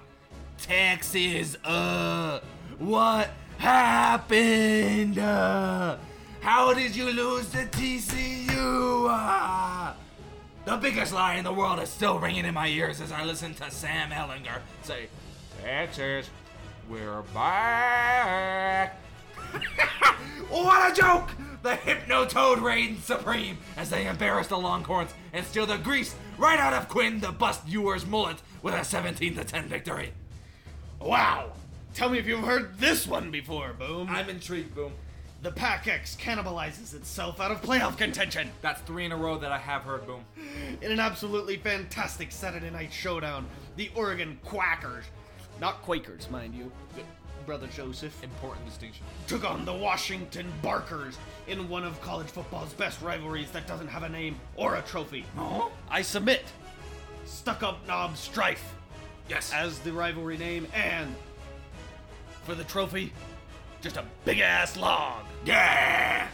Texas, 0.59 1.57
uh, 1.65 2.41
what 2.79 3.31
happened? 3.59 5.19
Uh, 5.19 5.97
how 6.41 6.73
did 6.75 6.95
you 6.95 7.11
lose 7.11 7.49
to 7.51 7.65
TCU? 7.67 9.07
Uh, 9.09 9.93
the 10.65 10.77
biggest 10.77 11.13
lie 11.13 11.35
in 11.37 11.45
the 11.45 11.53
world 11.53 11.79
is 11.81 11.89
still 11.89 12.19
ringing 12.19 12.45
in 12.45 12.55
my 12.55 12.69
ears 12.69 13.01
as 13.01 13.13
I 13.13 13.25
listen 13.25 13.55
to 13.55 13.71
Sam 13.71 14.11
Ehlinger 14.11 14.59
say, 14.83 15.09
Texas, 15.63 16.29
we're 16.89 17.23
back. 17.35 19.01
Oh, 20.49 20.65
what 20.65 20.93
a 20.93 20.95
joke! 20.95 21.31
The 21.63 21.75
Hypno 21.75 22.25
Toad 22.25 22.61
reigns 22.61 23.03
supreme 23.05 23.59
as 23.77 23.91
they 23.91 24.07
embarrass 24.07 24.47
the 24.47 24.57
Longhorns 24.57 25.13
and 25.33 25.45
steal 25.45 25.67
the 25.67 25.77
grease 25.77 26.15
right 26.39 26.59
out 26.61 26.73
of 26.73 26.89
Quinn 26.89 27.19
the 27.19 27.33
Bust 27.33 27.67
Ewers 27.67 28.07
mullet 28.07 28.37
with 28.63 28.73
a 28.73 28.85
17 28.85 29.35
to 29.35 29.45
10 29.45 29.65
victory. 29.69 30.13
Wow! 31.01 31.51
Tell 31.95 32.09
me 32.11 32.19
if 32.19 32.27
you've 32.27 32.45
heard 32.45 32.79
this 32.79 33.09
one 33.09 33.33
before, 33.33 33.73
Boom. 33.73 34.07
I'm 34.09 34.29
intrigued, 34.31 34.75
boom. 34.75 34.93
The 35.43 35.51
Pac 35.51 35.89
X 35.89 36.17
cannibalizes 36.21 36.95
itself 36.95 37.41
out 37.41 37.51
of 37.51 37.61
playoff 37.61 37.99
contention 37.99 38.51
That's 38.63 38.81
three 38.83 39.05
in 39.05 39.11
a 39.13 39.17
row 39.17 39.37
that 39.39 39.51
I 39.51 39.59
have 39.59 39.83
heard, 39.83 40.07
boom. 40.07 40.25
in 40.81 40.93
an 40.93 41.01
absolutely 41.01 41.57
fantastic 41.57 42.31
Saturday 42.31 42.71
night 42.71 42.93
showdown. 42.93 43.47
The 43.75 43.91
Oregon 43.97 44.39
Quackers, 44.45 45.05
not 45.61 45.83
Quakers, 45.83 46.31
mind 46.31 46.55
you, 46.55 46.71
Brother 47.47 47.69
Joseph, 47.69 48.23
Important 48.25 48.67
distinction. 48.67 49.05
took 49.29 49.45
on 49.49 49.65
the 49.65 49.73
Washington 49.73 50.53
Barkers 50.63 51.17
in 51.47 51.69
one 51.69 51.85
of 51.85 52.01
college 52.01 52.27
football's 52.27 52.73
best 52.73 53.01
rivalries 53.03 53.51
that 53.53 53.67
doesn't 53.69 53.87
have 53.89 54.03
a 54.03 54.09
name 54.09 54.37
or 54.57 54.75
a 54.77 54.83
trophy. 54.83 55.25
Huh? 55.37 55.69
I 55.89 56.03
submit 56.03 56.45
Stuck 57.25 57.63
Up 57.63 57.87
Knob 57.87 58.17
Strife 58.17 58.75
Yes. 59.29 59.53
as 59.53 59.79
the 59.81 59.93
rivalry 59.93 60.39
name, 60.39 60.67
and 60.75 61.15
for 62.45 62.55
the 62.55 62.65
trophy, 62.65 63.13
just 63.81 63.97
a 63.97 64.05
big 64.25 64.41
ass 64.41 64.77
log. 64.77 65.25
Yeah! 65.45 66.29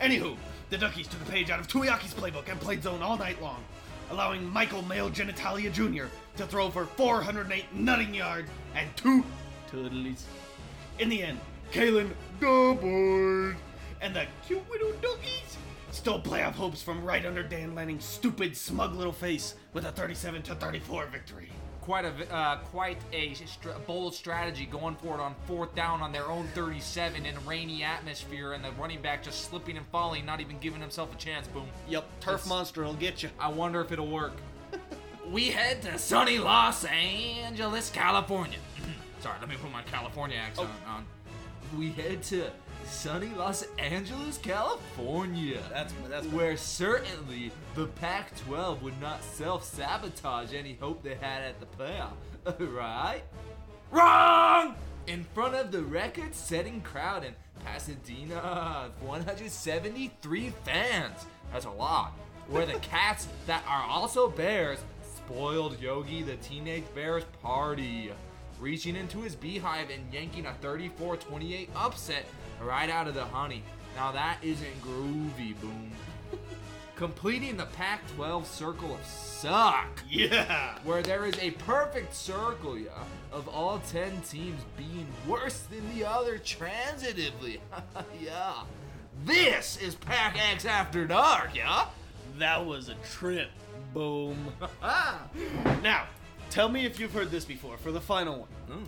Anywho, 0.00 0.36
the 0.70 0.76
Duckies 0.78 1.06
took 1.08 1.20
a 1.22 1.30
page 1.30 1.50
out 1.50 1.60
of 1.60 1.68
Tuiaki's 1.68 2.12
playbook 2.14 2.50
and 2.50 2.60
played 2.60 2.82
zone 2.82 3.02
all 3.02 3.16
night 3.16 3.40
long, 3.42 3.62
allowing 4.14 4.48
Michael 4.48 4.82
Male 4.82 5.10
Genitalia 5.10 5.72
Jr. 5.72 6.04
to 6.36 6.46
throw 6.46 6.70
for 6.70 6.86
408 6.86 7.64
nutting 7.74 8.14
yards 8.14 8.48
and 8.76 8.88
two 8.96 9.24
toodlies. 9.68 10.22
In 11.00 11.08
the 11.08 11.20
end, 11.20 11.40
Kalen 11.72 12.10
doubled, 12.40 13.56
and 14.00 14.14
the 14.14 14.26
cute 14.46 14.70
little 14.70 14.92
Duckies 15.02 15.56
stole 15.90 16.20
playoff 16.20 16.52
hopes 16.52 16.80
from 16.80 17.04
right 17.04 17.26
under 17.26 17.42
Dan 17.42 17.74
Lanning's 17.74 18.04
stupid, 18.04 18.56
smug 18.56 18.94
little 18.94 19.12
face 19.12 19.56
with 19.72 19.84
a 19.84 19.90
37 19.90 20.42
34 20.42 21.06
victory. 21.06 21.50
Quite 21.84 22.06
a 22.06 22.34
uh, 22.34 22.56
quite 22.72 22.96
a 23.12 23.34
str- 23.34 23.68
bold 23.86 24.14
strategy 24.14 24.64
going 24.64 24.96
for 24.96 25.16
it 25.16 25.20
on 25.20 25.34
fourth 25.46 25.74
down 25.74 26.00
on 26.00 26.12
their 26.12 26.30
own 26.30 26.46
37 26.54 27.26
in 27.26 27.36
a 27.36 27.40
rainy 27.40 27.82
atmosphere, 27.82 28.54
and 28.54 28.64
the 28.64 28.70
running 28.72 29.02
back 29.02 29.22
just 29.22 29.50
slipping 29.50 29.76
and 29.76 29.84
falling, 29.88 30.24
not 30.24 30.40
even 30.40 30.58
giving 30.60 30.80
himself 30.80 31.14
a 31.14 31.18
chance. 31.18 31.46
Boom. 31.46 31.66
Yep, 31.90 32.04
turf 32.20 32.34
It's- 32.36 32.48
monster 32.48 32.84
will 32.84 32.94
get 32.94 33.22
you. 33.22 33.28
I 33.38 33.48
wonder 33.48 33.82
if 33.82 33.92
it'll 33.92 34.08
work. 34.10 34.32
we 35.30 35.50
head 35.50 35.82
to 35.82 35.98
sunny 35.98 36.38
Los 36.38 36.86
Angeles, 36.86 37.90
California. 37.90 38.58
Sorry, 39.20 39.36
let 39.40 39.50
me 39.50 39.56
put 39.60 39.70
my 39.70 39.82
California 39.82 40.38
accent 40.38 40.70
on. 40.88 41.04
We 41.78 41.90
head 41.92 42.22
to 42.24 42.46
sunny 42.86 43.30
Los 43.36 43.66
Angeles, 43.78 44.38
California. 44.38 45.60
That's 45.70 45.92
that's 46.08 46.26
where 46.28 46.56
certainly 46.56 47.50
the 47.74 47.86
Pac-12 47.86 48.82
would 48.82 49.00
not 49.00 49.22
self-sabotage 49.22 50.52
any 50.52 50.74
hope 50.80 51.02
they 51.02 51.14
had 51.14 51.42
at 51.42 51.60
the 51.60 51.66
playoff, 51.66 52.14
right? 52.74 53.22
Wrong! 53.90 54.74
In 55.06 55.24
front 55.34 55.54
of 55.54 55.70
the 55.70 55.82
record-setting 55.82 56.80
crowd 56.80 57.24
in 57.24 57.34
Pasadena, 57.64 58.90
173 59.00 60.52
fans. 60.64 61.26
That's 61.52 61.66
a 61.66 61.70
lot. 61.70 62.12
Where 62.48 62.66
the 62.66 62.78
cats 62.80 63.28
that 63.46 63.64
are 63.68 63.82
also 63.82 64.28
bears 64.28 64.78
spoiled 65.26 65.80
Yogi 65.80 66.22
the 66.22 66.36
Teenage 66.36 66.84
Bears 66.94 67.24
party, 67.42 68.12
reaching 68.60 68.96
into 68.96 69.20
his 69.20 69.34
beehive 69.34 69.90
and 69.90 70.12
yanking 70.12 70.46
a 70.46 70.52
34-28 70.62 71.68
upset 71.76 72.24
right 72.60 72.90
out 72.90 73.08
of 73.08 73.14
the 73.14 73.24
honey. 73.24 73.62
Now 73.96 74.12
that 74.12 74.38
isn't 74.42 74.82
groovy, 74.82 75.58
boom. 75.60 75.90
Completing 76.96 77.56
the 77.56 77.66
Pac-12 77.66 78.44
circle 78.46 78.94
of 78.94 79.04
suck 79.04 80.02
yeah. 80.08 80.78
where 80.84 81.02
there 81.02 81.26
is 81.26 81.36
a 81.40 81.50
perfect 81.52 82.14
circle, 82.14 82.78
yeah, 82.78 82.90
of 83.32 83.48
all 83.48 83.80
10 83.90 84.20
teams 84.22 84.62
being 84.76 85.06
worse 85.26 85.60
than 85.70 85.82
the 85.94 86.04
other 86.04 86.38
transitively. 86.38 87.58
yeah. 88.22 88.62
This 89.24 89.76
is 89.80 89.94
Pac 89.94 90.36
X 90.52 90.64
After 90.64 91.06
Dark, 91.06 91.54
yeah? 91.54 91.86
That 92.38 92.64
was 92.64 92.88
a 92.88 92.94
trip. 93.12 93.50
Boom. 93.92 94.36
Now, 95.82 96.06
tell 96.54 96.68
me 96.68 96.86
if 96.86 97.00
you've 97.00 97.12
heard 97.12 97.32
this 97.32 97.44
before 97.44 97.76
for 97.76 97.90
the 97.90 98.00
final 98.00 98.38
one. 98.38 98.48
Mm. 98.78 98.84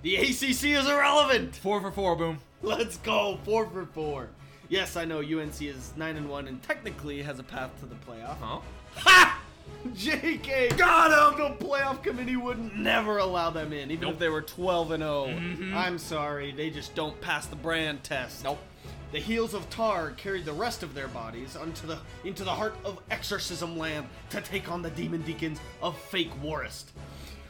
The 0.00 0.16
ACC 0.16 0.78
is 0.78 0.88
irrelevant. 0.88 1.54
Four 1.56 1.82
for 1.82 1.92
four, 1.92 2.16
boom. 2.16 2.38
Let's 2.62 2.96
go. 2.96 3.38
Four 3.44 3.66
for 3.66 3.84
four. 3.84 4.30
Yes, 4.70 4.96
I 4.96 5.04
know 5.04 5.18
UNC 5.18 5.60
is 5.60 5.92
nine 5.98 6.16
and 6.16 6.30
one 6.30 6.48
and 6.48 6.62
technically 6.62 7.22
has 7.22 7.38
a 7.38 7.42
path 7.42 7.70
to 7.80 7.86
the 7.86 7.96
playoff. 7.96 8.38
Huh? 8.40 8.60
Ha! 8.96 9.42
JK 9.88 10.78
got 10.78 11.38
him. 11.38 11.58
The 11.58 11.64
playoff 11.64 12.02
committee 12.02 12.36
would 12.36 12.74
never 12.74 13.18
allow 13.18 13.50
them 13.50 13.74
in, 13.74 13.90
even 13.90 14.08
if 14.08 14.18
they 14.18 14.30
were 14.30 14.40
12 14.40 14.92
and 14.92 15.02
0. 15.02 15.74
I'm 15.74 15.98
sorry, 15.98 16.52
they 16.52 16.70
just 16.70 16.94
don't 16.94 17.20
pass 17.20 17.46
the 17.46 17.56
brand 17.56 18.02
test. 18.02 18.44
Nope. 18.44 18.58
The 19.12 19.18
heels 19.18 19.52
of 19.52 19.68
Tar 19.68 20.12
carried 20.12 20.46
the 20.46 20.54
rest 20.54 20.82
of 20.82 20.94
their 20.94 21.08
bodies 21.08 21.54
onto 21.54 21.86
the 21.86 21.98
into 22.24 22.44
the 22.44 22.50
heart 22.50 22.74
of 22.82 22.98
Exorcism 23.10 23.76
Land 23.76 24.06
to 24.30 24.40
take 24.40 24.72
on 24.72 24.80
the 24.80 24.88
demon 24.88 25.20
deacons 25.20 25.60
of 25.82 25.98
Fake 25.98 26.32
Warist. 26.42 26.84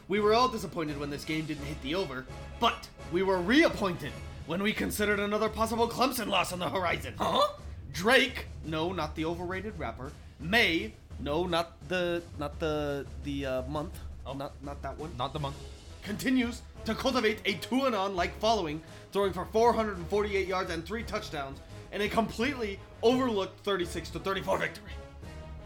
We 0.08 0.18
were 0.18 0.34
all 0.34 0.48
disappointed 0.48 0.98
when 0.98 1.08
this 1.08 1.24
game 1.24 1.44
didn't 1.44 1.64
hit 1.64 1.80
the 1.82 1.94
over, 1.94 2.26
but 2.58 2.88
we 3.12 3.22
were 3.22 3.38
reappointed 3.38 4.10
when 4.46 4.60
we 4.60 4.72
considered 4.72 5.20
another 5.20 5.48
possible 5.48 5.88
Clemson 5.88 6.26
loss 6.26 6.52
on 6.52 6.58
the 6.58 6.68
horizon. 6.68 7.14
Huh? 7.16 7.46
Drake, 7.92 8.46
no, 8.64 8.92
not 8.92 9.14
the 9.14 9.24
overrated 9.24 9.78
rapper. 9.78 10.10
May, 10.40 10.94
no, 11.20 11.46
not 11.46 11.76
the 11.86 12.24
not 12.40 12.58
the 12.58 13.06
the 13.22 13.46
uh, 13.46 13.62
month. 13.68 13.96
Not 14.26 14.52
not 14.64 14.82
that 14.82 14.98
one. 14.98 15.14
Not 15.16 15.32
the 15.32 15.38
month. 15.38 15.54
Continues 16.02 16.62
to 16.84 16.94
cultivate 16.94 17.40
a 17.44 17.54
two 17.54 17.84
and 17.84 17.94
on 17.94 18.16
like 18.16 18.36
following, 18.38 18.82
throwing 19.12 19.32
for 19.32 19.44
448 19.46 20.46
yards 20.46 20.70
and 20.70 20.84
three 20.84 21.02
touchdowns, 21.02 21.60
and 21.92 22.02
a 22.02 22.08
completely 22.08 22.78
overlooked 23.02 23.64
36 23.64 24.10
to 24.10 24.18
34 24.18 24.58
victory. 24.58 24.90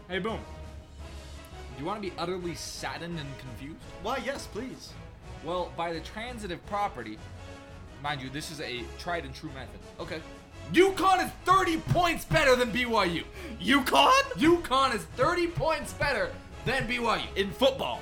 Hey, 0.09 0.19
boom. 0.19 0.39
Do 1.75 1.83
you 1.83 1.85
want 1.85 2.01
to 2.01 2.09
be 2.09 2.15
utterly 2.17 2.55
saddened 2.55 3.19
and 3.19 3.37
confused? 3.37 3.77
Why, 4.01 4.21
yes, 4.25 4.47
please. 4.47 4.93
Well, 5.43 5.71
by 5.77 5.93
the 5.93 5.99
transitive 5.99 6.65
property, 6.65 7.17
mind 8.01 8.21
you, 8.21 8.29
this 8.29 8.51
is 8.51 8.61
a 8.61 8.83
tried 8.97 9.25
and 9.25 9.33
true 9.33 9.51
method. 9.53 9.79
Okay. 9.99 10.21
UConn 10.73 11.23
is 11.23 11.31
30 11.45 11.77
points 11.77 12.25
better 12.25 12.55
than 12.55 12.71
BYU. 12.71 13.23
UConn 13.61 14.21
UConn 14.33 14.95
is 14.95 15.03
30 15.15 15.47
points 15.47 15.93
better 15.93 16.31
than 16.65 16.87
BYU. 16.87 17.23
in 17.35 17.51
football. 17.51 18.01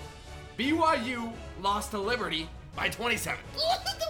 BYU 0.57 1.32
lost 1.61 1.91
to 1.91 1.99
Liberty 1.99 2.49
by 2.76 2.89
27. 2.89 3.39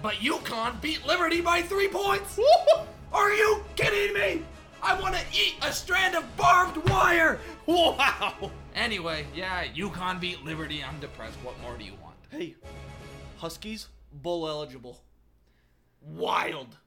But 0.00 0.14
UConn 0.14 0.80
beat 0.80 1.04
Liberty 1.06 1.40
by 1.40 1.60
three 1.62 1.88
points. 1.88 2.38
Are 3.12 3.32
you 3.32 3.64
kidding 3.74 4.14
me? 4.14 4.42
I 4.80 4.98
want 5.00 5.16
to 5.16 5.20
eat 5.32 5.56
a 5.62 5.72
strand 5.72 6.14
of 6.14 6.36
barbed 6.36 6.88
wire. 6.88 7.40
Wow. 7.66 8.50
Anyway, 8.74 9.26
yeah, 9.34 9.66
UConn 9.66 10.18
beat 10.20 10.42
Liberty. 10.42 10.82
I'm 10.82 10.98
depressed. 11.00 11.36
What 11.42 11.60
more 11.60 11.76
do 11.76 11.84
you 11.84 11.92
want? 12.02 12.16
Hey, 12.30 12.54
Huskies 13.36 13.88
bowl 14.10 14.48
eligible. 14.48 15.02
Wild. 16.00 16.78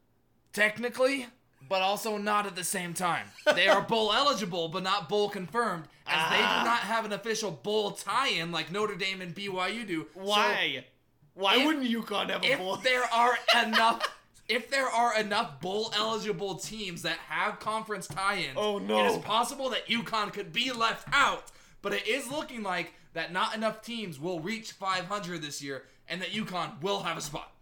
Technically, 0.54 1.28
but 1.70 1.82
also 1.82 2.18
not 2.18 2.46
at 2.46 2.56
the 2.56 2.64
same 2.64 2.94
time. 2.94 3.28
They 3.56 3.68
are 3.68 3.82
bowl 3.82 4.12
eligible, 4.14 4.68
but 4.70 4.84
not 4.84 5.08
bowl 5.10 5.30
confirmed, 5.30 5.86
as 6.08 6.30
they 6.32 6.38
do 6.38 6.44
ah. 6.44 6.64
not 6.66 6.80
have 6.80 7.06
an 7.06 7.14
official 7.14 7.52
bowl 7.52 7.92
tie-in 7.92 8.52
like 8.52 8.72
Notre 8.72 8.96
Dame 8.96 9.22
and 9.22 9.34
BYU 9.36 9.88
do. 9.88 10.08
So 10.16 10.22
Why? 10.22 10.86
Why 11.34 11.58
if- 11.58 11.66
wouldn't 11.66 11.86
UConn 11.90 12.30
have 12.30 12.44
a 12.44 12.56
bowl? 12.58 12.76
if 12.76 12.84
there 12.84 13.04
are 13.04 13.38
enough 13.66 14.08
if 14.50 14.70
there 14.70 14.88
are 14.88 15.18
enough 15.18 15.62
bowl 15.62 15.94
eligible 15.96 16.56
teams 16.56 17.04
that 17.04 17.16
have 17.30 17.60
conference 17.62 18.06
tie-ins 18.08 18.58
Oh, 18.58 18.80
no. 18.80 19.06
it 19.06 19.12
is 19.12 19.18
possible 19.20 19.70
that 19.70 19.88
UConn 19.88 20.34
could 20.34 20.52
be 20.52 20.72
left 20.74 21.08
out 21.14 21.52
but 21.82 21.94
it 21.94 22.06
is 22.06 22.30
looking 22.30 22.62
like 22.62 22.94
that 23.14 23.32
not 23.32 23.56
enough 23.56 23.82
teams 23.82 24.20
will 24.20 24.42
reach 24.42 24.74
500 24.74 25.42
this 25.42 25.62
year 25.62 25.84
and 26.10 26.22
that 26.22 26.32
UConn 26.32 26.82
will 26.82 27.04
have 27.04 27.18
a 27.18 27.22
spot 27.22 27.54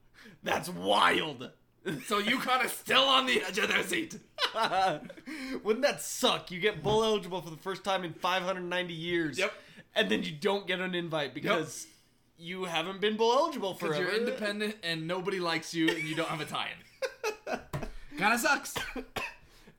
That's 0.42 0.68
wild. 0.70 1.52
So 2.06 2.22
UConn 2.22 2.66
is 2.66 2.72
still 2.72 3.04
on 3.04 3.26
the 3.26 3.42
edge 3.44 3.58
of 3.58 3.70
their 3.70 3.84
seat 3.84 4.18
Wouldn't 5.64 5.84
that 5.84 6.02
suck? 6.02 6.52
You 6.52 6.60
get 6.60 6.84
bowl 6.84 7.04
eligible 7.04 7.42
for 7.42 7.50
the 7.50 7.58
first 7.58 7.84
time 7.84 8.04
in 8.04 8.14
590 8.14 8.94
years. 8.94 9.38
Yep. 9.38 9.54
And 9.96 10.10
then 10.10 10.24
you 10.24 10.32
don't 10.32 10.68
get 10.68 10.80
an 10.80 10.96
invite 10.96 11.34
because 11.34 11.88
you 12.38 12.66
haven't 12.66 13.02
been 13.02 13.18
bowl 13.18 13.34
eligible 13.34 13.74
forever. 13.74 13.96
because 14.00 14.14
you're 14.14 14.20
independent 14.20 14.76
and 14.84 15.08
nobody 15.08 15.40
likes 15.40 15.74
you 15.74 15.90
and 15.90 16.04
you 16.04 16.16
don't 16.16 16.30
have 16.30 16.42
a 16.42 16.46
tie-in 16.46 17.60
kind 18.18 18.34
of 18.34 18.40
sucks 18.40 18.76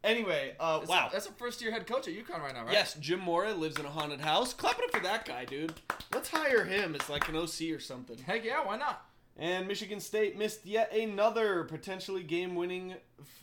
Anyway, 0.03 0.55
uh, 0.59 0.81
wow. 0.89 1.11
that's 1.13 1.27
a 1.27 1.33
first 1.33 1.61
year 1.61 1.71
head 1.71 1.87
coach 1.87 2.09
at 2.09 2.15
UConn 2.15 2.41
right 2.41 2.55
now 2.55 2.65
right 2.65 2.73
Yes, 2.73 2.95
Jim 2.95 3.21
Mora 3.21 3.53
lives 3.53 3.79
in 3.79 3.85
a 3.85 3.91
haunted 3.91 4.21
house. 4.21 4.55
Clap 4.55 4.79
it 4.79 4.85
up 4.87 4.93
for 4.97 5.03
that 5.03 5.27
guy, 5.27 5.45
dude. 5.45 5.75
Let's 6.15 6.31
hire 6.31 6.65
him 6.65 6.95
as 6.99 7.11
like 7.11 7.29
an 7.29 7.37
OC 7.37 7.71
or 7.75 7.81
something. 7.81 8.17
heck 8.19 8.45
yeah 8.45 8.65
why 8.65 8.77
not 8.79 9.05
And 9.41 9.67
Michigan 9.67 9.99
State 10.01 10.37
missed 10.37 10.65
yet 10.67 10.93
another 10.95 11.65
potentially 11.65 12.23
game-winning 12.23 12.95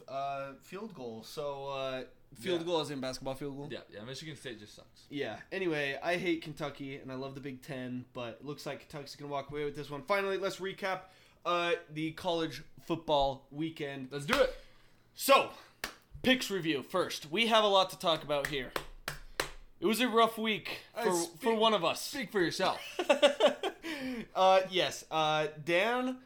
uh, 0.07 0.51
field 0.61 0.93
goal. 0.93 1.23
So 1.23 1.69
uh, 1.69 2.03
field 2.39 2.61
Yeah. 2.61 2.65
goal 2.67 2.79
as 2.81 2.91
in 2.91 2.99
basketball 3.01 3.33
field 3.33 3.57
goal. 3.57 3.67
Yeah, 3.71 3.79
yeah. 3.91 4.03
Michigan 4.03 4.35
State 4.35 4.59
just 4.59 4.75
sucks. 4.75 5.05
Yeah. 5.09 5.37
Anyway, 5.51 5.97
I 6.03 6.17
hate 6.17 6.43
Kentucky 6.43 6.97
and 6.97 7.11
I 7.11 7.15
love 7.15 7.33
the 7.33 7.41
Big 7.41 7.63
Ten, 7.63 8.05
but 8.13 8.37
it 8.39 8.45
looks 8.45 8.65
like 8.67 8.81
Kentucky's 8.81 9.15
gonna 9.15 9.31
walk 9.31 9.49
away 9.49 9.65
with 9.65 9.75
this 9.75 9.89
one. 9.89 10.03
Finally, 10.03 10.37
let's 10.37 10.57
recap 10.57 10.99
uh, 11.45 11.71
the 11.91 12.11
college 12.11 12.61
football 12.85 13.47
weekend. 13.51 14.09
let's 14.11 14.25
do 14.25 14.35
it 14.35 14.55
So, 15.15 15.49
picks 16.21 16.51
review 16.51 16.83
first. 16.83 17.31
We 17.31 17.47
have 17.47 17.63
a 17.63 17.67
lot 17.67 17.89
to 17.89 17.97
talk 17.97 18.23
about 18.23 18.47
here. 18.47 18.71
It 19.79 19.85
was 19.85 20.01
a 20.01 20.07
rough 20.09 20.37
week 20.37 20.79
for, 21.01 21.11
speak- 21.13 21.41
for 21.41 21.55
one 21.55 21.73
of 21.73 21.85
us. 21.85 22.01
Speak 22.01 22.31
for 22.31 22.39
yourself. 22.41 22.79
uh, 24.35 24.61
yes, 24.69 25.05
uh, 25.11 25.47
Dan 25.63 26.17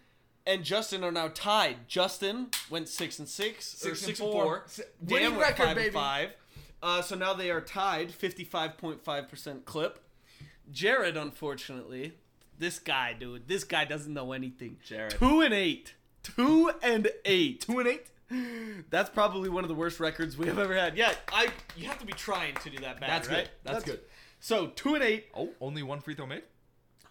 and 0.46 0.64
Justin 0.64 1.04
are 1.04 1.12
now 1.12 1.28
tied. 1.34 1.88
Justin 1.88 2.48
went 2.70 2.88
six 2.88 3.20
and 3.20 3.28
six, 3.28 3.74
or 3.86 3.90
Six 3.90 4.02
six 4.02 4.20
and 4.20 4.28
and 4.30 4.34
four. 4.34 4.64
four. 4.68 4.86
Dan 5.06 5.32
went 5.32 5.42
record, 5.42 5.66
five 5.66 5.76
baby. 5.76 5.86
And 5.88 5.94
five. 5.94 6.30
Uh, 6.84 7.02
so 7.02 7.16
now 7.16 7.34
they 7.34 7.52
are 7.52 7.62
tied, 7.62 8.12
fifty-five 8.14 8.78
point 8.78 9.04
five 9.04 9.28
percent 9.28 9.66
clip. 9.66 10.00
Jared, 10.72 11.18
unfortunately, 11.18 12.14
this 12.58 12.80
guy, 12.80 13.14
dude, 13.14 13.48
this 13.48 13.64
guy 13.66 13.84
doesn't 13.86 14.14
know 14.14 14.32
anything. 14.32 14.78
Jared. 14.86 15.12
two 15.12 15.42
and 15.42 15.54
eight, 15.54 15.94
two 16.24 16.72
and 16.82 17.10
eight. 17.26 17.62
two 17.62 17.80
and 17.80 17.88
eight 17.88 18.08
That's 18.90 19.10
probably 19.10 19.50
one 19.50 19.64
of 19.64 19.68
the 19.68 19.76
worst 19.76 20.00
records 20.00 20.38
we 20.38 20.48
have 20.48 20.60
ever 20.60 20.76
had. 20.76 20.98
Yeah, 20.98 21.14
I. 21.32 21.50
You 21.76 21.88
have 21.88 22.00
to 22.00 22.06
be 22.06 22.14
trying 22.14 22.56
to 22.56 22.70
do 22.70 22.78
that 22.80 23.00
bad. 23.00 23.10
That's 23.10 23.30
right? 23.30 23.38
good. 23.38 23.50
That's 23.64 23.84
good. 23.84 24.00
So 24.40 24.68
two 24.68 24.96
and 24.96 25.04
eight. 25.04 25.28
Oh, 25.36 25.50
only 25.60 25.84
one 25.84 26.02
free 26.02 26.16
throw 26.16 26.26
made? 26.26 26.44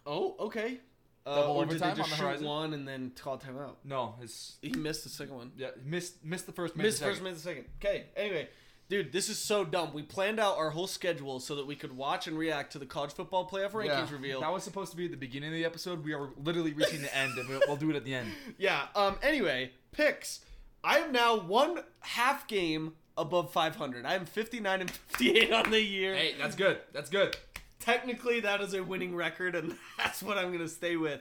Oh, 0.06 0.36
okay. 0.40 0.80
Uh, 1.26 1.34
Double 1.36 1.56
or 1.56 1.66
did 1.66 1.78
they 1.80 1.86
overtime 1.86 1.96
just 1.96 2.00
on 2.06 2.10
the 2.10 2.16
shoot 2.16 2.22
horizon? 2.22 2.46
one 2.46 2.74
and 2.74 2.88
then 2.88 3.12
call 3.20 3.38
timeout? 3.38 3.74
No, 3.84 4.14
his 4.20 4.56
He 4.62 4.70
missed 4.70 5.04
the 5.04 5.10
second 5.10 5.34
one. 5.36 5.52
yeah 5.56 5.68
missed 5.84 6.24
missed 6.24 6.46
the 6.46 6.52
first. 6.52 6.76
Missed 6.76 7.00
the 7.00 7.04
first, 7.04 7.18
second. 7.18 7.30
missed 7.32 7.44
the 7.44 7.50
second. 7.50 7.64
Okay. 7.84 8.06
Anyway, 8.16 8.48
dude, 8.88 9.12
this 9.12 9.28
is 9.28 9.38
so 9.38 9.62
dumb. 9.64 9.92
We 9.92 10.02
planned 10.02 10.40
out 10.40 10.56
our 10.56 10.70
whole 10.70 10.86
schedule 10.86 11.38
so 11.38 11.54
that 11.56 11.66
we 11.66 11.76
could 11.76 11.94
watch 11.94 12.26
and 12.26 12.38
react 12.38 12.72
to 12.72 12.78
the 12.78 12.86
college 12.86 13.12
football 13.12 13.46
playoff 13.48 13.72
rankings 13.72 13.86
Yeah, 14.08 14.12
reveal. 14.12 14.40
That 14.40 14.50
was 14.50 14.64
supposed 14.64 14.90
to 14.92 14.96
be 14.96 15.04
at 15.04 15.10
the 15.10 15.18
beginning 15.18 15.50
of 15.50 15.54
the 15.54 15.64
episode. 15.66 16.02
We 16.02 16.14
are 16.14 16.30
literally 16.42 16.72
reaching 16.72 17.02
the 17.02 17.14
end, 17.14 17.38
and 17.38 17.46
we'll, 17.50 17.60
we'll 17.68 17.76
do 17.76 17.90
it 17.90 17.96
at 17.96 18.04
the 18.04 18.14
end. 18.14 18.28
Yeah. 18.58 18.86
Um. 18.96 19.16
Anyway, 19.22 19.72
picks. 19.92 20.40
I 20.82 20.98
am 20.98 21.12
now 21.12 21.38
one 21.38 21.82
half 22.00 22.46
game 22.46 22.94
above 23.16 23.52
500. 23.52 24.06
I 24.06 24.14
am 24.14 24.24
59 24.24 24.80
and 24.80 24.90
58 24.90 25.52
on 25.52 25.70
the 25.70 25.80
year. 25.80 26.14
Hey, 26.14 26.34
that's 26.38 26.56
good. 26.56 26.78
That's 26.92 27.10
good. 27.10 27.36
Technically, 27.78 28.40
that 28.40 28.60
is 28.60 28.74
a 28.74 28.82
winning 28.82 29.14
record, 29.14 29.54
and 29.54 29.76
that's 29.98 30.22
what 30.22 30.38
I'm 30.38 30.52
gonna 30.52 30.68
stay 30.68 30.96
with 30.96 31.20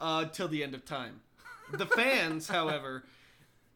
uh, 0.00 0.26
till 0.26 0.48
the 0.48 0.62
end 0.62 0.74
of 0.74 0.84
time. 0.84 1.20
The 1.72 1.86
fans, 1.96 2.48
however, 2.48 3.04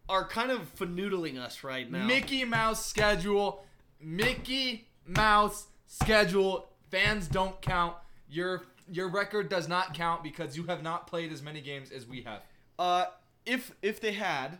are 0.08 0.26
kind 0.26 0.50
of 0.50 0.74
fanoodling 0.76 1.38
us 1.38 1.64
right 1.64 1.90
now. 1.90 2.06
Mickey 2.06 2.44
Mouse 2.44 2.84
schedule. 2.84 3.64
Mickey 4.00 4.88
Mouse 5.06 5.66
schedule. 5.86 6.68
Fans 6.90 7.26
don't 7.28 7.60
count. 7.60 7.96
Your 8.28 8.62
your 8.90 9.08
record 9.08 9.48
does 9.48 9.68
not 9.68 9.94
count 9.94 10.22
because 10.22 10.56
you 10.56 10.64
have 10.64 10.82
not 10.82 11.06
played 11.06 11.32
as 11.32 11.42
many 11.42 11.60
games 11.60 11.90
as 11.90 12.06
we 12.06 12.22
have. 12.22 12.42
Uh, 12.78 13.06
if 13.44 13.72
if 13.82 14.00
they 14.00 14.12
had, 14.12 14.58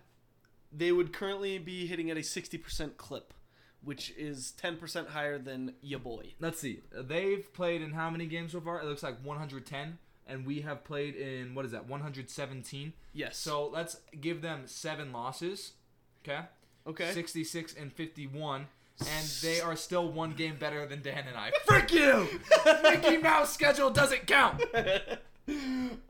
they 0.76 0.92
would 0.92 1.12
currently 1.12 1.58
be 1.58 1.86
hitting 1.86 2.10
at 2.10 2.16
a 2.16 2.20
60% 2.20 2.96
clip, 2.96 3.32
which 3.82 4.12
is 4.16 4.52
10% 4.60 5.08
higher 5.08 5.38
than 5.38 5.74
ya 5.80 5.98
boy. 5.98 6.34
Let's 6.40 6.60
see. 6.60 6.80
They've 6.92 7.52
played 7.52 7.82
in 7.82 7.92
how 7.92 8.10
many 8.10 8.26
games 8.26 8.52
so 8.52 8.60
far? 8.60 8.80
It 8.80 8.84
looks 8.84 9.02
like 9.02 9.16
110, 9.22 9.98
and 10.26 10.46
we 10.46 10.60
have 10.60 10.84
played 10.84 11.14
in 11.14 11.54
what 11.54 11.64
is 11.64 11.72
that? 11.72 11.88
117. 11.88 12.92
Yes. 13.12 13.38
So 13.38 13.68
let's 13.68 13.98
give 14.20 14.42
them 14.42 14.62
seven 14.66 15.12
losses. 15.12 15.72
Okay. 16.26 16.40
okay. 16.86 17.12
66 17.12 17.74
and 17.74 17.92
51, 17.92 18.66
and 19.00 19.26
they 19.42 19.60
are 19.60 19.76
still 19.76 20.10
one 20.10 20.32
game 20.32 20.56
better 20.58 20.84
than 20.86 21.00
Dan 21.02 21.24
and 21.28 21.36
I. 21.36 21.52
Frick 21.64 21.92
you! 21.92 22.28
Mickey 22.82 23.18
Mouse 23.18 23.52
schedule 23.52 23.90
doesn't 23.90 24.26
count. 24.26 24.62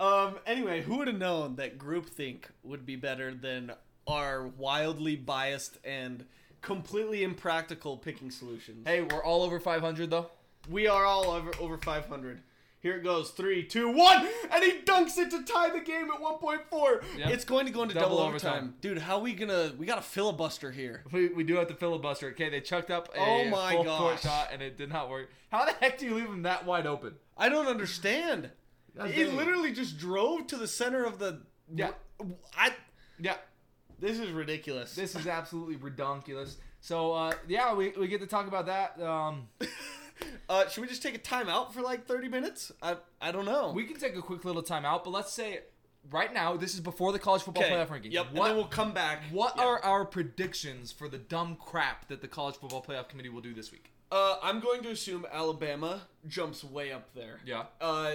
Um. 0.01 0.37
Anyway, 0.47 0.81
who 0.81 0.97
would 0.97 1.09
have 1.09 1.19
known 1.19 1.57
that 1.57 1.77
groupthink 1.77 2.45
would 2.64 2.87
be 2.87 2.97
better 2.97 3.35
than 3.35 3.73
our 4.07 4.47
wildly 4.47 5.17
biased 5.17 5.79
and 5.85 6.25
completely 6.63 7.23
impractical 7.23 7.97
picking 7.97 8.31
solutions? 8.31 8.87
Hey, 8.87 9.03
we're 9.03 9.25
all 9.25 9.43
over 9.43 9.61
500 9.61 10.11
though. 10.11 10.31
We 10.69 10.87
are 10.89 11.05
all 11.05 11.31
over 11.31 11.53
over 11.61 11.79
500. 11.79 12.43
Here 12.81 12.99
it 12.99 13.03
goes. 13.05 13.31
Three, 13.31 13.65
two, 13.65 13.91
one, 13.91 14.29
and 14.51 14.63
he 14.63 14.79
dunks 14.85 15.19
it 15.19 15.31
to 15.31 15.43
tie 15.45 15.71
the 15.71 15.81
game 15.81 16.09
at 16.15 16.21
1.4. 16.21 17.03
Yep. 17.19 17.31
It's 17.31 17.45
going 17.45 17.67
to 17.67 17.73
go 17.73 17.83
into 17.83 17.95
double, 17.95 18.11
Double 18.19 18.21
overtime. 18.21 18.53
overtime. 18.53 18.75
dude. 18.81 18.99
How 18.99 19.19
we 19.19 19.33
gonna? 19.35 19.73
We 19.77 19.87
got 19.87 19.99
a 19.99 20.03
filibuster 20.03 20.71
here. 20.71 21.03
We, 21.11 21.29
we 21.29 21.43
do 21.43 21.57
have 21.57 21.67
to 21.69 21.75
filibuster. 21.75 22.29
Okay, 22.29 22.49
they 22.49 22.61
chucked 22.61 22.91
up 22.93 23.09
a 23.17 23.19
Oh 23.19 23.45
my 23.49 23.73
full 23.73 23.85
court 23.85 24.21
shot, 24.21 24.51
and 24.53 24.63
it 24.63 24.77
did 24.79 24.89
not 24.91 25.09
work. 25.11 25.31
How 25.51 25.65
the 25.65 25.73
heck 25.73 25.99
do 25.99 26.07
you 26.07 26.15
leave 26.15 26.27
him 26.27 26.43
that 26.43 26.65
wide 26.65 26.87
open? 26.87 27.15
I 27.37 27.49
don't 27.49 27.67
understand. 27.67 28.51
That's 28.95 29.13
He 29.13 29.25
big. 29.25 29.35
literally 29.35 29.73
just 29.73 29.99
drove 29.99 30.47
to 30.49 30.57
the 30.57 30.69
center 30.69 31.05
of 31.05 31.19
the. 31.19 31.41
Yeah. 31.75 31.91
I. 32.57 32.73
Yeah. 33.19 33.37
This 33.99 34.19
is 34.19 34.31
ridiculous. 34.31 34.95
This 34.95 35.15
is 35.15 35.27
absolutely 35.27 35.77
redonkulous. 35.77 36.57
So 36.81 37.13
uh, 37.13 37.33
yeah, 37.49 37.75
we, 37.75 37.91
we 37.91 38.09
get 38.09 38.21
to 38.21 38.27
talk 38.27 38.47
about 38.47 38.67
that. 38.67 39.01
Um, 39.01 39.49
Uh, 40.49 40.67
should 40.69 40.81
we 40.81 40.87
just 40.87 41.03
take 41.03 41.15
a 41.15 41.19
timeout 41.19 41.73
for 41.73 41.83
like 41.83 42.07
30 42.07 42.29
minutes? 42.29 42.73
I 42.81 42.97
I 43.21 43.33
don't 43.33 43.45
know. 43.45 43.73
we 43.73 43.85
can 43.85 43.99
take 43.99 44.17
a 44.17 44.23
quick 44.23 44.45
little 44.45 44.63
time 44.63 44.85
out, 44.85 45.05
but 45.05 45.11
let's 45.11 45.33
say 45.33 45.61
right 46.11 46.33
now 46.33 46.57
this 46.57 46.73
is 46.73 46.81
before 46.81 47.13
the 47.13 47.19
college 47.19 47.43
football 47.43 47.65
okay. 47.65 47.75
playoff 47.75 47.89
rankings. 47.89 48.13
Yep. 48.13 48.27
What 48.33 48.37
And 48.37 48.47
then 48.51 48.57
we'll 48.57 48.67
come 48.67 48.93
back. 48.93 49.23
what 49.31 49.55
Yeah. 49.57 49.65
are 49.65 49.85
our 49.85 50.05
predictions 50.05 50.93
for 50.93 51.09
the 51.09 51.19
dumb 51.19 51.57
crap 51.63 52.09
that 52.09 52.21
the 52.23 52.29
college 52.29 52.57
football 52.57 52.83
playoff 52.83 53.09
committee 53.09 53.29
will 53.29 53.41
do 53.43 53.53
this 53.53 53.71
week? 53.71 53.91
Uh, 54.11 54.37
I'm 54.43 54.61
going 54.61 54.83
to 54.85 54.91
assume 54.91 55.27
Alabama 55.31 56.03
jumps 56.27 56.63
way 56.65 56.93
up 56.93 57.13
there. 57.15 57.41
Yeah. 57.45 57.65
Uh, 57.81 58.15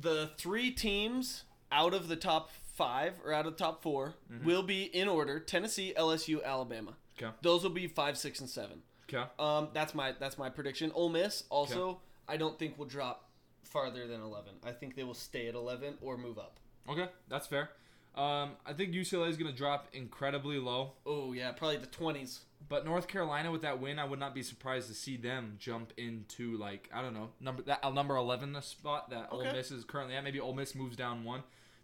the 0.00 0.30
three 0.38 0.70
teams 0.70 1.42
out 1.70 1.92
of 1.94 2.08
the 2.08 2.16
top 2.16 2.50
five 2.72 3.14
or 3.24 3.32
out 3.32 3.46
of 3.46 3.56
the 3.56 3.58
top 3.64 3.82
4 3.82 4.14
will 4.44 4.62
be 4.62 4.82
in 4.84 5.08
order: 5.08 5.38
Tennessee, 5.40 5.94
LSU, 5.96 6.42
Alabama. 6.44 6.94
Okay. 7.20 7.32
Those 7.42 7.62
will 7.62 7.70
be 7.70 7.86
five, 7.86 8.16
six, 8.18 8.40
and 8.40 8.48
seven. 8.48 8.82
Okay. 9.12 9.24
Um, 9.38 9.68
that's 9.74 9.94
my 9.94 10.14
that's 10.18 10.38
my 10.38 10.48
prediction. 10.48 10.90
Ole 10.94 11.10
Miss 11.10 11.44
also, 11.50 12.00
I 12.28 12.36
don't 12.36 12.58
think 12.58 12.78
will 12.78 12.86
drop 12.86 13.28
farther 13.62 14.06
than 14.06 14.20
11. 14.20 14.52
I 14.64 14.72
think 14.72 14.96
they 14.96 15.04
will 15.04 15.14
stay 15.14 15.48
at 15.48 15.54
11 15.54 15.98
or 16.00 16.16
move 16.16 16.38
up. 16.38 16.58
Okay, 16.88 17.08
that's 17.28 17.46
fair. 17.46 17.70
Um, 18.14 18.52
I 18.66 18.74
think 18.74 18.92
UCLA 18.92 19.30
is 19.30 19.38
going 19.38 19.50
to 19.50 19.56
drop 19.56 19.88
incredibly 19.94 20.58
low, 20.58 20.92
Oh 21.06 21.32
yeah, 21.32 21.50
probably 21.52 21.78
the 21.78 21.86
20s. 21.86 22.40
but 22.68 22.84
North 22.84 23.08
Carolina 23.08 23.50
with 23.50 23.62
that 23.62 23.80
win, 23.80 23.98
I 23.98 24.04
would 24.04 24.18
not 24.18 24.34
be 24.34 24.42
surprised 24.42 24.88
to 24.88 24.94
see 24.94 25.16
them 25.16 25.56
jump 25.58 25.92
into 25.96 26.58
like 26.58 26.90
I 26.92 27.00
don't 27.00 27.14
know 27.14 27.30
number 27.40 27.62
that 27.62 27.80
uh, 27.82 27.90
number 27.90 28.16
eleven 28.16 28.52
the 28.52 28.60
spot 28.62 29.08
that 29.10 29.28
Ole 29.30 29.44
Miss 29.52 29.70
is 29.70 29.84
currently 29.84 30.14
at. 30.16 30.24
Maybe 30.24 30.40
Ole 30.40 30.52
Miss 30.54 30.74
moves 30.74 30.96
down 30.96 31.24
one. 31.24 31.42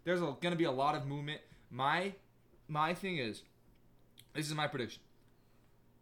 There's 0.09 0.21
going 0.21 0.39
to 0.41 0.55
be 0.55 0.63
a 0.63 0.71
lot 0.71 0.95
of 0.95 1.05
movement. 1.05 1.39
My 1.69 2.13
my 2.67 2.95
thing 2.95 3.19
is, 3.19 3.43
this 4.33 4.47
is 4.47 4.55
my 4.55 4.65
prediction. 4.65 5.03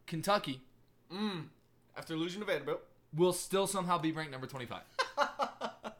Kentucky 0.06 0.62
Mm. 1.12 1.44
After 1.94 2.16
losing 2.16 2.40
to 2.40 2.46
Vanderbilt. 2.46 2.80
will 3.14 3.34
still 3.34 3.66
somehow 3.66 3.98
be 3.98 4.10
ranked 4.12 4.32
number 4.32 4.46
twenty 4.46 4.64
five. 4.64 4.80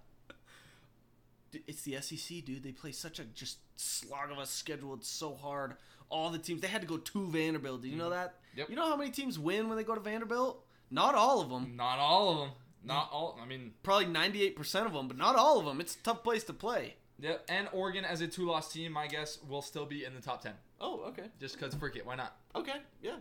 It's 1.66 1.82
the 1.82 2.00
SEC, 2.00 2.44
dude. 2.46 2.62
They 2.62 2.72
play 2.72 2.92
such 2.92 3.18
a 3.18 3.24
just 3.24 3.58
slog 3.76 4.30
of 4.30 4.38
a 4.38 4.46
schedule. 4.46 4.94
It's 4.94 5.08
so 5.08 5.34
hard. 5.34 5.74
All 6.08 6.30
the 6.30 6.38
teams 6.38 6.62
they 6.62 6.68
had 6.68 6.80
to 6.80 6.86
go 6.86 6.96
to 6.96 7.26
Vanderbilt. 7.26 7.82
Did 7.82 7.88
you 7.88 7.98
know 7.98 8.10
that? 8.10 8.36
Yep. 8.56 8.70
You 8.70 8.76
know 8.76 8.86
how 8.88 8.96
many 8.96 9.10
teams 9.10 9.38
win 9.38 9.68
when 9.68 9.76
they 9.76 9.84
go 9.84 9.94
to 9.94 10.00
Vanderbilt? 10.00 10.64
Not 10.90 11.14
all 11.14 11.42
of 11.42 11.50
them. 11.50 11.74
Not 11.76 11.98
all 11.98 12.30
of 12.32 12.38
them. 12.38 12.50
Not 12.84 13.10
all. 13.12 13.38
I 13.42 13.46
mean, 13.46 13.72
Probably 13.82 14.06
98% 14.06 14.86
of 14.86 14.92
them, 14.94 15.08
but 15.08 15.16
not 15.18 15.36
all 15.36 15.58
of 15.58 15.66
them. 15.66 15.80
It's 15.80 15.94
a 15.94 16.02
tough 16.02 16.22
place 16.22 16.44
to 16.44 16.52
play. 16.54 16.94
Yeah. 17.20 17.34
And 17.48 17.68
Oregon 17.72 18.04
as 18.04 18.20
a 18.20 18.26
two 18.28 18.46
loss 18.46 18.72
team, 18.72 18.96
I 18.96 19.06
guess, 19.06 19.38
will 19.48 19.62
still 19.62 19.86
be 19.86 20.04
in 20.04 20.14
the 20.14 20.20
top 20.20 20.42
ten. 20.42 20.52
Oh, 20.80 21.00
okay. 21.08 21.24
Just 21.40 21.58
because 21.58 21.74
frick 21.74 21.96
it, 21.96 22.06
why 22.06 22.14
not? 22.16 22.36
Okay, 22.54 22.76
yeah. 23.02 23.16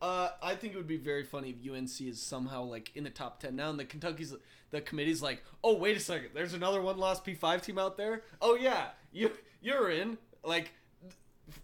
Uh, 0.00 0.30
I 0.42 0.56
think 0.56 0.74
it 0.74 0.76
would 0.76 0.88
be 0.88 0.96
very 0.96 1.22
funny 1.22 1.50
if 1.56 1.70
UNC 1.72 2.00
is 2.00 2.20
somehow 2.20 2.64
like 2.64 2.90
in 2.96 3.04
the 3.04 3.10
top 3.10 3.40
ten 3.40 3.54
now, 3.56 3.70
and 3.70 3.78
the 3.78 3.84
Kentucky's 3.84 4.34
the 4.70 4.80
committee's 4.80 5.22
like, 5.22 5.42
oh 5.62 5.76
wait 5.76 5.96
a 5.96 6.00
second, 6.00 6.30
there's 6.34 6.54
another 6.54 6.80
one-loss 6.82 7.20
P 7.20 7.34
five 7.34 7.62
team 7.62 7.78
out 7.78 7.96
there. 7.96 8.22
Oh 8.40 8.56
yeah, 8.56 8.88
you 9.12 9.30
you're 9.60 9.90
in. 9.90 10.18
Like 10.44 10.72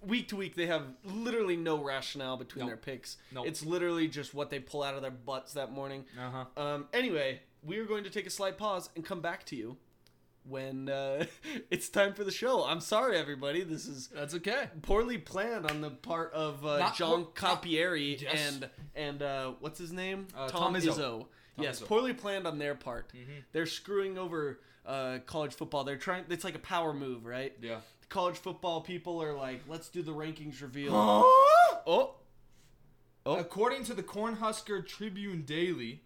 week 0.07 0.29
to 0.29 0.37
week, 0.37 0.55
they 0.55 0.67
have 0.67 0.83
literally 1.05 1.57
no 1.57 1.83
rationale 1.83 2.37
between 2.37 2.61
Nope. 2.67 2.69
their 2.69 2.77
picks. 2.77 3.17
Nope. 3.33 3.47
It's 3.47 3.65
literally 3.65 4.07
just 4.07 4.35
what 4.35 4.51
they 4.51 4.61
pull 4.61 4.83
out 4.83 4.95
of 4.95 5.03
their 5.03 5.11
butts 5.11 5.55
that 5.55 5.73
morning. 5.73 6.05
Uh 6.17 6.45
huh. 6.57 6.63
Um, 6.63 6.87
anyway, 6.93 7.41
we 7.65 7.79
are 7.79 7.87
going 7.87 8.05
to 8.05 8.11
take 8.11 8.27
a 8.27 8.31
slight 8.31 8.57
pause 8.59 8.91
and 8.95 9.05
come 9.05 9.21
back 9.21 9.45
to 9.47 9.57
you 9.57 9.77
when 10.49 10.89
uh, 10.89 11.25
it's 11.71 11.89
time 11.89 12.15
for 12.15 12.25
the 12.25 12.31
show. 12.31 12.65
I'm 12.65 12.81
sorry, 12.81 13.17
everybody. 13.17 13.63
This 13.63 13.87
is 13.87 14.09
That's 14.09 14.35
okay. 14.35 14.69
poorly 14.83 15.19
planned 15.19 15.71
on 15.71 15.81
the 15.81 15.91
part 15.91 16.33
of 16.33 16.65
uh, 16.67 16.79
Not 16.79 16.97
John 16.97 17.21
not- 17.21 17.35
Calipari 17.35 18.21
Yes. 18.21 18.53
and 18.53 18.71
and 18.95 19.23
uh, 19.23 19.53
what's 19.61 19.79
his 19.79 19.93
name? 19.93 20.27
Uh, 20.37 20.49
Tom 20.49 20.75
Izzo. 20.75 20.97
Tom 20.97 21.25
yes, 21.59 21.81
Izzo. 21.81 21.87
poorly 21.87 22.13
planned 22.15 22.47
on 22.47 22.59
their 22.59 22.75
part. 22.75 23.11
They're 23.53 23.67
screwing 23.67 24.17
over 24.19 24.61
uh, 24.87 25.19
college 25.27 25.55
football. 25.55 25.85
They're 25.85 25.97
trying. 25.97 26.25
It's 26.31 26.45
like 26.45 26.55
a 26.55 26.59
power 26.61 26.93
move, 26.93 27.25
right? 27.27 27.53
Yeah. 27.61 27.79
College 28.09 28.37
football 28.39 28.81
people 28.81 29.23
are 29.23 29.35
like, 29.35 29.61
let's 29.69 29.91
do 29.91 30.01
the 30.03 30.13
rankings 30.13 30.63
reveal. 30.63 30.93
oh, 30.95 32.15
Oh. 33.27 33.37
According 33.37 33.85
to 33.85 33.95
the 33.95 34.03
Cornhusker 34.03 34.87
Tribune 34.87 35.43
Daily, 35.43 36.01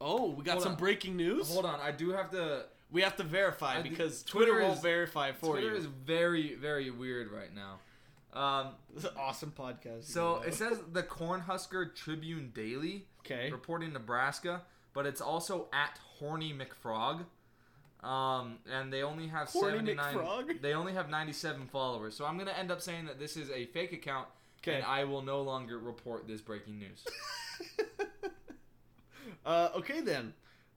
oh, 0.00 0.30
we 0.30 0.44
got 0.44 0.62
some 0.62 0.72
on. 0.72 0.78
breaking 0.78 1.16
news. 1.16 1.52
hold 1.52 1.64
on, 1.66 1.80
I 1.80 1.90
do 1.90 2.10
have 2.10 2.30
to. 2.30 2.66
We 2.92 3.02
have 3.02 3.16
to 3.16 3.24
verify 3.24 3.78
I- 3.78 3.82
because 3.82 4.22
Twitter 4.22 4.52
Twitter, 4.52 4.68
won't 4.68 4.82
verify 4.82 5.32
for 5.32 5.52
Twitter 5.52 5.70
you. 5.70 5.76
is 5.76 5.86
very, 5.86 6.54
very 6.54 6.90
weird 6.90 7.30
right 7.32 7.50
now. 7.54 7.78
Um, 8.38 8.74
This 8.94 9.04
is 9.04 9.10
an 9.10 9.16
awesome 9.18 9.52
podcast. 9.58 10.04
so 10.04 10.42
it 10.42 10.54
says 10.54 10.78
the 10.92 11.02
Cornhusker 11.02 11.94
Tribune 11.94 12.50
Daily 12.54 13.06
okay. 13.20 13.50
reporting 13.50 13.92
Nebraska, 13.92 14.62
but 14.94 15.04
it's 15.06 15.20
also 15.20 15.68
at 15.72 15.98
Horny 16.18 16.54
McFrog. 16.54 17.24
Um, 18.06 18.58
and 18.70 18.92
they 18.92 19.02
only 19.02 19.28
have 19.28 19.48
Horny 19.48 19.94
79 19.94 20.14
McFrog? 20.14 20.60
they 20.62 20.74
only 20.74 20.92
have 20.94 21.08
97 21.08 21.68
followers. 21.68 22.16
So 22.16 22.24
I'm 22.24 22.34
going 22.36 22.48
to 22.48 22.58
end 22.58 22.70
up 22.70 22.80
saying 22.80 23.04
that 23.06 23.18
this 23.18 23.36
is 23.36 23.48
a 23.50 23.66
fake 23.66 23.92
account 23.92 24.28
Okay. 24.60 24.76
and 24.76 24.84
I 24.84 25.04
will 25.04 25.22
no 25.22 25.42
longer 25.42 25.78
report 25.78 26.26
this 26.28 26.40
breaking 26.40 26.78
news. 26.78 27.04
Uh, 29.44 29.70
okay 29.76 30.00
then. 30.00 30.34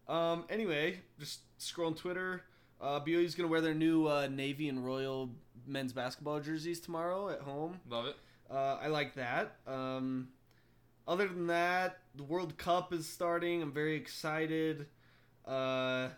Um, 0.08 0.46
anyway, 0.50 1.02
just 1.20 1.40
scrolling 1.60 1.98
Twitter. 1.98 2.44
Uh, 2.80 3.00
BYU's 3.00 3.36
gonna 3.36 3.50
wear 3.50 3.62
their 3.62 3.74
new 3.74 4.08
uh, 4.08 4.28
Navy 4.28 4.70
and 4.70 4.86
Royal 4.86 5.30
men's 5.66 5.94
basketball 5.94 6.40
jerseys 6.40 6.80
tomorrow 6.80 7.30
at 7.30 7.42
home. 7.42 7.80
Love 7.90 8.06
it. 8.08 8.16
Uh, 8.52 8.78
I 8.82 8.88
like 8.88 9.16
that. 9.16 9.56
Um, 9.66 10.28
other 11.08 11.28
than 11.28 11.48
that, 11.48 12.00
the 12.16 12.24
World 12.24 12.58
Cup 12.58 12.94
is 12.94 13.08
starting. 13.08 13.62
I'm 13.62 13.72
very 13.72 13.96
excited. 13.96 14.88
Uh, 15.46 16.10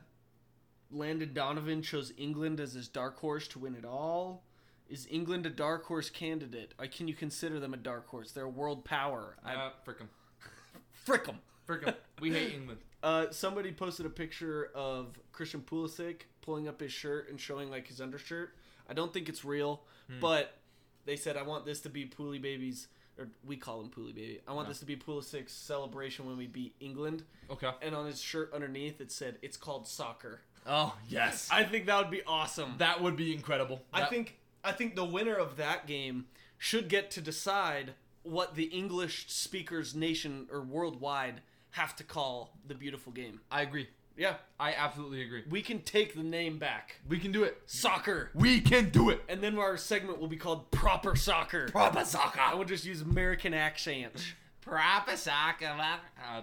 Landon 0.91 1.33
Donovan 1.33 1.81
chose 1.81 2.11
England 2.17 2.59
as 2.59 2.73
his 2.73 2.87
dark 2.87 3.17
horse 3.19 3.47
to 3.49 3.59
win 3.59 3.75
it 3.75 3.85
all. 3.85 4.43
Is 4.89 5.05
England 5.11 5.45
a 5.45 5.49
dark 5.49 5.85
horse 5.85 6.09
candidate? 6.09 6.73
Can 6.95 7.07
you 7.09 7.13
consider 7.13 7.59
them 7.59 7.73
a 7.73 7.77
dark 7.77 8.07
horse? 8.07 8.31
They're 8.31 8.45
a 8.45 8.49
world 8.49 8.85
power. 8.85 9.35
I 9.43 9.53
Uh, 9.55 9.69
frick 9.83 9.97
'em. 9.99 10.09
frick 10.93 11.27
'em. 11.27 11.39
Frick 11.65 11.85
'em. 11.87 11.93
We 12.21 12.31
hate 12.31 12.53
England. 12.53 12.79
Uh, 13.03 13.27
somebody 13.31 13.71
posted 13.71 14.05
a 14.05 14.09
picture 14.09 14.71
of 14.73 15.19
Christian 15.31 15.61
Pulisic 15.61 16.21
pulling 16.41 16.67
up 16.67 16.79
his 16.81 16.91
shirt 16.91 17.29
and 17.29 17.39
showing 17.39 17.69
like 17.69 17.87
his 17.87 18.01
undershirt. 18.01 18.55
I 18.89 18.93
don't 18.93 19.13
think 19.13 19.29
it's 19.29 19.45
real, 19.45 19.81
but 20.21 20.57
they 21.05 21.15
said 21.15 21.37
I 21.37 21.43
want 21.43 21.65
this 21.65 21.81
to 21.81 21.89
be 21.89 22.05
Pooley 22.05 22.41
Baby's, 22.41 22.87
or 23.19 23.27
we 23.45 23.55
call 23.57 23.81
him 23.81 23.89
Pooley 23.89 24.13
Baby. 24.15 24.39
I 24.47 24.53
want 24.53 24.67
Yeah. 24.67 24.69
this 24.71 24.79
to 24.79 24.85
be 24.85 24.95
Pulisic's 24.95 25.51
celebration 25.53 26.25
when 26.25 26.37
we 26.37 26.47
beat 26.47 26.73
England. 26.79 27.23
Okay. 27.51 27.69
And 27.81 27.93
on 27.93 28.05
his 28.07 28.21
shirt 28.21 28.51
underneath 28.53 28.99
it 28.99 29.11
said 29.11 29.37
it's 29.41 29.57
called 29.57 29.87
soccer. 29.87 30.41
Oh, 30.65 30.97
yes. 31.07 31.47
I 31.51 31.63
think 31.63 31.85
that 31.85 31.97
would 31.97 32.11
be 32.11 32.23
awesome. 32.23 32.75
that 32.79 33.01
would 33.01 33.15
be 33.15 33.33
incredible. 33.33 33.83
I 33.93 34.01
That- 34.01 34.09
think 34.09 34.39
I 34.63 34.71
think 34.73 34.95
the 34.95 35.05
winner 35.05 35.35
of 35.35 35.55
that 35.57 35.87
game 35.87 36.27
should 36.57 36.89
get 36.89 37.09
to 37.11 37.21
decide 37.21 37.93
what 38.23 38.55
the 38.55 38.65
English 38.65 39.29
speakers 39.31 39.95
nation 39.95 40.47
or 40.51 40.61
worldwide 40.61 41.41
have 41.77 41.95
to 41.95 42.03
call 42.03 42.57
the 42.67 42.73
beautiful 42.73 43.11
game. 43.11 43.39
I 43.51 43.61
agree. 43.61 43.87
Yeah. 44.17 44.35
I 44.59 44.73
absolutely 44.73 45.21
agree. 45.21 45.43
We 45.47 45.61
can 45.61 45.81
take 45.83 46.15
the 46.15 46.23
name 46.23 46.57
back. 46.57 46.95
We 47.07 47.19
can 47.19 47.31
do 47.31 47.43
it. 47.43 47.61
Soccer. 47.67 48.31
We 48.33 48.61
can 48.61 48.89
do 48.89 49.11
it. 49.11 49.23
And 49.29 49.41
then 49.41 49.57
our 49.59 49.77
segment 49.77 50.19
will 50.19 50.27
be 50.27 50.37
called 50.37 50.71
Proper 50.71 51.15
Soccer. 51.15 51.67
Proper 51.69 52.03
soccer. 52.03 52.39
I 52.39 52.55
will 52.55 52.65
just 52.65 52.83
use 52.83 53.01
American 53.01 53.53
accent. 53.53 54.33
Proper 54.61 55.15
soccer. 55.15 55.71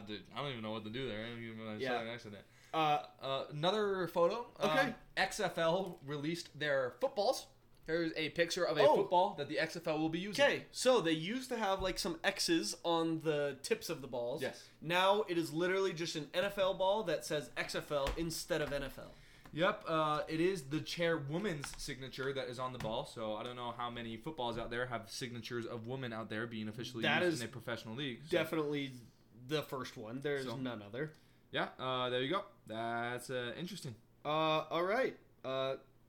Dude, 0.07 0.21
I 0.35 0.41
don't 0.41 0.51
even 0.53 0.63
know 0.63 0.71
what 0.71 0.85
to 0.85 0.91
do 0.91 1.09
there. 1.09 1.25
I 1.25 1.29
don't 1.31 1.43
even 1.43 1.59
know 1.59 1.73
what 1.73 1.81
Yeah. 1.81 2.05
that. 2.05 2.45
Uh, 2.73 3.03
Uh, 3.21 3.45
another 3.51 4.07
photo. 4.09 4.47
Okay. 4.63 4.79
Um, 4.79 4.95
XFL 5.17 5.97
released 6.07 6.57
their 6.59 6.95
footballs. 7.01 7.47
Here's 7.87 8.13
a 8.17 8.31
picture 8.31 8.65
of 8.65 8.79
a 8.79 8.83
Oh. 8.83 8.97
football 8.97 9.35
that 9.37 9.49
the 9.49 9.59
XFL 9.59 9.99
will 9.99 10.09
be 10.09 10.19
using. 10.19 10.43
okay, 10.45 10.65
so 10.73 11.01
they 11.01 11.13
used 11.13 11.51
to 11.51 11.57
have 11.57 11.83
like 11.83 11.99
some 11.99 12.19
X's 12.25 12.75
on 12.83 13.21
the 13.21 13.57
tips 13.63 13.91
of 13.91 14.01
the 14.01 14.07
balls. 14.09 14.41
Yes. 14.43 14.63
Now 14.81 15.25
it 15.29 15.37
is 15.37 15.53
literally 15.53 15.93
just 15.93 16.17
an 16.17 16.29
NFL 16.33 16.79
ball 16.79 17.03
that 17.05 17.25
says 17.27 17.51
XFL 17.57 18.09
instead 18.17 18.63
of 18.63 18.71
NFL. 18.73 19.11
Yep. 19.53 19.85
Uh, 19.87 20.23
it 20.27 20.41
is 20.41 20.63
the 20.63 20.81
chairwoman's 20.81 21.71
signature 21.77 22.33
that 22.33 22.49
is 22.49 22.59
on 22.59 22.73
the 22.73 22.79
ball. 22.79 23.07
So 23.07 23.35
I 23.35 23.43
don't 23.45 23.55
know 23.55 23.73
how 23.77 23.89
many 23.91 24.17
footballs 24.17 24.59
out 24.59 24.71
there 24.71 24.87
have 24.87 25.09
signatures 25.11 25.65
of 25.67 25.87
women 25.87 26.13
out 26.13 26.29
there 26.29 26.47
being 26.47 26.69
officially 26.69 27.03
That 27.03 27.23
used 27.23 27.35
is 27.35 27.41
in 27.43 27.47
a 27.49 27.51
professional 27.51 27.95
league. 27.95 28.21
So, 28.29 28.37
Definitely 28.37 28.93
the 29.47 29.63
first 29.63 29.97
one. 29.97 30.21
There's 30.23 30.47
So- 30.47 30.57
none 30.57 30.83
other. 30.83 31.13
Yeah. 31.53 31.69
Uh, 31.79 32.09
there 32.11 32.23
you 32.23 32.31
go. 32.31 32.45
That's 32.67 33.31
uh, 33.31 33.53
interesting. 33.57 33.95
Uh, 34.25 34.29
all 34.71 34.83
right. 34.83 35.17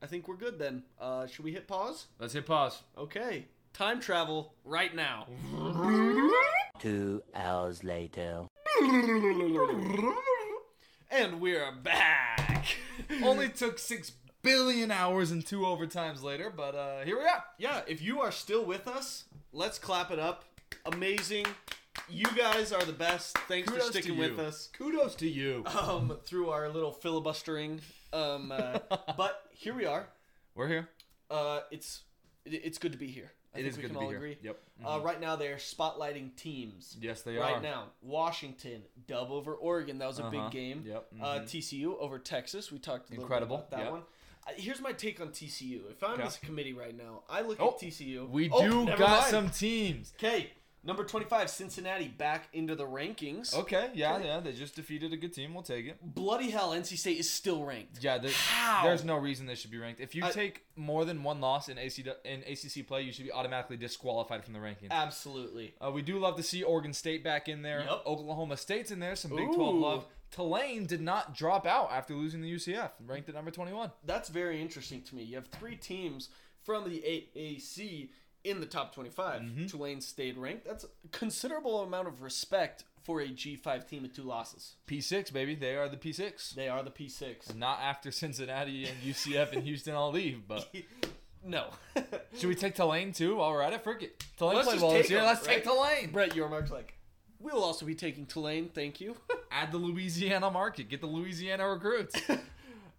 I 0.02 0.08
think 0.08 0.28
we're 0.28 0.36
good 0.36 0.60
then. 0.60 0.84
Uh, 1.00 1.26
should 1.28 1.44
we 1.46 1.52
hit 1.52 1.68
pause? 1.68 2.08
Let's 2.20 2.34
hit 2.34 2.46
pause. 2.46 2.82
Okay. 2.98 3.46
Time 3.74 4.00
travel 4.00 4.54
right 4.64 4.96
now. 4.96 5.28
Two 6.80 7.24
hours 7.34 7.84
later. 7.84 8.46
And 11.12 11.40
we're 11.40 11.72
back. 11.72 12.66
Only 13.24 13.50
took 13.50 13.80
six 13.80 14.12
billion 14.42 14.92
hours 14.92 15.32
and 15.32 15.46
two 15.46 15.62
overtimes 15.62 16.22
later, 16.22 16.52
but 16.56 16.76
uh, 16.76 17.02
here 17.04 17.18
we 17.18 17.26
are. 17.26 17.44
yeah, 17.58 17.82
if 17.88 18.02
you 18.02 18.22
are 18.22 18.32
still 18.32 18.64
with 18.64 18.88
us, 18.88 19.26
let's 19.52 19.80
clap 19.80 20.12
it 20.12 20.20
up. 20.20 20.46
Amazing. 20.86 21.46
You 22.10 22.26
guys 22.38 22.72
are 22.72 22.84
the 22.84 22.94
best. 22.94 23.38
Thanks 23.48 23.70
Kudos 23.70 23.88
for 23.88 23.92
sticking 23.94 24.18
with 24.18 24.38
us 24.40 24.70
Kudos 24.78 25.16
to 25.16 25.28
you. 25.28 25.64
um, 25.66 26.18
through 26.26 26.50
our 26.50 26.70
little 26.70 26.92
filibustering. 26.92 27.82
Um, 28.14 28.52
uh, 28.52 28.80
but 29.18 29.42
here 29.52 29.74
we 29.74 29.86
are. 29.86 30.08
We're 30.54 30.68
here. 30.68 30.90
Uh, 31.30 31.62
it's 31.72 32.04
it- 32.46 32.62
it's 32.64 32.78
good 32.78 32.92
to 32.92 32.98
be 32.98 33.08
here. 33.08 33.32
I 33.56 33.60
It 33.60 33.62
think 33.62 33.72
is 33.72 33.78
we 33.78 33.82
good 33.84 33.88
can 33.88 33.96
to 33.96 34.00
be 34.02 34.06
all 34.06 34.10
here. 34.12 34.18
agree. 34.18 34.38
Yep. 34.44 34.60
Uh, 34.86 35.00
right 35.02 35.20
now 35.20 35.36
they're 35.36 35.56
spotlighting 35.56 36.36
teams. 36.36 36.96
Yes, 37.00 37.22
they 37.24 37.38
are. 37.38 37.42
right 37.42 37.62
now, 37.62 37.86
Washington 38.02 38.84
dub 39.08 39.32
over 39.32 39.54
Oregon. 39.56 39.98
That 39.98 40.08
was 40.08 40.20
a 40.20 40.26
Uh-huh. 40.26 40.44
big 40.44 40.52
game. 40.52 40.84
Yep. 40.86 41.08
Uh, 41.22 41.26
Mhm. 41.40 41.50
TCU 41.50 41.98
over 41.98 42.20
Texas. 42.20 42.72
We 42.72 42.78
talked 42.80 43.08
a 43.10 43.12
little 43.14 43.24
Incredible. 43.24 43.58
bit 43.58 43.68
about 43.68 43.72
that 43.78 43.84
Yep. 43.86 43.92
one. 43.92 44.04
Uh, 44.48 44.52
here's 44.58 44.82
my 44.82 44.92
take 44.92 45.20
on 45.22 45.30
TCU. 45.32 45.88
If 45.90 46.04
I'm 46.04 46.12
Okay. 46.16 46.24
this 46.24 46.38
committee 46.38 46.74
right 46.74 46.96
now, 46.96 47.24
I 47.30 47.42
look 47.42 47.60
Oh, 47.60 47.70
at 47.70 47.80
TCU. 47.80 48.26
We 48.28 48.50
Oh, 48.52 48.86
do 48.86 48.96
got 48.98 49.28
some 49.30 49.50
teams. 49.50 50.14
Okay, 50.18 50.52
number 50.86 51.04
25, 51.04 51.50
Cincinnati 51.50 52.08
back 52.08 52.48
into 52.54 52.76
the 52.76 52.86
rankings. 52.86 53.54
Okay, 53.56 53.90
yeah, 53.94 54.18
yeah. 54.20 54.40
They 54.40 54.54
just 54.54 54.76
defeated 54.76 55.12
a 55.12 55.18
good 55.18 55.34
team. 55.34 55.54
We'll 55.54 55.64
take 55.64 55.86
it. 55.88 55.98
Bloody 56.02 56.52
hell, 56.52 56.72
NC 56.72 56.98
State 56.98 57.20
is 57.20 57.30
still 57.30 57.66
ranked. 57.66 58.04
Yeah, 58.04 58.20
How? 58.34 58.84
there's 58.84 59.04
no 59.04 59.18
reason 59.18 59.46
they 59.46 59.56
should 59.56 59.72
be 59.72 59.78
ranked. 59.80 60.00
If 60.00 60.16
you 60.16 60.24
I- 60.26 60.32
take 60.32 60.64
more 60.76 61.04
than 61.06 61.24
one 61.24 61.42
loss 61.42 61.68
in 61.70 61.78
AC 61.78 62.04
in 62.24 62.44
ACC 62.44 62.88
play, 62.88 63.02
you 63.02 63.12
should 63.12 63.26
be 63.26 63.32
automatically 63.32 63.78
disqualified 63.78 64.44
from 64.44 64.54
the 64.54 64.60
rankings. 64.60 64.92
Absolutely. 64.92 65.74
Uh, 65.84 65.92
we 65.92 66.02
do 66.02 66.20
love 66.20 66.36
to 66.38 66.44
see 66.44 66.64
Oregon 66.64 66.94
State 66.94 67.24
back 67.24 67.50
in 67.50 67.62
there. 67.62 67.84
Yup. 67.84 68.04
Oklahoma 68.06 68.58
State's 68.58 68.92
in 68.92 69.00
there. 69.00 69.16
Some 69.16 69.36
Big 69.36 69.54
12 69.54 69.76
Ooh. 69.76 69.80
love. 69.80 70.06
Tulane 70.32 70.86
did 70.86 71.02
not 71.02 71.34
drop 71.36 71.66
out 71.66 71.92
after 71.92 72.14
losing 72.14 72.42
the 72.42 72.50
UCF, 72.50 72.92
ranked 73.06 73.30
at 73.30 73.36
number 73.36 73.52
21. 73.52 73.92
That's 74.04 74.28
very 74.30 74.62
interesting 74.62 75.02
to 75.04 75.16
me. 75.16 75.24
You 75.24 75.36
have 75.36 75.48
three 75.48 75.76
teams 75.78 76.30
from 76.64 76.90
the 76.90 77.00
AAC 77.36 78.10
in 78.46 78.60
the 78.60 78.66
top 78.66 78.94
25. 78.94 79.42
Mm-hmm. 79.42 79.66
Tulane 79.66 80.02
stayed 80.02 80.38
ranked. 80.38 80.66
That's 80.66 80.84
a 80.84 80.88
considerable 81.12 81.82
amount 81.82 82.08
of 82.08 82.22
respect 82.22 82.84
for 83.04 83.22
a 83.22 83.28
G5 83.28 83.88
team 83.88 84.04
with 84.04 84.16
two 84.16 84.24
losses. 84.24 84.76
P6, 84.88 85.32
baby. 85.32 85.56
They 85.56 85.76
are 85.76 85.88
the 85.88 85.98
P6. 85.98 86.56
They 86.56 86.70
are 86.70 86.82
the 86.82 86.92
P6. 86.92 87.56
Not 87.56 87.80
after 87.82 88.12
Cincinnati 88.12 88.86
and 88.86 88.98
UCF 89.06 89.54
and 89.54 89.64
Houston 89.64 89.94
all 89.94 90.12
leave, 90.12 90.48
but 90.48 90.68
No. 91.46 91.68
should 92.38 92.50
we 92.50 92.56
take 92.56 92.76
Tulane 92.76 93.14
too 93.14 93.36
while 93.36 93.52
we're 93.52 93.62
at 93.62 93.74
it? 93.74 93.82
It. 93.86 94.26
Tulane 94.38 94.56
Let's 94.56 94.68
played 94.68 94.82
well 94.82 94.92
this 94.92 95.04
take 95.04 95.12
year. 95.12 95.24
Let's 95.24 95.46
take 95.46 95.58
right? 95.58 95.64
Tulane. 95.64 96.12
Brett 96.12 96.32
Yormark's 96.32 96.72
like, 96.72 96.96
we'll 97.40 97.64
also 97.64 97.86
be 97.86 97.96
taking 97.96 98.26
Tulane. 98.26 98.70
Thank 98.70 99.00
you. 99.00 99.16
Add 99.52 99.72
the 99.72 99.78
Louisiana 99.78 100.50
market. 100.50 100.90
Get 100.90 101.02
the 101.02 101.08
Louisiana 101.08 101.70
recruits. 101.70 102.20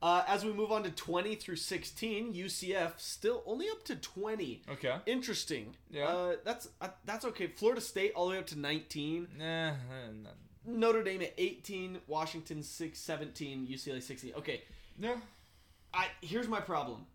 uh, 0.07 0.25
as 0.29 0.45
we 0.45 0.53
move 0.53 0.71
on 0.71 0.83
to 0.85 0.91
20 0.91 1.35
through 1.35 1.57
16, 1.57 2.33
UCF 2.33 2.93
still 2.99 3.43
only 3.45 3.69
up 3.69 3.83
to 3.85 3.97
20. 3.97 4.63
Okay. 4.75 4.95
Interesting. 5.07 5.75
Yeah. 5.91 6.05
Uh, 6.07 6.33
that's 6.45 6.69
uh, 6.81 6.89
that's 7.05 7.25
okay. 7.25 7.49
Florida 7.49 7.81
State 7.81 8.13
all 8.15 8.27
the 8.27 8.33
way 8.33 8.39
up 8.39 8.47
to 8.47 8.59
19. 8.59 9.29
Nah, 9.39 9.71
nah. 9.71 9.75
Notre 10.65 11.03
Dame 11.03 11.23
at 11.23 11.35
18, 11.39 11.99
Washington 12.07 12.63
6, 12.63 12.99
17, 12.99 13.67
UCLA 13.67 14.03
16. 14.03 14.33
Okay, 14.39 14.63
Yeah. 14.99 15.17
I 15.95 16.07
here's 16.21 16.49
my 16.49 16.61
problem. 16.61 17.07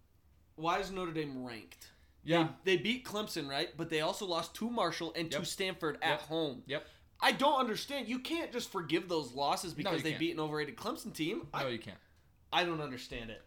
Why 0.56 0.80
is 0.80 0.92
Notre 0.92 1.12
Dame 1.14 1.46
ranked? 1.46 1.88
Yeah. 2.24 2.50
They, 2.66 2.76
they 2.76 2.82
beat 2.84 3.06
Clemson, 3.06 3.50
right? 3.50 3.70
But 3.78 3.90
they 3.90 4.02
also 4.02 4.26
lost 4.26 4.54
to 4.56 4.70
Marshall 4.70 5.14
and 5.16 5.32
to 5.32 5.46
Stanford 5.46 5.98
at 6.02 6.10
Yep. 6.10 6.22
home. 6.22 6.64
Yep. 6.68 6.86
I 7.22 7.32
don't 7.32 7.60
understand. 7.60 8.08
You 8.08 8.20
can't 8.20 8.52
just 8.52 8.72
forgive 8.72 9.08
those 9.08 9.32
losses 9.34 9.74
because 9.74 9.98
you 9.98 10.04
they 10.04 10.10
can't. 10.12 10.20
beat 10.20 10.34
an 10.34 10.40
overrated 10.40 10.76
Clemson 10.76 11.14
team. 11.14 11.48
No, 11.54 11.60
I, 11.60 11.70
you 11.70 11.80
can't. 11.80 11.98
I 12.54 12.64
don't 12.64 12.82
understand 12.82 13.30
it. 13.30 13.42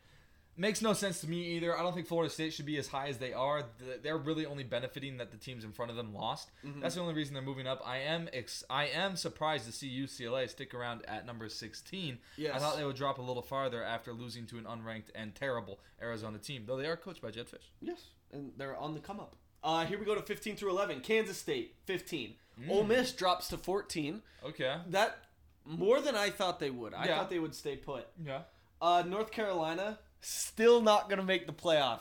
Makes 0.57 0.83
no 0.83 0.93
sense 0.93 1.21
to 1.23 1.29
me 1.29 1.57
either. 1.57 1.77
I 1.77 1.83
don't 1.83 1.95
think 1.95 2.07
Florida 2.07 2.33
State 2.33 2.53
should 2.53 2.65
be 2.67 2.77
as 2.79 2.87
high 2.87 3.09
as 3.09 3.19
they 3.19 3.33
are. 3.33 3.65
They're 4.05 4.17
really 4.17 4.47
only 4.47 4.63
benefiting 4.63 5.17
that 5.17 5.33
the 5.33 5.37
teams 5.37 5.65
in 5.65 5.73
front 5.73 5.91
of 5.91 5.97
them 5.97 6.15
lost. 6.15 6.49
Mm-hmm. 6.65 6.79
That's 6.81 6.95
the 6.95 7.01
only 7.01 7.15
reason 7.15 7.35
they're 7.35 7.43
moving 7.43 7.67
up. 7.67 7.83
I 7.85 7.99
am 7.99 8.29
ex- 8.33 8.63
I 8.71 8.85
am 8.87 9.17
surprised 9.17 9.67
to 9.67 9.73
see 9.73 9.89
UCLA 9.91 10.49
stick 10.49 10.73
around 10.73 11.05
at 11.09 11.27
number 11.27 11.49
16. 11.49 12.19
I 12.53 12.59
thought 12.61 12.77
they 12.77 12.85
would 12.85 12.95
drop 12.95 13.19
a 13.19 13.23
little 13.23 13.43
farther 13.43 13.83
after 13.83 14.13
losing 14.13 14.47
to 14.47 14.59
an 14.59 14.65
unranked 14.65 15.11
and 15.17 15.35
terrible 15.35 15.81
Arizona 16.01 16.39
team, 16.39 16.63
though 16.67 16.77
they 16.77 16.87
are 16.87 16.97
coached 16.97 17.21
by 17.21 17.33
Jedd 17.33 17.47
Fisch. 17.49 17.71
Yes, 17.81 18.03
and 18.33 18.53
they're 18.57 18.77
on 18.77 18.95
the 18.95 19.01
come 19.01 19.19
up. 19.19 19.35
Uh, 19.65 19.85
here 19.87 19.99
we 19.99 20.05
go 20.05 20.15
to 20.15 20.23
15 20.23 20.55
through 20.55 20.71
11. 20.71 21.01
Kansas 21.01 21.37
State 21.39 21.75
15. 21.87 22.35
Mm. 22.63 22.71
Ole 22.71 22.85
Miss 22.85 23.11
drops 23.13 23.49
to 23.49 23.57
14. 23.57 24.23
Okay. 24.45 24.77
That 24.91 25.17
more 25.65 26.01
than 26.01 26.15
I 26.15 26.31
thought 26.31 26.61
they 26.61 26.71
would. 26.71 26.95
I 26.95 27.07
Yeah. 27.07 27.17
thought 27.19 27.31
they 27.31 27.39
would 27.41 27.55
stay 27.57 27.75
put. 27.75 28.07
Yeah. 28.25 28.43
Uh, 28.85 29.03
North 29.03 29.31
Carolina 29.31 29.99
still 30.21 30.83
not 30.83 31.09
gonna 31.09 31.23
make 31.23 31.47
the 31.47 31.55
playoff. 31.55 32.01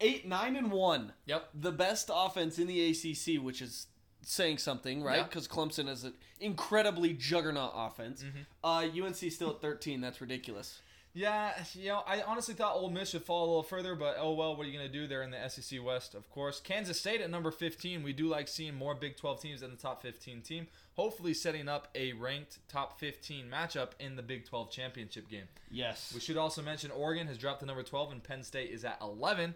Eight, 0.00 0.26
nine, 0.26 0.56
and 0.56 0.72
one. 0.72 1.12
Yep. 1.26 1.50
The 1.54 1.72
best 1.72 2.10
offense 2.12 2.58
in 2.58 2.66
the 2.66 2.90
ACC, 2.90 3.42
which 3.42 3.60
is 3.60 3.88
saying 4.22 4.56
something, 4.56 5.02
right? 5.02 5.18
Yeah. 5.18 5.24
Because 5.24 5.46
Clemson 5.46 5.90
is 5.90 6.04
an 6.04 6.14
incredibly 6.40 7.12
juggernaut 7.12 7.72
offense. 7.74 8.24
Mm-hmm. 8.24 8.38
Uh, 8.64 9.06
UNC 9.06 9.16
still 9.30 9.50
at 9.50 9.60
13. 9.60 10.00
That's 10.00 10.22
ridiculous. 10.22 10.80
Yeah, 11.16 11.52
you 11.72 11.88
know, 11.88 12.02
I 12.06 12.20
honestly 12.20 12.52
thought 12.52 12.76
Ole 12.76 12.90
Miss 12.90 13.08
should 13.08 13.22
fall 13.24 13.44
a 13.44 13.48
little 13.48 13.62
further, 13.62 13.94
but 13.94 14.16
oh 14.20 14.34
well, 14.34 14.54
what 14.54 14.66
are 14.66 14.68
you 14.68 14.78
going 14.78 14.86
to 14.86 14.92
do? 14.92 15.06
They're 15.06 15.22
in 15.22 15.30
the 15.30 15.48
SEC 15.48 15.82
West, 15.82 16.14
of 16.14 16.28
course. 16.28 16.60
Kansas 16.60 17.00
State 17.00 17.22
at 17.22 17.30
number 17.30 17.50
15. 17.50 18.02
We 18.02 18.12
do 18.12 18.28
like 18.28 18.48
seeing 18.48 18.74
more 18.74 18.94
Big 18.94 19.16
12 19.16 19.40
teams 19.40 19.62
in 19.62 19.70
the 19.70 19.76
top 19.78 20.02
15 20.02 20.42
team, 20.42 20.66
hopefully 20.94 21.32
setting 21.32 21.68
up 21.70 21.88
a 21.94 22.12
ranked 22.12 22.58
top 22.68 23.00
15 23.00 23.46
matchup 23.50 23.92
in 23.98 24.16
the 24.16 24.22
Big 24.22 24.44
12 24.44 24.70
championship 24.70 25.30
game. 25.30 25.48
Yes. 25.70 26.12
We 26.14 26.20
should 26.20 26.36
also 26.36 26.60
mention 26.60 26.90
Oregon 26.90 27.26
has 27.28 27.38
dropped 27.38 27.60
to 27.60 27.66
number 27.66 27.82
12 27.82 28.12
and 28.12 28.22
Penn 28.22 28.42
State 28.42 28.70
is 28.70 28.84
at 28.84 28.98
11. 29.00 29.54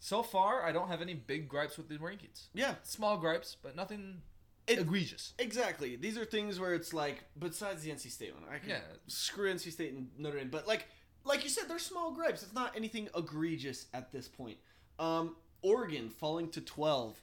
So 0.00 0.22
far, 0.22 0.64
I 0.64 0.72
don't 0.72 0.88
have 0.88 1.02
any 1.02 1.14
big 1.14 1.46
gripes 1.46 1.76
with 1.76 1.90
the 1.90 1.98
rankings. 1.98 2.46
yeah. 2.54 2.76
Small 2.84 3.18
gripes, 3.18 3.56
but 3.62 3.76
nothing 3.76 4.22
It- 4.66 4.78
egregious. 4.78 5.34
Exactly. 5.38 5.94
These 5.96 6.16
are 6.16 6.24
things 6.24 6.58
where 6.58 6.72
it's 6.74 6.94
like, 6.94 7.22
besides 7.38 7.82
the 7.82 7.90
NC 7.90 8.08
State 8.10 8.32
one, 8.34 8.44
I 8.50 8.58
can 8.58 8.70
Yeah. 8.70 8.80
screw 9.08 9.50
NC 9.50 9.70
State 9.70 9.92
and 9.92 10.10
Notre 10.18 10.38
Dame, 10.38 10.48
but 10.48 10.66
like, 10.66 10.86
like 11.24 11.42
you 11.44 11.50
said, 11.50 11.68
they're 11.68 11.78
small 11.78 12.12
gripes. 12.12 12.42
It's 12.42 12.54
not 12.54 12.76
anything 12.76 13.08
egregious 13.16 13.86
at 13.94 14.10
this 14.12 14.28
point. 14.28 14.58
Um, 14.98 15.36
Oregon 15.62 16.08
falling 16.10 16.48
to 16.50 16.60
twelve, 16.60 17.20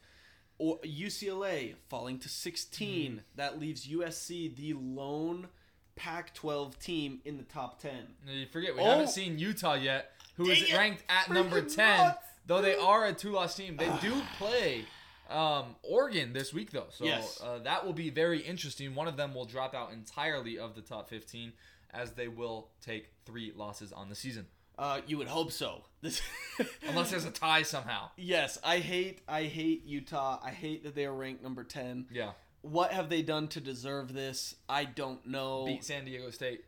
or 0.57 0.79
UCLA 0.79 1.75
falling 1.89 2.19
to 2.19 2.29
sixteen. 2.29 3.11
Hmm. 3.13 3.19
That 3.35 3.59
leaves 3.59 3.87
USC 3.87 4.55
the 4.55 4.73
lone 4.73 5.47
Pac-12 5.95 6.79
team 6.79 7.19
in 7.25 7.37
the 7.37 7.43
top 7.43 7.81
ten. 7.81 8.07
You 8.25 8.45
forget 8.47 8.73
we 8.73 8.81
Oh. 8.81 8.85
haven't 8.85 9.09
seen 9.09 9.37
Utah 9.37 9.73
yet, 9.73 10.11
who 10.37 10.49
is 10.49 10.61
it. 10.63 10.73
ranked 10.73 11.03
at 11.09 11.29
number 11.29 11.61
ten. 11.61 11.97
nuts. 12.05 12.25
Though 12.47 12.61
they 12.61 12.75
are 12.75 13.05
a 13.05 13.13
two-loss 13.13 13.55
team, 13.55 13.75
they 13.77 13.91
do 14.01 14.21
play 14.37 14.85
um, 15.29 15.75
Oregon 15.83 16.33
this 16.33 16.53
week 16.53 16.71
though, 16.71 16.87
so 16.89 17.03
Yes. 17.05 17.39
uh, 17.43 17.59
that 17.59 17.85
will 17.85 17.93
be 17.93 18.09
very 18.09 18.39
interesting. 18.39 18.95
One 18.95 19.07
of 19.07 19.17
them 19.17 19.35
will 19.35 19.45
drop 19.45 19.75
out 19.75 19.91
entirely 19.91 20.57
of 20.57 20.73
the 20.73 20.81
top 20.81 21.09
fifteen, 21.09 21.51
as 21.93 22.11
they 22.13 22.27
will 22.27 22.69
take 22.81 23.09
three 23.25 23.51
losses 23.55 23.91
on 23.91 24.09
the 24.09 24.15
season, 24.15 24.47
Uh, 24.77 25.01
you 25.07 25.17
would 25.17 25.27
hope 25.27 25.51
so. 25.51 25.83
This, 26.01 26.21
unless 26.87 27.11
there's 27.11 27.25
a 27.25 27.31
tie 27.31 27.63
somehow. 27.63 28.11
yes, 28.15 28.57
I 28.63 28.77
hate, 28.79 29.21
I 29.27 29.43
hate 29.43 29.83
Utah. 29.85 30.39
I 30.43 30.51
hate 30.51 30.83
that 30.83 30.95
they 30.95 31.05
are 31.05 31.13
ranked 31.13 31.43
number 31.43 31.63
ten. 31.65 32.05
Yeah, 32.11 32.31
What 32.61 32.91
have 32.93 33.09
they 33.09 33.21
done 33.21 33.47
to 33.49 33.59
deserve 33.61 34.13
this? 34.13 34.55
I 34.69 34.85
don't 34.85 35.25
know. 35.27 35.65
beat 35.65 35.83
San 35.83 36.05
Diego 36.05 36.29
State. 36.29 36.63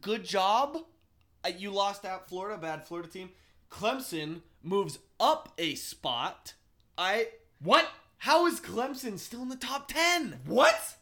good 0.00 0.24
job. 0.24 0.78
Uh, 1.44 1.50
You 1.56 1.70
lost 1.70 2.04
out 2.04 2.28
Florida, 2.28 2.60
bad 2.60 2.86
Florida 2.86 3.08
team. 3.08 3.30
Clemson 3.70 4.42
moves 4.62 4.98
up 5.18 5.52
a 5.58 5.74
spot. 5.74 6.54
I 6.98 7.28
What? 7.60 7.88
how 8.18 8.46
is 8.46 8.60
Clemson 8.60 9.18
still 9.18 9.42
in 9.42 9.48
the 9.48 9.56
top 9.56 9.88
10? 9.88 10.40
What? 10.46 10.96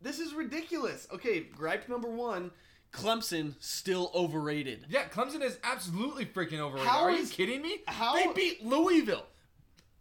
This 0.00 0.18
is 0.18 0.32
ridiculous. 0.34 1.06
Okay, 1.12 1.40
gripe 1.40 1.88
number 1.88 2.08
1, 2.08 2.50
Clemson 2.96 3.54
still 3.60 4.10
overrated. 4.14 4.86
Yeah, 4.88 5.08
Clemson 5.08 5.42
is 5.42 5.58
absolutely 5.62 6.24
freaking 6.26 6.58
overrated. 6.60 6.88
How 6.88 7.00
Are 7.02 7.10
is- 7.10 7.30
you 7.30 7.34
kidding 7.36 7.62
me? 7.62 7.78
how- 7.86 8.14
They 8.14 8.32
beat 8.32 8.64
Louisville 8.64 9.26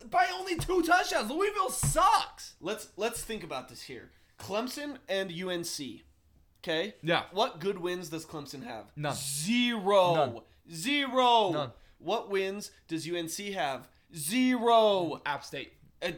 by 0.09 0.27
only 0.33 0.55
two 0.57 0.81
touchdowns. 0.83 1.29
Louisville 1.29 1.69
sucks. 1.69 2.53
Let's 2.61 2.89
let's 2.95 3.21
think 3.23 3.43
about 3.43 3.69
this 3.69 3.81
here. 3.83 4.11
Clemson 4.39 4.97
and 5.09 5.31
UNC. 5.31 6.03
Okay? 6.63 6.95
Yeah. 7.03 7.23
What 7.31 7.59
good 7.59 7.77
wins 7.79 8.09
does 8.09 8.25
Clemson 8.25 8.63
have? 8.63 8.85
None. 8.95 9.13
Zero. 9.15 10.15
None. 10.15 10.39
Zero. 10.71 11.51
None. 11.51 11.71
What 11.99 12.29
wins 12.29 12.71
does 12.87 13.07
UNC 13.07 13.53
have? 13.53 13.87
Zero. 14.15 15.21
App 15.25 15.43
State. 15.43 15.73
Uh, 16.01 16.11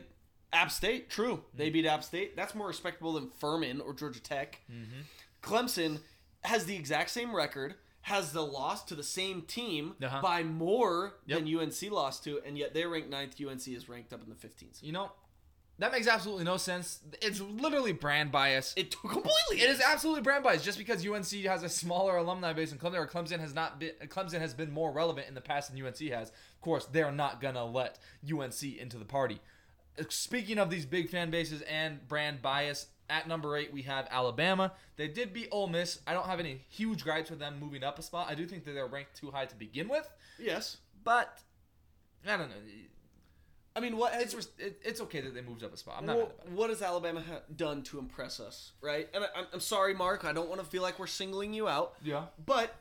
App 0.54 0.72
State, 0.72 1.10
true. 1.10 1.44
They 1.54 1.70
beat 1.70 1.86
App 1.86 2.04
State. 2.04 2.36
That's 2.36 2.56
more 2.56 2.68
respectable 2.68 3.14
than 3.14 3.30
Furman 3.30 3.82
or 3.82 3.94
Georgia 3.94 4.22
Tech. 4.22 4.62
Mm-hmm. 4.72 5.02
Clemson 5.44 6.00
has 6.44 6.66
the 6.66 6.76
exact 6.76 7.10
same 7.10 7.36
record, 7.36 7.76
has 8.02 8.32
the 8.32 8.46
loss 8.46 8.84
to 8.86 8.96
the 8.96 9.04
same 9.04 9.42
team 9.42 9.96
Uh-huh. 10.02 10.22
by 10.22 10.44
more 10.44 11.18
Yep. 11.26 11.40
than 11.40 11.48
UNC 11.48 11.90
lost 11.92 12.24
to, 12.24 12.40
and 12.46 12.58
yet 12.58 12.74
they're 12.74 12.90
ranked 12.90 13.10
ninth. 13.10 13.36
UNC 13.42 13.68
is 13.76 13.90
ranked 13.90 14.14
up 14.14 14.24
in 14.24 14.30
the 14.30 14.36
15th. 14.36 14.82
You 14.82 14.94
know, 14.94 15.12
that 15.80 15.92
makes 15.92 16.08
absolutely 16.08 16.46
no 16.46 16.56
sense. 16.58 17.02
It's 17.22 17.40
literally 17.42 17.92
brand 17.92 18.32
bias. 18.32 18.74
It 18.78 18.92
completely. 19.02 19.62
It 19.62 19.70
is 19.70 19.82
absolutely 19.82 20.22
brand 20.22 20.44
bias. 20.44 20.64
Just 20.64 20.78
because 20.78 21.06
UNC 21.06 21.30
has 21.46 21.64
a 21.64 21.70
smaller 21.70 22.16
alumni 22.18 22.54
base 22.54 22.70
than 22.70 22.80
Clemson, 22.80 22.96
or 22.96 23.08
Clemson 23.08 23.40
has 23.40 23.54
not 23.54 23.78
been, 23.80 23.92
Clemson 24.06 24.40
has 24.40 24.54
been 24.54 24.72
more 24.72 24.92
relevant 24.92 25.28
in 25.28 25.34
the 25.36 25.42
past 25.42 25.70
than 25.72 25.86
UNC 25.86 26.00
has. 26.12 26.30
Of 26.30 26.62
course, 26.62 26.86
they're 26.86 27.12
not 27.12 27.42
gonna 27.42 27.66
let 27.66 28.00
UNC 28.28 28.64
into 28.80 28.98
the 28.98 29.06
party. 29.06 29.40
speaking 30.10 30.60
of 30.60 30.70
these 30.70 30.86
big 30.86 31.10
fan 31.10 31.30
bases 31.32 31.62
and 31.64 32.08
brand 32.08 32.42
bias, 32.42 32.88
at 33.10 33.28
number 33.28 33.56
eight 33.58 33.72
we 33.74 33.84
have 33.84 34.08
Alabama. 34.12 34.74
They 34.96 35.08
did 35.08 35.34
beat 35.34 35.50
Ole 35.52 35.68
Miss. 35.68 36.00
I 36.08 36.14
don't 36.14 36.26
have 36.26 36.40
any 36.40 36.62
huge 36.70 37.04
gripes 37.04 37.30
with 37.30 37.40
them 37.40 37.60
moving 37.60 37.84
up 37.84 38.00
a 38.00 38.02
spot. 38.02 38.28
I 38.30 38.36
do 38.36 38.46
think 38.46 38.66
that 38.66 38.74
they're 38.74 38.88
ranked 38.88 39.16
too 39.16 39.32
high 39.32 39.46
to 39.46 39.56
begin 39.56 39.88
with, 39.88 40.10
Yes. 40.40 40.78
but 41.04 41.40
I 42.28 42.36
don't 42.38 42.50
know. 42.50 42.56
I 43.76 43.80
mean, 43.80 43.96
what 43.96 44.12
It's 44.16 44.34
has, 44.34 44.50
it's 44.58 45.00
okay 45.02 45.22
that 45.22 45.36
they 45.36 45.42
moved 45.42 45.64
up 45.64 45.72
a 45.74 45.78
spot. 45.78 45.96
I'm 46.00 46.06
not 46.08 46.18
Well, 46.18 46.26
mad 46.26 46.34
about 46.40 46.48
it. 46.48 46.54
what 46.58 46.70
has 46.72 46.82
Alabama 46.82 47.22
ha- 47.22 47.42
done 47.56 47.84
to 47.84 48.00
impress 48.00 48.40
us, 48.40 48.72
right? 48.82 49.08
And 49.14 49.24
I, 49.24 49.28
I'm, 49.36 49.46
I'm 49.54 49.60
sorry, 49.60 49.94
Mark. 49.94 50.26
I 50.26 50.34
don't 50.34 50.50
want 50.50 50.60
to 50.62 50.66
feel 50.68 50.82
like 50.82 50.98
we're 50.98 51.06
singling 51.06 51.54
you 51.54 51.68
out. 51.68 51.94
Yeah. 52.04 52.26
But 52.44 52.74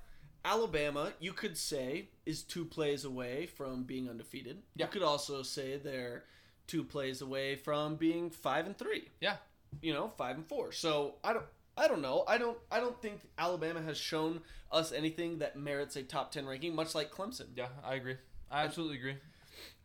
Alabama, 0.42 1.12
you 1.20 1.34
could 1.34 1.58
say, 1.58 2.08
is 2.24 2.42
two 2.42 2.64
plays 2.64 3.04
away 3.04 3.44
from 3.46 3.82
being 3.82 4.08
undefeated. 4.08 4.62
Yeah. 4.74 4.86
You 4.86 4.90
could 4.92 5.02
also 5.02 5.42
say 5.42 5.76
they're 5.76 6.24
two 6.66 6.82
plays 6.82 7.20
away 7.20 7.56
from 7.56 7.96
being 7.96 8.30
five 8.30 8.64
and 8.64 8.76
three. 8.76 9.08
Yeah. 9.20 9.36
You 9.82 9.92
know, 9.92 10.12
five 10.16 10.36
and 10.36 10.46
four. 10.46 10.72
So 10.72 11.14
I 11.24 11.32
don't. 11.32 11.44
I 11.78 11.88
don't 11.88 12.00
know. 12.00 12.24
I 12.26 12.38
don't. 12.38 12.56
I 12.70 12.80
don't 12.80 13.00
think 13.02 13.20
Alabama 13.38 13.82
has 13.82 13.98
shown 13.98 14.40
us 14.72 14.92
anything 14.92 15.38
that 15.40 15.56
merits 15.56 15.96
a 15.96 16.02
top 16.02 16.32
ten 16.32 16.46
ranking, 16.46 16.74
much 16.74 16.94
like 16.94 17.10
Clemson. 17.10 17.48
Yeah, 17.54 17.68
I 17.84 17.94
agree. 17.94 18.16
I 18.50 18.62
absolutely 18.64 18.96
agree. 18.96 19.16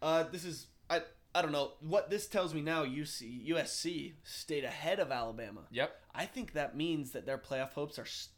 Uh, 0.01 0.23
this 0.31 0.45
is 0.45 0.67
I. 0.89 1.01
I 1.33 1.41
don't 1.41 1.51
know 1.53 1.71
what 1.79 2.09
this 2.09 2.27
tells 2.27 2.53
me 2.53 2.61
now. 2.61 2.83
UC 2.85 3.47
USC 3.49 4.13
stayed 4.23 4.63
ahead 4.65 4.99
of 4.99 5.11
Alabama. 5.11 5.61
Yep. 5.71 5.91
I 6.13 6.25
think 6.25 6.53
that 6.53 6.75
means 6.75 7.11
that 7.11 7.25
their 7.25 7.37
playoff 7.37 7.71
hopes 7.71 7.97
are 7.97 8.03
s- 8.03 8.29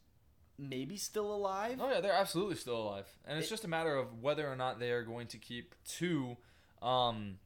maybe 0.60 0.96
still 0.98 1.34
alive. 1.34 1.80
Oh 1.82 1.92
yeah, 1.92 2.02
they're 2.02 2.14
absolutely 2.14 2.56
still 2.56 2.78
alive, 2.82 3.08
and 3.26 3.40
it's 3.40 3.50
just 3.50 3.66
a 3.66 3.68
matter 3.68 3.96
of 3.96 4.22
whether 4.22 4.48
or 4.48 4.56
not 4.56 4.80
they 4.80 4.92
are 4.92 5.02
going 5.04 5.26
to 5.28 5.38
keep 5.40 5.74
two, 5.88 6.38
um, 6.84 7.38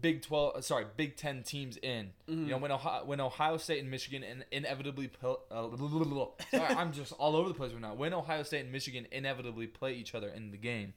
Big 0.00 0.22
Twelve, 0.22 0.56
uh, 0.56 0.60
sorry, 0.62 0.86
Big 0.96 1.16
Ten 1.16 1.42
teams 1.42 1.76
in. 1.76 2.10
You 2.26 2.50
know, 2.50 2.58
when 2.58 2.72
Ohio, 2.72 3.04
when 3.04 3.20
Ohio 3.20 3.56
State 3.58 3.80
and 3.80 3.90
Michigan 3.90 4.22
in, 4.22 4.44
inevitably, 4.50 5.08
po- 5.08 5.40
uh, 5.50 5.68
sorry, 6.50 6.74
I'm 6.74 6.92
just 6.92 7.12
all 7.12 7.36
over 7.36 7.48
the 7.48 7.54
place 7.54 7.72
right 7.72 7.80
now. 7.80 7.94
When 7.94 8.14
Ohio 8.14 8.42
State 8.42 8.62
and 8.62 8.72
Michigan 8.72 9.06
inevitably 9.12 9.66
play 9.66 9.94
each 9.94 10.14
other 10.14 10.28
in 10.28 10.50
the 10.50 10.56
game, 10.56 10.94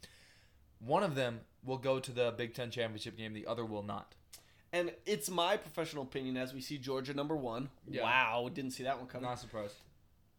one 0.79 1.03
of 1.03 1.15
them 1.15 1.41
will 1.63 1.77
go 1.77 1.99
to 1.99 2.11
the 2.11 2.33
Big 2.37 2.53
Ten 2.53 2.71
championship 2.71 3.17
game, 3.17 3.33
the 3.33 3.47
other 3.47 3.65
will 3.65 3.83
not. 3.83 4.15
And 4.71 4.91
it's 5.05 5.29
my 5.29 5.57
professional 5.57 6.03
opinion 6.03 6.37
as 6.37 6.53
we 6.53 6.61
see 6.61 6.77
Georgia 6.77 7.13
number 7.13 7.35
one. 7.35 7.69
Yeah. 7.89 8.03
Wow, 8.03 8.49
didn't 8.53 8.71
see 8.71 8.83
that 8.83 8.97
one 8.97 9.07
coming. 9.07 9.27
Not 9.27 9.39
surprised. 9.39 9.75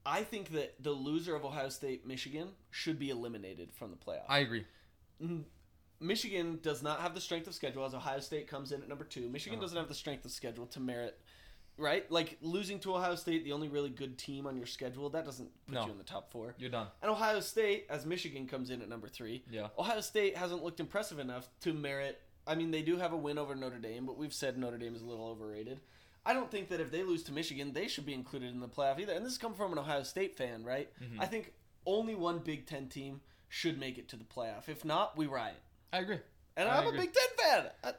I 0.04 0.22
think 0.22 0.50
that 0.50 0.74
the 0.82 0.92
loser 0.92 1.34
of 1.34 1.44
Ohio 1.44 1.68
State 1.68 2.06
Michigan 2.06 2.50
should 2.70 2.98
be 2.98 3.10
eliminated 3.10 3.72
from 3.72 3.90
the 3.90 3.96
playoff. 3.96 4.24
I 4.28 4.38
agree. 4.38 4.64
Michigan 6.00 6.58
does 6.62 6.82
not 6.82 7.00
have 7.00 7.14
the 7.14 7.20
strength 7.20 7.46
of 7.46 7.54
schedule 7.54 7.84
as 7.84 7.94
Ohio 7.94 8.20
State 8.20 8.48
comes 8.48 8.72
in 8.72 8.82
at 8.82 8.88
number 8.88 9.04
two. 9.04 9.28
Michigan 9.28 9.58
doesn't 9.60 9.76
have 9.76 9.88
the 9.88 9.94
strength 9.94 10.24
of 10.24 10.30
schedule 10.30 10.66
to 10.66 10.80
merit, 10.80 11.18
right? 11.78 12.10
Like 12.10 12.36
losing 12.42 12.78
to 12.80 12.94
Ohio 12.94 13.14
State, 13.14 13.44
the 13.44 13.52
only 13.52 13.68
really 13.68 13.90
good 13.90 14.18
team 14.18 14.46
on 14.46 14.56
your 14.56 14.66
schedule, 14.66 15.08
that 15.10 15.24
doesn't 15.24 15.48
put 15.66 15.74
No. 15.74 15.86
you 15.86 15.92
in 15.92 15.98
the 15.98 16.04
top 16.04 16.30
four. 16.30 16.54
You're 16.58 16.70
done. 16.70 16.88
And 17.02 17.10
Ohio 17.10 17.40
State, 17.40 17.86
as 17.88 18.04
Michigan 18.04 18.46
comes 18.46 18.70
in 18.70 18.82
at 18.82 18.88
number 18.88 19.08
three, 19.08 19.44
Yeah. 19.50 19.68
Ohio 19.78 20.00
State 20.00 20.36
hasn't 20.36 20.62
looked 20.62 20.80
impressive 20.80 21.18
enough 21.18 21.48
to 21.60 21.72
merit. 21.72 22.20
I 22.46 22.54
mean, 22.54 22.70
they 22.70 22.82
do 22.82 22.96
have 22.98 23.12
a 23.12 23.16
win 23.16 23.38
over 23.38 23.54
Notre 23.54 23.78
Dame, 23.78 24.06
but 24.06 24.16
we've 24.16 24.34
said 24.34 24.56
Notre 24.58 24.78
Dame 24.78 24.94
is 24.94 25.02
a 25.02 25.06
little 25.06 25.26
overrated. 25.26 25.80
I 26.24 26.32
don't 26.34 26.50
think 26.50 26.68
that 26.68 26.80
if 26.80 26.90
they 26.90 27.02
lose 27.04 27.22
to 27.24 27.32
Michigan, 27.32 27.72
they 27.72 27.86
should 27.88 28.04
be 28.04 28.12
included 28.14 28.50
in 28.52 28.60
the 28.60 28.68
playoff 28.68 28.98
either. 28.98 29.12
And 29.12 29.24
this 29.24 29.32
is 29.32 29.38
coming 29.38 29.56
from 29.56 29.72
an 29.72 29.78
Ohio 29.78 30.02
State 30.02 30.36
fan, 30.36 30.64
right? 30.64 30.90
Mm-hmm. 31.02 31.20
I 31.20 31.26
think 31.26 31.54
only 31.86 32.14
one 32.16 32.40
Big 32.40 32.66
Ten 32.66 32.88
team 32.88 33.20
should 33.48 33.78
make 33.78 33.96
it 33.96 34.08
to 34.08 34.16
the 34.16 34.24
playoff. 34.24 34.68
If 34.68 34.84
not, 34.84 35.16
we 35.16 35.26
riot. 35.26 35.54
I 35.92 35.98
agree. 35.98 36.18
And 36.56 36.68
I 36.68 36.78
I'm 36.78 36.86
agree. 36.86 36.98
a 36.98 37.02
Big 37.02 37.12
Ten 37.14 37.28
fan. 37.62 37.70
I, 37.84 37.92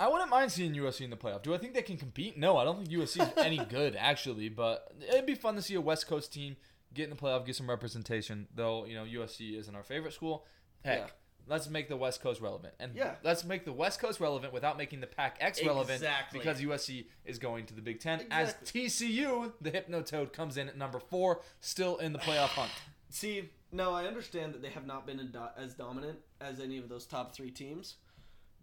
I 0.00 0.08
wouldn't 0.08 0.30
mind 0.30 0.52
seeing 0.52 0.72
USC 0.74 1.00
in 1.02 1.10
the 1.10 1.16
playoff. 1.16 1.42
Do 1.42 1.54
I 1.54 1.58
think 1.58 1.74
they 1.74 1.82
can 1.82 1.96
compete? 1.96 2.38
No, 2.38 2.56
I 2.56 2.64
don't 2.64 2.76
think 2.76 2.88
USC 2.90 3.20
is 3.20 3.32
any 3.36 3.58
good 3.70 3.96
actually, 3.98 4.48
but 4.48 4.92
it'd 5.08 5.26
be 5.26 5.34
fun 5.34 5.56
to 5.56 5.62
see 5.62 5.74
a 5.74 5.80
West 5.80 6.06
Coast 6.06 6.32
team 6.32 6.56
get 6.94 7.04
in 7.04 7.10
the 7.10 7.16
playoff, 7.16 7.44
get 7.44 7.56
some 7.56 7.68
representation. 7.68 8.46
Though 8.54 8.84
you 8.86 8.94
know 8.94 9.04
USC 9.04 9.58
isn't 9.58 9.74
our 9.74 9.82
favorite 9.82 10.12
school. 10.12 10.46
Heck, 10.84 10.98
Yeah. 10.98 11.06
let's 11.48 11.68
make 11.68 11.88
the 11.88 11.96
West 11.96 12.22
Coast 12.22 12.40
relevant, 12.40 12.74
and 12.78 12.94
Yeah. 12.94 13.16
let's 13.24 13.44
make 13.44 13.64
the 13.64 13.72
West 13.72 13.98
Coast 14.00 14.20
relevant 14.20 14.52
without 14.52 14.78
making 14.78 15.00
the 15.00 15.08
Pac 15.08 15.38
X 15.40 15.60
relevant 15.64 15.96
Exactly. 15.96 16.38
because 16.38 16.60
USC 16.60 17.06
is 17.24 17.38
going 17.40 17.66
to 17.66 17.74
the 17.74 17.82
Big 17.82 17.98
Ten. 18.00 18.20
Exactly. 18.20 18.36
As 18.44 18.54
TCU, 18.92 19.52
the 19.60 19.72
Hypnotoad, 19.72 20.32
comes 20.32 20.56
in 20.56 20.68
at 20.68 20.76
number 20.76 21.00
four, 21.00 21.40
still 21.60 21.96
in 21.98 22.12
the 22.12 22.18
playoff 22.20 22.50
hunt. 22.50 22.70
See, 23.10 23.48
no, 23.72 23.92
I 23.92 24.06
understand 24.06 24.54
that 24.54 24.62
they 24.62 24.70
have 24.70 24.86
not 24.86 25.06
been 25.06 25.18
do- 25.30 25.38
as 25.56 25.74
dominant 25.74 26.18
as 26.40 26.60
any 26.60 26.78
of 26.78 26.88
those 26.88 27.06
top 27.06 27.34
three 27.34 27.50
teams, 27.50 27.96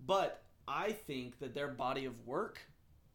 but 0.06 0.43
I 0.68 0.91
think 0.91 1.39
that 1.39 1.54
their 1.54 1.68
body 1.68 2.06
of 2.06 2.26
work, 2.26 2.60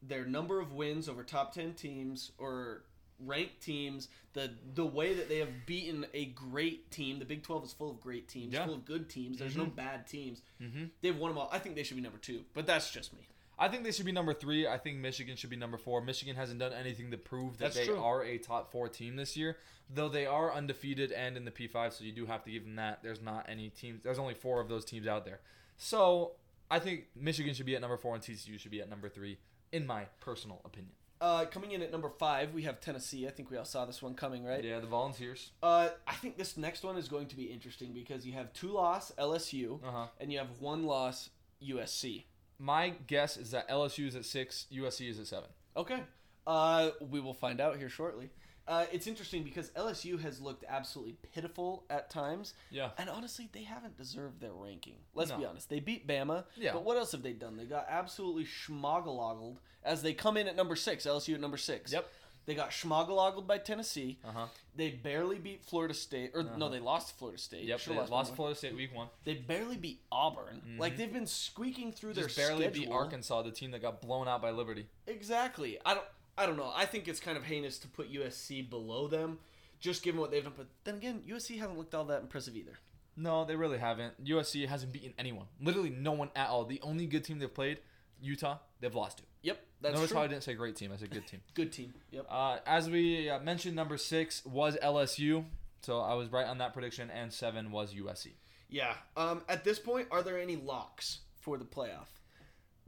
their 0.03 0.25
number 0.25 0.61
of 0.61 0.73
wins 0.73 1.09
over 1.09 1.23
top 1.25 1.53
ten 1.53 1.75
teams 1.75 2.33
or 2.39 2.85
ranked 3.19 3.61
teams, 3.61 4.09
the 4.33 4.51
the 4.75 4.87
way 4.87 5.15
that 5.15 5.29
they 5.29 5.39
have 5.39 5.67
beaten 5.67 6.07
a 6.15 6.27
great 6.27 6.91
team, 6.91 7.19
the 7.19 7.25
Big 7.25 7.43
Twelve 7.43 7.65
is 7.65 7.73
full 7.73 7.91
of 7.91 8.01
great 8.01 8.29
teams, 8.29 8.53
Yeah. 8.55 8.65
full 8.67 8.75
of 8.75 8.85
good 8.85 9.09
teams. 9.09 9.39
There's 9.39 9.57
no 9.57 9.67
bad 9.67 10.07
teams. 10.07 10.43
Mm-hmm. 10.61 10.85
They've 11.03 11.17
won 11.17 11.31
them 11.33 11.39
all. 11.39 11.49
I 11.53 11.59
think 11.59 11.75
they 11.77 11.83
should 11.83 11.97
be 11.97 12.03
number 12.03 12.19
two, 12.19 12.45
but 12.55 12.67
that's 12.67 12.91
just 12.93 13.13
me. 13.13 13.29
I 13.61 13.69
think 13.69 13.85
they 13.85 13.93
should 13.93 14.07
be 14.07 14.13
number 14.13 14.33
three. 14.33 14.67
I 14.67 14.79
think 14.79 14.97
Michigan 14.99 15.37
should 15.37 15.51
be 15.51 15.57
number 15.57 15.77
four. 15.77 16.01
Michigan 16.01 16.35
hasn't 16.35 16.59
done 16.61 16.73
anything 16.73 17.11
to 17.11 17.19
prove 17.19 17.59
that 17.59 17.65
That's 17.75 17.77
they 17.77 17.87
true. 17.87 18.01
are 18.03 18.25
a 18.25 18.39
top 18.39 18.73
four 18.73 18.89
team 18.89 19.17
this 19.17 19.37
year, 19.37 19.59
though 19.95 20.09
they 20.09 20.25
are 20.27 20.53
undefeated 20.53 21.13
and 21.13 21.37
in 21.37 21.45
the 21.45 21.51
P5. 21.51 21.93
So 21.93 22.05
you 22.05 22.13
do 22.13 22.25
have 22.27 22.43
to 22.45 22.51
give 22.51 22.65
them 22.65 22.77
that. 22.77 23.03
There's 23.03 23.21
not 23.21 23.45
any 23.49 23.69
teams. 23.69 24.03
There's 24.03 24.19
only 24.19 24.35
four 24.35 24.61
of 24.61 24.69
those 24.71 24.85
teams 24.87 25.07
out 25.07 25.25
there. 25.27 25.41
So 25.77 26.33
I 26.71 26.79
think 26.79 27.05
Michigan 27.15 27.53
should 27.55 27.67
be 27.67 27.75
at 27.75 27.81
number 27.83 27.99
four 27.99 28.15
and 28.15 28.23
TCU 28.25 28.59
should 28.59 28.71
be 28.71 28.81
at 28.81 28.89
number 28.89 29.09
three, 29.11 29.39
in 29.73 29.87
my 29.87 30.05
personal 30.21 30.63
opinion. 30.65 30.93
Uh, 31.21 31.45
coming 31.45 31.73
in 31.73 31.83
at 31.83 31.93
number 31.93 32.09
five, 32.09 32.55
we 32.55 32.63
have 32.63 32.81
Tennessee. 32.81 33.27
I 33.27 33.31
think 33.31 33.51
we 33.51 33.59
all 33.59 33.67
saw 33.67 33.85
this 33.85 34.01
one 34.01 34.15
coming, 34.15 34.43
right? 34.43 34.65
Yeah, 34.65 34.81
the 34.81 34.87
Volunteers. 34.87 35.51
Uh, 35.63 35.91
I 36.07 36.15
think 36.15 36.39
this 36.39 36.57
next 36.57 36.83
one 36.83 36.97
is 36.97 37.09
going 37.09 37.27
to 37.27 37.37
be 37.37 37.45
interesting 37.45 37.93
because 37.93 38.25
you 38.27 38.33
have 38.33 38.51
two 38.55 38.69
loss 38.73 39.13
LSU 39.19 39.85
Uh 39.87 39.91
huh. 39.91 40.07
and 40.19 40.33
you 40.33 40.39
have 40.39 40.49
one 40.61 40.85
loss 40.85 41.29
USC. 41.63 42.25
My 42.61 42.91
guess 43.07 43.39
is 43.39 43.53
that 43.53 43.69
LSU 43.71 44.07
is 44.07 44.15
at 44.15 44.27
six, 44.27 44.67
USC 44.71 45.09
is 45.09 45.19
at 45.19 45.27
seven. 45.27 45.49
Okay. 45.77 46.01
Uh, 46.47 46.91
we 47.01 47.19
will 47.19 47.33
find 47.33 47.59
out 47.61 47.77
here 47.79 47.89
shortly. 47.89 48.29
Uh, 48.69 48.85
it's 48.93 49.07
interesting 49.07 49.43
because 49.43 49.71
LSU 49.71 50.21
has 50.21 50.41
looked 50.41 50.65
absolutely 50.69 51.17
pitiful 51.35 51.85
at 51.91 52.11
times, 52.11 52.53
Yeah. 52.71 52.91
and 52.99 53.09
honestly, 53.09 53.49
they 53.53 53.63
haven't 53.65 53.97
deserved 53.97 54.41
their 54.41 54.53
ranking. 54.53 54.95
Let's 55.15 55.33
be 55.33 55.45
honest. 55.45 55.69
They 55.71 55.81
beat 55.81 56.07
Bama, 56.07 56.45
Yeah. 56.57 56.75
but 56.75 56.85
what 56.85 56.97
else 56.97 57.11
have 57.13 57.23
they 57.23 57.33
done? 57.33 57.57
They 57.57 57.65
got 57.65 57.87
absolutely 57.89 58.45
schmoggloggled 58.45 59.57
as 59.83 60.03
they 60.03 60.13
come 60.13 60.37
in 60.37 60.47
at 60.47 60.55
number 60.55 60.77
six. 60.77 61.05
LSU 61.07 61.35
at 61.35 61.41
number 61.41 61.57
six. 61.57 61.93
Yep. 61.93 62.07
They 62.47 62.55
got 62.55 62.71
schmoggloggled 62.71 63.47
by 63.47 63.59
Tennessee. 63.59 64.19
Uh 64.25 64.33
huh. 64.33 64.47
They 64.75 64.91
barely 64.91 65.39
beat 65.39 65.63
Florida 65.63 65.95
State, 65.95 66.33
or 66.35 66.43
no, 66.57 66.69
they 66.69 66.81
lost 66.81 67.19
Florida 67.19 67.39
State. 67.39 67.65
Yep. 67.65 67.81
They 67.85 67.95
lost 67.95 68.11
lost. 68.11 68.35
Florida 68.37 68.57
State 68.57 68.75
week 68.75 68.95
one. 68.95 69.09
They 69.25 69.35
barely 69.35 69.77
beat 69.77 70.01
Auburn. 70.11 70.63
Like 70.79 70.97
they've 70.97 71.13
been 71.13 71.27
squeaking 71.27 71.93
through 71.93 72.15
Just 72.15 72.37
their 72.37 72.49
barely 72.49 72.65
schedule. 72.65 72.85
beat 72.87 72.93
Arkansas, 72.93 73.43
the 73.43 73.51
team 73.51 73.71
that 73.73 73.83
got 73.83 74.01
blown 74.01 74.27
out 74.27 74.43
by 74.43 74.51
Liberty. 74.51 74.87
Exactly. 75.07 75.79
I 75.85 75.95
don't. 75.95 76.07
I 76.39 76.47
don't 76.47 76.57
know. 76.57 76.73
I 76.75 76.87
think 76.87 77.07
it's 77.07 77.21
kind 77.21 77.37
of 77.37 77.45
heinous 77.45 77.79
to 77.81 77.89
put 77.89 78.11
USC 78.11 78.69
below 78.71 79.07
them, 79.09 79.39
just 79.79 80.03
given 80.03 80.21
what 80.21 80.31
they've 80.31 80.43
done. 80.43 80.55
But 80.57 80.69
then 80.85 80.95
again, 80.95 81.23
USC 81.29 81.59
hasn't 81.59 81.77
looked 81.77 81.95
all 81.95 82.05
that 82.07 82.23
impressive 82.23 82.57
either. 82.57 82.79
No, 83.17 83.45
they 83.45 83.57
really 83.57 83.77
haven't. 83.79 84.25
USC 84.25 84.67
hasn't 84.67 84.93
beaten 84.93 85.13
anyone. 85.19 85.47
Literally 85.61 85.91
no 85.91 86.13
one 86.13 86.31
at 86.35 86.49
all. 86.49 86.65
The 86.65 86.81
only 86.83 87.05
good 87.07 87.25
team 87.25 87.39
they've 87.39 87.53
played, 87.53 87.79
Utah, 88.23 88.59
they've 88.81 88.95
lost 88.95 89.19
to. 89.19 89.25
Yep, 89.43 89.61
that's 89.81 89.95
Notice 89.95 90.11
true. 90.11 90.19
how 90.19 90.25
I 90.25 90.27
didn't 90.29 90.43
say 90.45 90.55
great 90.55 90.77
team. 90.77 90.93
I 90.93 90.97
said 90.97 91.11
good 91.11 91.27
team. 91.27 91.41
Good 91.55 91.73
team. 91.73 91.95
Yep. 92.11 92.27
Uh, 92.29 92.59
as 92.67 92.89
we 92.91 93.29
uh, 93.31 93.39
mentioned, 93.41 93.75
number 93.77 93.97
six 93.97 94.45
was 94.45 94.77
LSU. 94.83 95.45
So 95.83 96.01
I 96.01 96.15
was 96.15 96.31
right 96.31 96.47
on 96.47 96.59
that 96.59 96.73
prediction, 96.75 97.11
and 97.11 97.33
seven 97.33 97.71
was 97.73 97.95
USC. 97.95 98.33
Yeah. 98.69 98.95
Um. 99.17 99.43
At 99.49 99.65
this 99.65 99.79
point, 99.79 100.09
are 100.11 100.23
there 100.23 100.39
any 100.39 100.57
locks 100.57 101.21
for 101.41 101.57
the 101.59 101.65
playoff? 101.65 102.09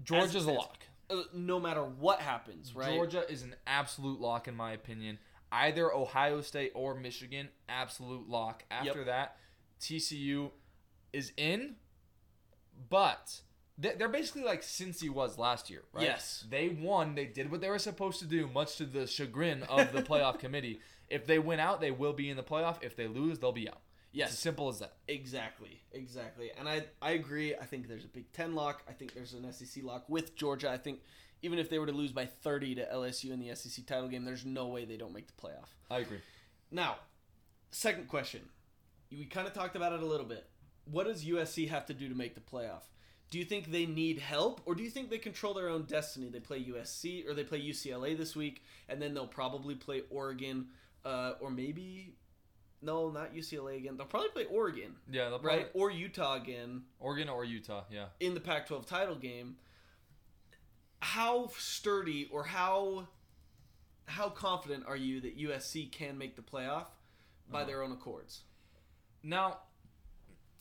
Georgia's 0.04 0.36
a 0.36 0.40
stands. 0.42 0.58
lock. 0.58 0.78
Uh, 1.10 1.22
no 1.34 1.58
matter 1.60 1.82
what 1.82 2.20
happens, 2.20 2.74
right? 2.74 2.94
Georgia 2.94 3.24
is 3.30 3.42
an 3.42 3.54
absolute 3.66 4.20
lock 4.20 4.46
in 4.48 4.54
my 4.54 4.72
opinion. 4.72 5.18
Either 5.50 5.92
Ohio 5.94 6.40
State 6.40 6.72
or 6.74 6.94
Michigan, 6.94 7.48
absolute 7.68 8.28
lock. 8.28 8.64
After 8.70 8.98
Yep. 9.00 9.06
that, 9.06 9.36
TCU 9.80 10.50
is 11.12 11.32
in, 11.36 11.76
but 12.88 13.40
they're 13.78 14.08
basically 14.08 14.44
like 14.44 14.62
Cincy 14.62 15.08
was 15.08 15.38
last 15.38 15.70
year, 15.70 15.82
right? 15.92 16.04
Yes. 16.04 16.44
They 16.48 16.68
won. 16.68 17.14
They 17.14 17.26
did 17.26 17.50
what 17.50 17.60
they 17.60 17.68
were 17.68 17.78
supposed 17.78 18.18
to 18.20 18.26
do, 18.26 18.46
much 18.46 18.76
to 18.76 18.84
the 18.84 19.06
chagrin 19.06 19.62
of 19.64 19.92
the 19.92 20.02
playoff 20.02 20.38
committee. 20.40 20.80
If 21.08 21.26
they 21.26 21.38
win 21.38 21.58
out, 21.60 21.80
they 21.80 21.90
will 21.90 22.12
be 22.12 22.30
in 22.30 22.36
the 22.36 22.42
playoff. 22.42 22.76
If 22.82 22.96
they 22.96 23.06
lose, 23.06 23.38
they'll 23.38 23.52
be 23.52 23.68
out. 23.68 23.80
Yes. 24.12 24.28
It's 24.28 24.36
as 24.36 24.40
simple 24.40 24.68
as 24.68 24.78
that. 24.80 24.96
Exactly, 25.08 25.82
exactly. 25.90 26.50
And 26.58 26.68
I 26.68 26.84
I 27.00 27.12
agree. 27.12 27.54
I 27.54 27.64
think 27.64 27.88
there's 27.88 28.04
a 28.04 28.08
Big 28.08 28.30
Ten 28.32 28.54
lock. 28.54 28.82
I 28.88 28.92
think 28.92 29.14
there's 29.14 29.32
an 29.32 29.50
SEC 29.52 29.82
lock 29.84 30.04
with 30.08 30.36
Georgia. 30.36 30.70
I 30.70 30.76
think 30.76 31.00
even 31.40 31.58
if 31.58 31.70
they 31.70 31.78
were 31.78 31.86
to 31.86 31.92
lose 31.92 32.12
by 32.12 32.26
30 32.26 32.76
to 32.76 32.88
LSU 32.92 33.32
in 33.32 33.40
the 33.40 33.54
SEC 33.54 33.86
title 33.86 34.08
game, 34.08 34.24
there's 34.24 34.44
no 34.44 34.68
way 34.68 34.84
they 34.84 34.96
don't 34.96 35.12
make 35.14 35.26
the 35.26 35.32
playoff. 35.32 35.74
I 35.90 35.98
agree. 35.98 36.20
Now, 36.70 36.96
second 37.70 38.08
question. 38.08 38.42
We 39.10 39.24
kind 39.24 39.46
of 39.46 39.52
talked 39.52 39.76
about 39.76 39.92
it 39.92 40.02
a 40.02 40.06
little 40.06 40.26
bit. 40.26 40.46
What 40.84 41.06
does 41.06 41.24
USC 41.24 41.68
have 41.68 41.86
to 41.86 41.94
do 41.94 42.08
to 42.08 42.14
make 42.14 42.34
the 42.34 42.40
playoff? 42.40 42.82
Do 43.32 43.38
you 43.38 43.46
think 43.46 43.72
they 43.72 43.86
need 43.86 44.18
help, 44.18 44.60
or 44.66 44.74
do 44.74 44.82
you 44.82 44.90
think 44.90 45.08
they 45.08 45.16
control 45.16 45.54
their 45.54 45.70
own 45.70 45.84
destiny? 45.84 46.28
They 46.28 46.38
play 46.38 46.62
USC 46.64 47.26
or 47.26 47.32
they 47.32 47.44
play 47.44 47.62
UCLA 47.62 48.14
this 48.14 48.36
week, 48.36 48.62
and 48.90 49.00
then 49.00 49.14
they'll 49.14 49.26
probably 49.26 49.74
play 49.74 50.02
Oregon, 50.10 50.66
uh, 51.02 51.32
or 51.40 51.50
maybe 51.50 52.14
no, 52.82 53.08
not 53.08 53.34
UCLA 53.34 53.78
again. 53.78 53.96
They'll 53.96 54.04
probably 54.04 54.28
play 54.28 54.44
Oregon, 54.44 54.96
Yeah, 55.10 55.30
they'll 55.30 55.38
probably, 55.38 55.60
right, 55.60 55.70
or 55.72 55.90
Utah 55.90 56.34
again 56.34 56.82
Oregon 57.00 57.30
or 57.30 57.42
Utah. 57.42 57.84
Yeah. 57.90 58.08
in 58.20 58.34
the 58.34 58.40
Pac-12 58.40 58.86
title 58.86 59.14
game. 59.14 59.56
How 61.00 61.48
sturdy 61.56 62.28
or 62.30 62.44
how 62.44 63.08
how 64.04 64.28
confident 64.28 64.84
are 64.86 64.96
you 64.96 65.22
that 65.22 65.38
USC 65.38 65.90
can 65.90 66.18
make 66.18 66.36
the 66.36 66.42
playoff 66.42 66.88
by 67.50 67.64
their 67.64 67.82
own 67.82 67.92
accords? 67.92 68.42
Now, 69.22 69.60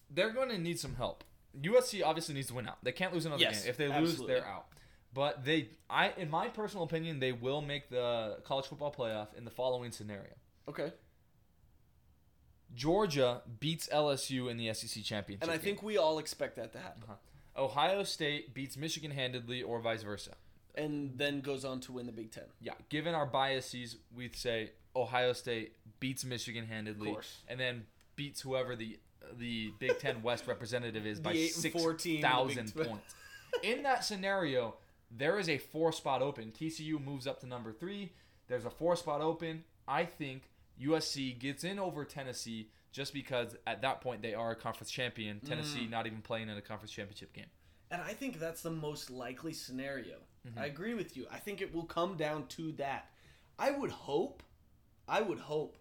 they're 0.09 0.31
going 0.31 0.49
to 0.49 0.57
need 0.57 0.79
some 0.79 0.95
help. 0.95 1.25
USC 1.59 2.03
obviously 2.05 2.35
needs 2.35 2.47
to 2.47 2.53
win 2.53 2.67
out. 2.67 2.77
They 2.83 2.91
can't 2.91 3.13
lose 3.13 3.25
another 3.25 3.41
Yes, 3.41 3.63
game. 3.63 3.69
If 3.71 3.77
they 3.77 3.87
lose, 3.87 4.17
they're 4.19 4.45
out. 4.45 4.67
But 5.13 5.43
they, 5.43 5.69
I, 5.89 6.13
in 6.17 6.29
my 6.29 6.47
personal 6.47 6.85
opinion, 6.85 7.19
they 7.19 7.33
will 7.33 7.61
make 7.61 7.89
the 7.89 8.37
college 8.45 8.67
football 8.67 8.93
playoff 8.93 9.33
in 9.37 9.43
the 9.43 9.51
following 9.51 9.91
scenario: 9.91 10.33
Okay. 10.69 10.91
Georgia 12.73 13.41
beats 13.59 13.89
LSU 13.91 14.49
in 14.49 14.57
the 14.57 14.73
SEC 14.73 15.03
championship. 15.03 15.43
And 15.43 15.51
I 15.51 15.55
game. 15.57 15.63
think 15.65 15.83
we 15.83 15.97
all 15.97 16.19
expect 16.19 16.55
that 16.55 16.71
to 16.73 16.79
happen. 16.79 17.03
Uh-huh. 17.03 17.63
Ohio 17.63 18.03
State 18.03 18.53
beats 18.53 18.77
Michigan 18.77 19.11
handedly, 19.11 19.61
or 19.61 19.81
vice 19.81 20.03
versa. 20.03 20.31
And 20.73 21.17
then 21.17 21.41
goes 21.41 21.65
on 21.65 21.81
to 21.81 21.91
win 21.91 22.05
the 22.05 22.13
Big 22.13 22.31
Ten. 22.31 22.45
Yeah, 22.61 22.73
given 22.87 23.13
our 23.13 23.25
biases, 23.25 23.97
we'd 24.15 24.37
say 24.37 24.71
Ohio 24.95 25.33
State 25.33 25.73
beats 25.99 26.23
Michigan 26.23 26.65
handedly, 26.65 27.09
Of 27.09 27.15
course. 27.15 27.41
and 27.49 27.59
then 27.59 27.87
beats 28.15 28.39
whoever 28.39 28.77
the 28.77 28.97
the 29.37 29.73
Big 29.79 29.99
Ten 29.99 30.21
West 30.21 30.47
representative 30.47 31.05
is 31.05 31.19
by 31.19 31.33
The 31.33 31.39
eight 31.39 31.53
and 31.53 31.61
six 31.61 31.81
14 31.81 32.15
in 32.15 32.21
the 32.21 32.27
thousand 32.27 32.75
points. 32.75 33.15
In 33.63 33.83
that 33.83 34.03
scenario, 34.03 34.75
there 35.09 35.37
is 35.39 35.49
a 35.49 35.57
four 35.57 35.91
spot 35.91 36.21
open. 36.21 36.51
TCU 36.57 37.03
moves 37.03 37.27
up 37.27 37.39
to 37.41 37.45
number 37.47 37.71
three. 37.73 38.11
There's 38.47 38.65
a 38.65 38.69
four 38.69 38.95
spot 38.95 39.21
open. 39.21 39.63
I 39.87 40.05
think 40.05 40.43
USC 40.81 41.37
gets 41.37 41.63
in 41.63 41.79
over 41.79 42.05
Tennessee 42.05 42.69
just 42.91 43.13
because 43.13 43.55
at 43.67 43.81
that 43.81 44.01
point 44.01 44.21
they 44.21 44.33
are 44.33 44.51
a 44.51 44.55
conference 44.55 44.91
champion. 44.91 45.39
Tennessee 45.41 45.85
Mm. 45.85 45.89
not 45.89 46.07
even 46.07 46.21
playing 46.21 46.49
in 46.49 46.57
a 46.57 46.61
conference 46.61 46.91
championship 46.91 47.33
game. 47.33 47.45
And 47.89 48.01
I 48.01 48.13
think 48.13 48.39
that's 48.39 48.61
the 48.61 48.71
most 48.71 49.09
likely 49.09 49.53
scenario. 49.53 50.17
Mm-hmm. 50.47 50.59
I 50.59 50.65
agree 50.65 50.93
with 50.93 51.15
you. 51.17 51.27
I 51.31 51.37
think 51.37 51.61
it 51.61 51.73
will 51.73 51.83
come 51.85 52.15
down 52.15 52.47
to 52.47 52.71
that. 52.73 53.09
I 53.59 53.71
would 53.71 53.91
hope, 53.91 54.43
I 55.07 55.21
would 55.21 55.39
hope 55.39 55.77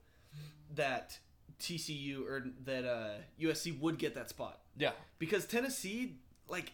that 0.74 1.18
TCU 1.61 2.26
or 2.26 2.46
that 2.64 2.84
uh, 2.84 3.11
USC 3.40 3.78
would 3.80 3.98
get 3.98 4.14
that 4.14 4.28
spot 4.30 4.61
Yeah, 4.76 4.92
because 5.18 5.44
Tennessee, 5.46 6.16
like, 6.48 6.72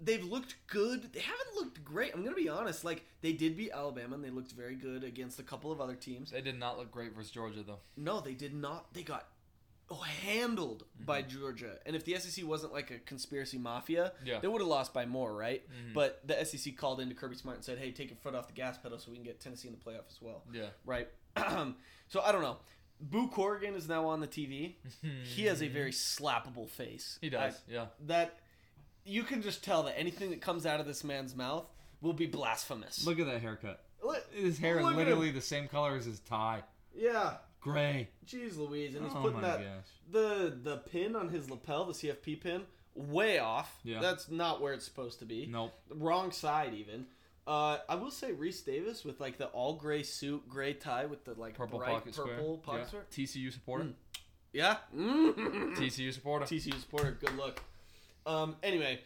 they've 0.00 0.24
looked 0.24 0.56
good. 0.66 1.12
They 1.12 1.20
haven't 1.20 1.54
looked 1.56 1.84
great. 1.84 2.12
I'm 2.14 2.22
gonna 2.24 2.36
be 2.36 2.48
honest. 2.48 2.84
Like, 2.84 3.04
they 3.22 3.32
did 3.32 3.56
beat 3.56 3.70
Alabama 3.72 4.14
and 4.16 4.24
they 4.24 4.30
looked 4.30 4.52
very 4.52 4.74
good 4.74 5.04
against 5.04 5.38
a 5.38 5.42
couple 5.42 5.72
of 5.72 5.80
other 5.80 5.94
teams. 5.94 6.30
they 6.30 6.40
did 6.40 6.58
not 6.58 6.78
look 6.78 6.90
great 6.90 7.14
versus 7.14 7.30
Georgia 7.30 7.62
though. 7.62 7.78
No, 7.96 8.20
they 8.20 8.34
did 8.34 8.54
not. 8.54 8.92
They 8.92 9.02
got 9.02 9.28
oh, 9.90 9.96
handled 9.96 10.84
by 11.04 11.22
Georgia. 11.22 11.78
And 11.86 11.94
if 11.94 12.04
the 12.04 12.16
SEC 12.18 12.44
wasn't 12.46 12.72
like 12.72 12.90
a 12.90 12.98
conspiracy 12.98 13.58
mafia, 13.58 14.12
Yeah. 14.24 14.40
they 14.40 14.48
would 14.48 14.60
have 14.60 14.68
lost 14.68 14.92
by 14.94 15.04
more, 15.06 15.34
right? 15.34 15.62
But 15.94 16.26
the 16.26 16.42
SEC 16.44 16.76
called 16.76 17.00
into 17.00 17.14
Kirby 17.14 17.36
Smart 17.36 17.58
and 17.58 17.64
said, 17.64 17.78
"Hey, 17.78 17.92
take 17.92 18.08
your 18.08 18.16
foot 18.16 18.34
off 18.34 18.46
the 18.48 18.54
gas 18.54 18.78
pedal 18.78 18.98
so 18.98 19.10
we 19.10 19.16
can 19.18 19.24
get 19.24 19.40
Tennessee 19.40 19.68
in 19.68 19.74
the 19.74 19.80
playoff 19.80 20.08
as 20.08 20.20
well." 20.20 20.42
Yeah. 20.52 20.68
Right. 20.84 21.08
so 22.08 22.20
I 22.22 22.32
don't 22.32 22.42
know. 22.42 22.56
Boo 23.10 23.28
Corrigan 23.28 23.74
is 23.74 23.88
now 23.88 24.06
on 24.06 24.20
the 24.20 24.26
TV. 24.26 24.74
he 25.34 25.44
has 25.44 25.62
a 25.62 25.68
very 25.68 25.90
slappable 25.92 26.68
face. 26.68 27.18
He 27.20 27.28
does. 27.30 27.54
I- 27.54 27.72
yeah. 27.72 27.86
that 28.06 28.38
you 29.04 29.22
can 29.22 29.42
just 29.42 29.62
tell 29.62 29.82
that 29.84 29.98
anything 29.98 30.30
that 30.30 30.40
comes 30.40 30.64
out 30.64 30.80
of 30.80 30.86
this 30.86 31.04
man's 31.04 31.36
mouth 31.36 31.66
will 32.00 32.12
be 32.14 32.26
blasphemous. 32.26 33.06
Look 33.06 33.18
at 33.20 33.26
that 33.26 33.40
haircut. 33.42 33.82
Look- 34.02 34.24
His 34.32 34.58
hair 34.58 34.78
is 34.80 34.86
literally 34.86 35.30
the 35.30 35.40
same 35.42 35.68
color 35.68 35.96
as 35.96 36.04
his 36.06 36.20
tie. 36.20 36.62
Yeah. 36.94 37.34
Gray. 37.60 38.08
Jeez 38.26 38.56
Louise, 38.58 38.94
and 38.94 39.04
he's 39.04 39.14
Oh 39.14 39.20
putting 39.22 39.40
my 39.40 39.48
that 39.48 39.58
gosh. 39.60 39.86
the 40.10 40.58
the 40.62 40.76
pin 40.78 41.16
on 41.16 41.28
his 41.30 41.48
lapel, 41.50 41.86
the 41.86 41.92
CFP 41.94 42.40
pin, 42.42 42.62
way 42.94 43.38
off. 43.38 43.78
Yeah. 43.84 44.00
That's 44.00 44.30
not 44.30 44.60
where 44.60 44.72
it's 44.74 44.84
supposed 44.84 45.18
to 45.20 45.24
be. 45.24 45.46
Nope. 45.46 45.72
Wrong 45.90 46.30
side 46.30 46.74
even. 46.74 47.06
Uh, 47.46 47.78
I 47.88 47.94
will 47.96 48.10
say 48.10 48.32
Rece 48.32 48.64
Davis 48.64 49.04
with 49.04 49.20
like 49.20 49.36
the 49.38 49.46
all 49.48 49.74
gray 49.74 50.02
suit, 50.02 50.48
gray 50.48 50.72
tie 50.72 51.04
with 51.06 51.24
the 51.24 51.34
like 51.34 51.54
Purple 51.54 51.78
pocket 51.80 52.14
square. 52.14 52.36
purple 52.36 52.58
pocket 52.58 52.88
yeah. 52.92 52.98
TCU 53.24 53.52
supporter. 53.52 53.88
Yeah. 54.52 54.76
Mm. 54.96 55.76
TCU 55.76 56.12
supporter. 56.12 56.46
TCU 56.46 56.78
supporter, 56.80 57.16
good 57.20 57.36
look. 57.36 57.60
Um, 58.26 58.56
anyway, 58.62 59.00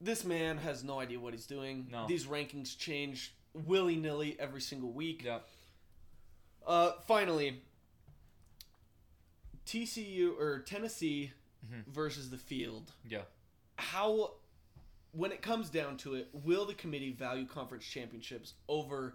this 0.00 0.24
man 0.24 0.58
has 0.58 0.84
no 0.84 1.00
idea 1.00 1.18
what 1.18 1.32
he's 1.32 1.46
doing. 1.46 1.86
No. 1.90 2.06
These 2.06 2.26
rankings 2.26 2.76
change 2.76 3.32
willy 3.54 3.96
nilly 3.96 4.36
every 4.38 4.60
single 4.60 4.90
week. 4.92 5.22
yeah. 5.24 5.38
Uh, 6.66 6.90
finally, 7.06 7.62
TCU 9.66 10.38
or 10.38 10.60
Tennessee 10.60 11.32
Mm-hmm. 11.66 11.90
versus 11.90 12.30
the 12.30 12.36
field. 12.36 12.92
Yeah. 13.08 13.22
How, 13.76 14.34
when 15.16 15.32
it 15.32 15.42
comes 15.42 15.70
down 15.70 15.96
to 15.98 16.14
it, 16.14 16.28
will 16.32 16.66
the 16.66 16.74
committee 16.74 17.12
value 17.12 17.46
conference 17.46 17.84
championships 17.84 18.54
over 18.68 19.14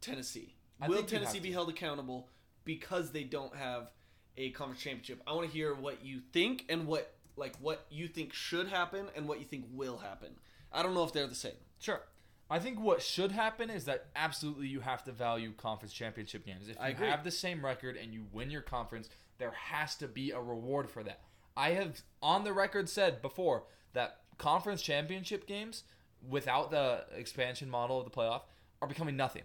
Tennessee? 0.00 0.56
I 0.80 0.88
will 0.88 1.04
Tennessee 1.04 1.38
be 1.38 1.52
held 1.52 1.68
accountable 1.68 2.28
because 2.64 3.12
they 3.12 3.22
don't 3.24 3.54
have 3.54 3.90
a 4.36 4.50
conference 4.50 4.82
championship? 4.82 5.22
I 5.26 5.32
want 5.32 5.46
to 5.46 5.52
hear 5.52 5.74
what 5.74 6.04
you 6.04 6.20
think 6.32 6.64
and 6.68 6.86
what 6.86 7.14
like 7.36 7.56
what 7.60 7.86
you 7.90 8.08
think 8.08 8.34
should 8.34 8.68
happen 8.68 9.06
and 9.16 9.26
what 9.26 9.38
you 9.38 9.44
think 9.44 9.66
will 9.72 9.98
happen. 9.98 10.30
I 10.72 10.82
don't 10.82 10.94
know 10.94 11.04
if 11.04 11.12
they're 11.12 11.26
the 11.26 11.34
same. 11.34 11.52
Sure. 11.78 12.02
I 12.50 12.58
think 12.58 12.80
what 12.80 13.00
should 13.00 13.32
happen 13.32 13.70
is 13.70 13.86
that 13.86 14.06
absolutely 14.14 14.66
you 14.66 14.80
have 14.80 15.04
to 15.04 15.12
value 15.12 15.52
conference 15.52 15.94
championship 15.94 16.44
games. 16.44 16.68
If 16.68 17.00
you 17.00 17.06
have 17.06 17.24
the 17.24 17.30
same 17.30 17.64
record 17.64 17.96
and 17.96 18.12
you 18.12 18.26
win 18.30 18.50
your 18.50 18.60
conference, 18.60 19.08
there 19.38 19.52
has 19.52 19.94
to 19.96 20.08
be 20.08 20.32
a 20.32 20.40
reward 20.40 20.90
for 20.90 21.02
that. 21.02 21.20
I 21.56 21.70
have 21.70 22.02
on 22.20 22.44
the 22.44 22.52
record 22.52 22.88
said 22.90 23.22
before 23.22 23.64
that 23.94 24.21
conference 24.38 24.82
championship 24.82 25.46
games 25.46 25.84
without 26.28 26.70
the 26.70 27.04
expansion 27.16 27.68
model 27.68 27.98
of 27.98 28.04
the 28.04 28.10
playoff 28.10 28.42
are 28.80 28.88
becoming 28.88 29.16
nothing. 29.16 29.42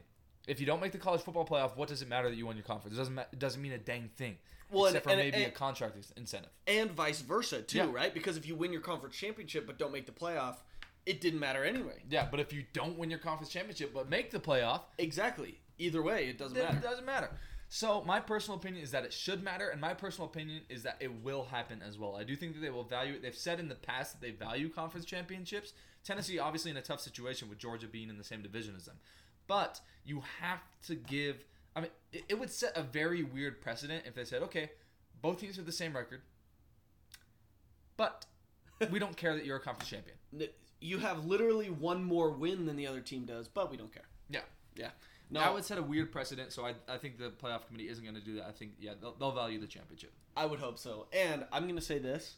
If 0.48 0.60
you 0.60 0.66
don't 0.66 0.80
make 0.80 0.92
the 0.94 0.98
college 0.98 1.22
football 1.22 1.46
playoff, 1.46 1.76
what 1.76 1.90
does 1.90 2.02
it 2.02 2.08
matter 2.08 2.30
that 2.30 2.36
you 2.36 2.46
won 2.46 2.56
your 2.56 2.64
conference? 2.64 2.96
It 2.96 3.00
doesn't 3.00 3.14
ma- 3.16 3.26
it 3.34 3.40
doesn't 3.40 3.62
mean 3.62 3.74
a 3.74 3.78
dang 3.78 4.10
thing. 4.16 4.38
Well, 4.72 4.86
and- 4.86 4.96
except 4.96 5.04
for 5.06 5.10
and- 5.12 5.20
maybe 5.32 5.44
a 5.44 5.52
contract 5.52 5.96
incentive. 6.16 6.52
And 6.68 6.92
vice 6.92 7.22
versa 7.22 7.62
too, 7.62 7.78
Yeah. 7.80 7.92
right? 7.92 8.14
Because 8.14 8.38
if 8.38 8.46
you 8.48 8.56
win 8.56 8.72
your 8.72 8.82
conference 8.82 9.16
championship 9.18 9.66
but 9.68 9.78
don't 9.78 9.92
make 9.92 10.06
the 10.06 10.12
playoff, 10.14 10.58
it 11.06 11.20
didn't 11.22 11.40
matter 11.40 11.64
anyway. 11.66 12.02
Yeah, 12.10 12.28
but 12.30 12.40
if 12.40 12.54
you 12.54 12.66
don't 12.74 12.98
win 12.98 13.10
your 13.10 13.20
conference 13.20 13.52
championship 13.52 13.94
but 13.94 14.10
make 14.10 14.32
the 14.32 14.40
playoff, 14.40 14.82
Exactly. 14.98 15.60
Either 15.80 16.02
way, 16.02 16.28
it 16.30 16.38
doesn't 16.38 16.58
It 16.58 16.64
matter. 16.64 16.80
doesn't 16.80 17.06
matter. 17.06 17.30
So 17.70 18.02
my 18.06 18.20
personal 18.20 18.58
opinion 18.58 18.84
is 18.84 18.92
that 18.92 19.04
it 19.04 19.12
should 19.12 19.44
matter, 19.44 19.70
and 19.70 19.82
my 19.82 19.94
personal 19.94 20.30
opinion 20.30 20.62
is 20.70 20.84
that 20.84 20.98
it 21.02 21.22
will 21.22 21.46
happen 21.46 21.82
as 21.86 21.98
well. 21.98 22.16
I 22.16 22.24
do 22.24 22.36
think 22.36 22.54
that 22.54 22.62
they 22.62 22.70
will 22.70 22.84
value 22.84 23.14
it. 23.14 23.22
They've 23.22 23.36
said 23.36 23.60
in 23.60 23.68
the 23.68 23.76
past 23.76 24.14
that 24.14 24.22
they 24.26 24.32
value 24.32 24.70
conference 24.70 25.06
championships. 25.06 25.74
Tennessee, 26.04 26.40
obviously, 26.40 26.72
in 26.72 26.78
a 26.78 26.82
tough 26.82 27.02
situation 27.02 27.50
with 27.50 27.58
Georgia 27.58 27.88
being 27.88 28.10
in 28.10 28.18
the 28.18 28.24
same 28.24 28.42
division 28.42 28.74
as 28.78 28.86
them, 28.86 28.96
but 29.48 29.82
you 30.06 30.24
have 30.40 30.60
to 30.88 30.96
give. 30.96 31.44
I 31.76 31.82
mean, 31.82 31.92
it, 32.14 32.24
it 32.30 32.40
would 32.40 32.50
set 32.50 32.76
a 32.78 32.82
very 32.82 33.24
weird 33.24 33.62
precedent 33.62 34.06
if 34.08 34.16
they 34.16 34.24
said, 34.24 34.42
okay, 34.44 34.72
both 35.22 35.40
teams 35.40 35.58
have 35.58 35.66
the 35.66 35.72
same 35.72 35.94
record, 35.94 36.22
but 37.98 38.26
we 38.92 38.98
don't 39.00 39.18
care 39.18 39.36
that 39.36 39.46
you're 39.46 39.58
a 39.58 39.62
conference 39.62 39.90
champion. 39.90 40.16
You 40.80 41.00
have 41.00 41.26
literally 41.26 41.70
one 41.70 42.04
more 42.04 42.30
win 42.30 42.66
than 42.66 42.78
the 42.78 42.88
other 42.88 43.02
team 43.02 43.26
does, 43.26 43.48
but 43.48 43.70
we 43.70 43.78
don't 43.78 43.94
care. 43.94 44.08
Yeah. 44.30 44.42
Yeah. 44.76 44.90
No, 45.30 45.42
That 45.42 45.54
would 45.54 45.66
set 45.66 45.78
a 45.78 45.84
weird 45.84 46.12
precedent, 46.12 46.54
so 46.54 46.66
I, 46.66 46.74
I 46.88 46.98
think 46.98 47.18
the 47.18 47.30
playoff 47.32 47.68
committee 47.68 47.90
isn't 47.90 48.04
going 48.04 48.16
to 48.16 48.22
do 48.22 48.36
that. 48.36 48.46
I 48.48 48.52
think, 48.52 48.74
yeah, 48.80 48.94
they'll, 49.00 49.14
they'll 49.16 49.34
value 49.34 49.60
the 49.60 49.68
championship. 49.68 50.14
I 50.36 50.46
would 50.46 50.60
hope 50.60 50.78
so. 50.80 51.08
And 51.12 51.46
I'm 51.52 51.64
going 51.64 51.76
to 51.76 51.82
say 51.82 52.00
this. 52.00 52.36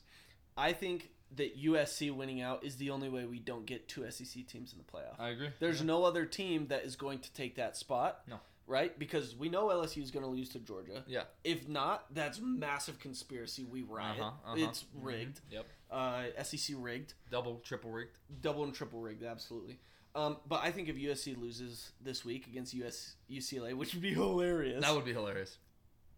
I 0.58 0.74
think 0.74 1.10
that 1.36 1.62
USC 1.62 2.12
winning 2.12 2.42
out 2.42 2.64
is 2.64 2.78
the 2.78 2.90
only 2.90 3.10
way 3.10 3.26
we 3.26 3.40
don't 3.40 3.66
get 3.66 3.88
two 3.88 4.10
SEC 4.10 4.48
teams 4.48 4.74
in 4.74 4.80
the 4.80 4.84
playoff. 4.92 5.20
I 5.20 5.30
agree. 5.30 5.50
There's 5.60 5.84
no 5.84 6.04
other 6.04 6.26
team 6.26 6.68
that 6.68 6.84
is 6.84 6.96
going 6.96 7.20
to 7.20 7.34
take 7.34 7.56
that 7.56 7.78
spot. 7.78 8.22
No. 8.28 8.40
Right? 8.66 8.98
Because 8.98 9.36
we 9.36 9.50
know 9.50 9.68
LSU 9.68 10.02
is 10.02 10.12
going 10.12 10.26
to 10.26 10.30
lose 10.30 10.50
to 10.50 10.60
Georgia. 10.60 11.04
Yeah. 11.08 11.24
If 11.44 11.68
not, 11.68 12.06
that's 12.14 12.40
massive 12.40 13.00
conspiracy. 13.00 13.64
We 13.64 13.82
riot. 13.84 14.20
Uh-huh, 14.20 14.32
uh-huh. 14.46 14.56
It's 14.58 14.86
rigged. 15.00 15.42
Yep. 15.52 15.66
Uh, 15.90 16.24
SEC 16.44 16.76
rigged. 16.80 17.14
Double, 17.32 17.62
triple 17.64 17.92
rigged. 17.92 18.18
double 18.42 18.64
and 18.64 18.74
triple 18.74 19.00
rigged, 19.00 19.24
absolutely. 19.24 19.80
Um, 20.16 20.38
but 20.48 20.62
I 20.64 20.72
think 20.72 20.90
if 20.90 20.96
USC 20.96 21.40
loses 21.40 21.92
this 22.02 22.26
week 22.26 22.48
against 22.48 22.74
US 22.74 23.16
UCLA, 23.32 23.74
which 23.76 23.94
would 23.94 24.02
be 24.02 24.14
hilarious. 24.14 24.82
That 24.84 24.94
would 24.96 25.06
be 25.06 25.14
hilarious. 25.14 25.58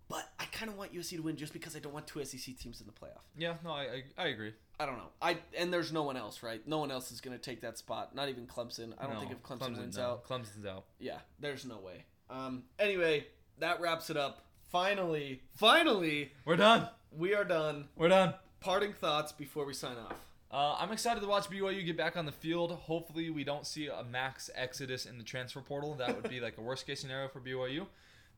but 0.09 0.27
I 0.39 0.45
kind 0.45 0.69
of 0.71 0.77
want 0.77 0.93
USC 0.93 1.09
to 1.17 1.19
win 1.21 1.35
just 1.37 1.53
because 1.53 1.75
I 1.75 1.79
don't 1.79 1.93
want 1.93 2.07
two 2.07 2.23
SEC 2.25 2.57
teams 2.57 2.81
in 2.81 2.87
the 2.87 2.93
playoff. 2.93 3.23
Yeah, 3.37 3.55
no, 3.63 3.71
I, 3.71 3.81
I, 3.83 4.03
I 4.17 4.27
agree. 4.27 4.53
I 4.79 4.85
don't 4.85 4.97
know. 4.97 5.09
I 5.21 5.37
and 5.57 5.71
there's 5.71 5.91
no 5.93 6.03
one 6.03 6.17
else, 6.17 6.41
right? 6.41 6.65
No 6.67 6.79
one 6.79 6.89
else 6.91 7.11
is 7.11 7.21
going 7.21 7.37
to 7.37 7.41
take 7.41 7.61
that 7.61 7.77
spot. 7.77 8.15
Not 8.15 8.29
even 8.29 8.47
Clemson. 8.47 8.93
I 8.97 9.03
don't 9.05 9.13
No, 9.15 9.19
think 9.19 9.31
if 9.31 9.43
Clemson, 9.43 9.77
wins 9.77 9.97
no. 9.97 10.03
out, 10.03 10.27
Clemson's 10.27 10.65
out. 10.65 10.85
yeah, 10.99 11.17
there's 11.39 11.65
no 11.65 11.77
way. 11.79 12.05
Um, 12.29 12.63
anyway, 12.79 13.27
that 13.59 13.79
wraps 13.81 14.09
it 14.09 14.17
up. 14.17 14.45
Finally, 14.71 15.41
finally, 15.53 16.31
We're 16.45 16.55
done. 16.55 16.87
we 17.11 17.35
are 17.35 17.43
done. 17.43 17.89
We're 17.97 18.07
done. 18.07 18.33
Parting 18.61 18.93
thoughts 18.93 19.31
before 19.33 19.65
we 19.65 19.73
sign 19.73 19.97
off. 19.97 20.15
Uh, 20.52 20.76
I'm 20.78 20.91
excited 20.91 21.22
to 21.22 21.28
watch 21.28 21.49
BYU 21.49 21.86
get 21.86 21.95
back 21.95 22.18
on 22.18 22.26
the 22.26 22.32
field. 22.32 22.72
Hopefully, 22.74 23.30
we 23.30 23.45
don't 23.45 23.66
see 23.66 23.88
a 23.88 24.04
max 24.04 24.49
exodus 24.54 25.06
in 25.06 25.18
the 25.18 25.24
transfer 25.24 25.62
portal. 25.62 25.95
That 25.95 26.14
would 26.22 26.30
be 26.30 26.41
like 26.41 26.58
a 26.58 26.62
worst 26.62 26.86
case 26.86 26.99
scenario 26.99 27.30
for 27.30 27.39
BYU. 27.39 27.86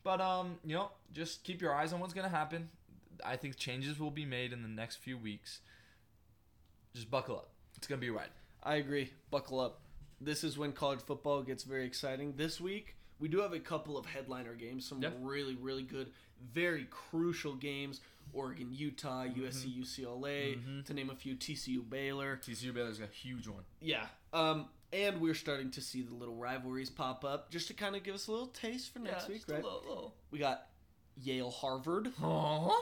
But 0.03 0.21
um, 0.21 0.57
you 0.63 0.75
know, 0.75 0.91
just 1.11 1.43
keep 1.43 1.59
your 1.59 1.73
eyes 1.73 1.91
on 1.91 1.99
what's 1.99 2.13
gonna 2.13 2.29
happen. 2.29 2.69
I 3.25 3.35
think 3.35 3.57
changes 3.57 3.99
will 3.99 4.11
be 4.11 4.25
made 4.25 4.53
in 4.53 4.61
the 4.61 4.67
next 4.67 4.97
few 4.97 5.17
weeks. 5.17 5.61
Just 6.93 7.09
buckle 7.09 7.37
up. 7.37 7.49
It's 7.77 7.87
gonna 7.87 8.01
be 8.01 8.09
a 8.09 8.13
ride. 8.13 8.29
I 8.61 8.75
agree. 8.75 9.11
Buckle 9.31 9.59
up. 9.59 9.79
This 10.21 10.43
is 10.43 10.55
when 10.55 10.71
college 10.71 10.99
football 10.99 11.41
gets 11.41 11.63
very 11.63 11.85
exciting. 11.85 12.35
This 12.37 12.61
week, 12.61 12.95
we 13.23 13.29
do 13.29 13.39
have 13.39 13.53
a 13.53 13.59
couple 13.59 13.97
of 13.97 14.05
headliner 14.05 14.53
games, 14.53 14.85
some 14.85 15.01
Yeah. 15.01 15.11
really, 15.21 15.55
really 15.55 15.83
good, 15.83 16.11
very 16.41 16.85
crucial 16.91 17.55
games. 17.55 18.01
Oregon, 18.33 18.73
Utah, 18.73 19.23
USC, 19.23 19.69
UCLA, 19.69 20.83
to 20.85 20.93
name 20.93 21.09
a 21.09 21.15
few, 21.15 21.33
TCU, 21.35 21.81
Baylor. 21.89 22.35
TCU 22.43 22.73
Baylor's 22.73 22.99
a 22.99 23.07
huge 23.07 23.47
one. 23.47 23.63
Yeah. 23.79 24.07
Um, 24.33 24.67
and 24.91 25.21
we're 25.21 25.35
starting 25.35 25.71
to 25.71 25.81
see 25.81 26.01
the 26.01 26.13
little 26.13 26.35
rivalries 26.35 26.89
pop 26.89 27.23
up 27.23 27.49
just 27.49 27.67
to 27.69 27.73
kind 27.73 27.95
of 27.95 28.03
give 28.03 28.13
us 28.13 28.27
a 28.27 28.31
little 28.31 28.47
taste 28.47 28.91
for 28.91 28.99
next 28.99 29.29
week, 29.29 29.43
right? 29.47 29.63
We 30.31 30.39
got 30.39 30.67
Yale, 31.21 31.49
Harvard. 31.51 32.11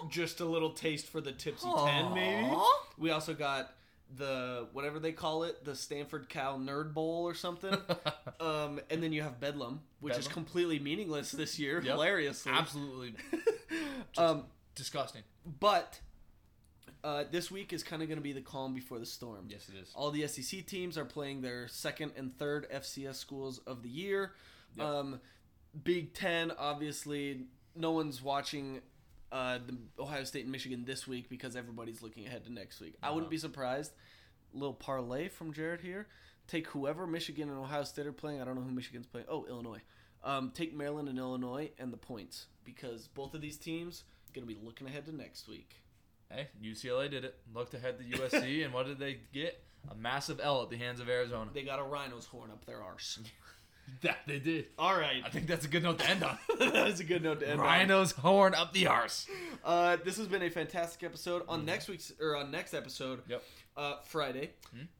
Just 0.10 0.40
a 0.40 0.46
little 0.46 0.72
taste 0.72 1.06
for 1.06 1.22
the 1.22 1.34
tipsy 1.34 1.68
10, 1.72 2.14
maybe. 2.16 2.56
We 2.98 3.12
also 3.12 3.36
got 3.36 3.76
the 4.18 4.68
whatever 4.74 5.00
they 5.00 5.12
call 5.12 5.44
it, 5.44 5.64
the 5.64 5.76
Stanford 5.76 6.28
Cal 6.30 6.60
Nerd 6.60 6.94
Bowl 6.94 7.24
or 7.28 7.34
something. 7.34 7.74
um, 8.40 8.80
and 8.90 9.02
then 9.02 9.14
you 9.14 9.22
have 9.22 9.40
Bedlam, 9.40 9.82
which 10.00 10.18
is 10.18 10.28
completely 10.28 10.80
meaningless 10.80 11.32
this 11.32 11.58
year, 11.60 11.76
Yep. 11.82 11.94
hilariously. 11.94 12.52
Absolutely 12.52 13.14
Um, 14.18 14.44
disgusting. 14.76 15.24
but 15.60 16.00
uh, 17.04 17.24
this 17.32 17.50
week 17.50 17.74
is 17.74 17.82
kind 17.84 18.02
of 18.02 18.08
going 18.10 18.18
to 18.20 18.24
be 18.24 18.34
the 18.34 18.42
calm 18.42 18.74
before 18.74 19.00
the 19.00 19.06
storm. 19.06 19.46
Yes, 19.50 19.70
it 19.70 19.76
is. 19.82 19.92
All 19.96 20.12
the 20.12 20.28
SEC 20.28 20.66
teams 20.66 20.98
are 20.98 21.06
playing 21.06 21.42
their 21.42 21.68
second 21.68 22.12
and 22.18 22.38
third 22.38 22.68
FCS 22.72 23.16
schools 23.16 23.60
of 23.66 23.82
the 23.82 23.90
year. 23.90 24.34
Yep. 24.76 24.86
Um, 24.86 25.22
Big 25.84 26.14
Ten, 26.14 26.52
obviously, 26.60 27.46
no 27.76 27.92
one's 27.92 28.22
watching 28.22 28.82
uh, 29.32 29.60
the 29.66 29.78
Ohio 30.02 30.24
State 30.24 30.44
and 30.44 30.52
Michigan 30.52 30.84
this 30.86 31.08
week 31.08 31.30
because 31.30 31.56
everybody's 31.56 32.02
looking 32.02 32.26
ahead 32.26 32.44
to 32.46 32.52
next 32.52 32.82
week. 32.82 32.96
I 33.02 33.12
wouldn't 33.12 33.32
be 33.32 33.38
surprised. 33.38 33.94
Little 34.54 34.74
parlay 34.74 35.30
from 35.30 35.54
Jared 35.54 35.82
here. 35.82 36.08
Take 36.48 36.68
whoever 36.68 37.08
Michigan 37.08 37.50
and 37.50 37.58
Ohio 37.58 37.84
State 37.84 38.08
are 38.08 38.12
playing. 38.12 38.42
I 38.42 38.46
don't 38.46 38.56
know 38.56 38.62
who 38.62 38.72
Michigan's 38.72 39.08
playing. 39.08 39.28
Oh, 39.30 39.46
Illinois. 39.48 39.82
Um, 40.24 40.52
take 40.54 40.76
Maryland 40.76 41.08
and 41.08 41.18
Illinois 41.18 41.72
and 41.80 41.92
the 41.94 41.98
points 41.98 42.48
because 42.64 43.08
both 43.08 43.34
of 43.34 43.42
these 43.42 43.58
teams 43.58 44.04
going 44.34 44.48
to 44.48 44.54
be 44.54 44.60
looking 44.62 44.88
ahead 44.88 45.06
to 45.06 45.16
next 45.16 45.48
week. 45.48 45.76
Hey, 46.30 46.48
UCLA 46.64 47.10
did 47.10 47.26
it. 47.26 47.36
Looked 47.54 47.74
ahead 47.74 47.98
to 47.98 48.04
USC, 48.04 48.64
and 48.66 48.74
what 48.74 48.86
did 48.86 49.00
they 49.00 49.20
get? 49.34 49.64
A 49.90 49.96
massive 49.96 50.40
L 50.42 50.62
at 50.62 50.70
the 50.70 50.78
hands 50.78 51.00
of 51.00 51.10
Arizona. 51.10 51.50
They 51.54 51.64
got 51.64 51.80
a 51.80 51.84
rhino's 51.84 52.26
horn 52.26 52.52
up 52.52 52.66
their 52.66 52.82
arse. 52.84 53.20
That 54.02 54.20
they 54.26 54.40
did. 54.40 54.68
All 54.80 54.96
right. 54.98 55.22
I 55.26 55.30
think 55.30 55.48
that's 55.48 55.66
a 55.66 55.68
good 55.68 55.84
note 55.84 56.00
to 56.00 56.10
end 56.10 56.24
on. 56.24 56.38
that 56.60 56.88
is 56.88 57.00
a 57.00 57.04
good 57.04 57.22
note 57.24 57.42
to 57.42 57.50
end 57.50 57.60
on. 57.60 57.66
Rhino's 57.66 58.14
horn 58.14 58.56
up 58.56 58.74
the 58.74 58.88
arse. 58.88 59.28
Uh, 59.64 59.98
this 60.04 60.18
has 60.18 60.28
been 60.28 60.42
a 60.42 60.50
fantastic 60.50 61.04
episode. 61.04 61.44
On 61.48 61.66
next 61.66 61.88
week's 61.88 62.12
or 62.20 62.36
on 62.36 62.50
next 62.52 62.74
episode, 62.74 63.20
Mm-hmm. 63.22 63.32
Yep. 63.32 63.44
uh, 63.78 63.96
Friday, 64.06 64.52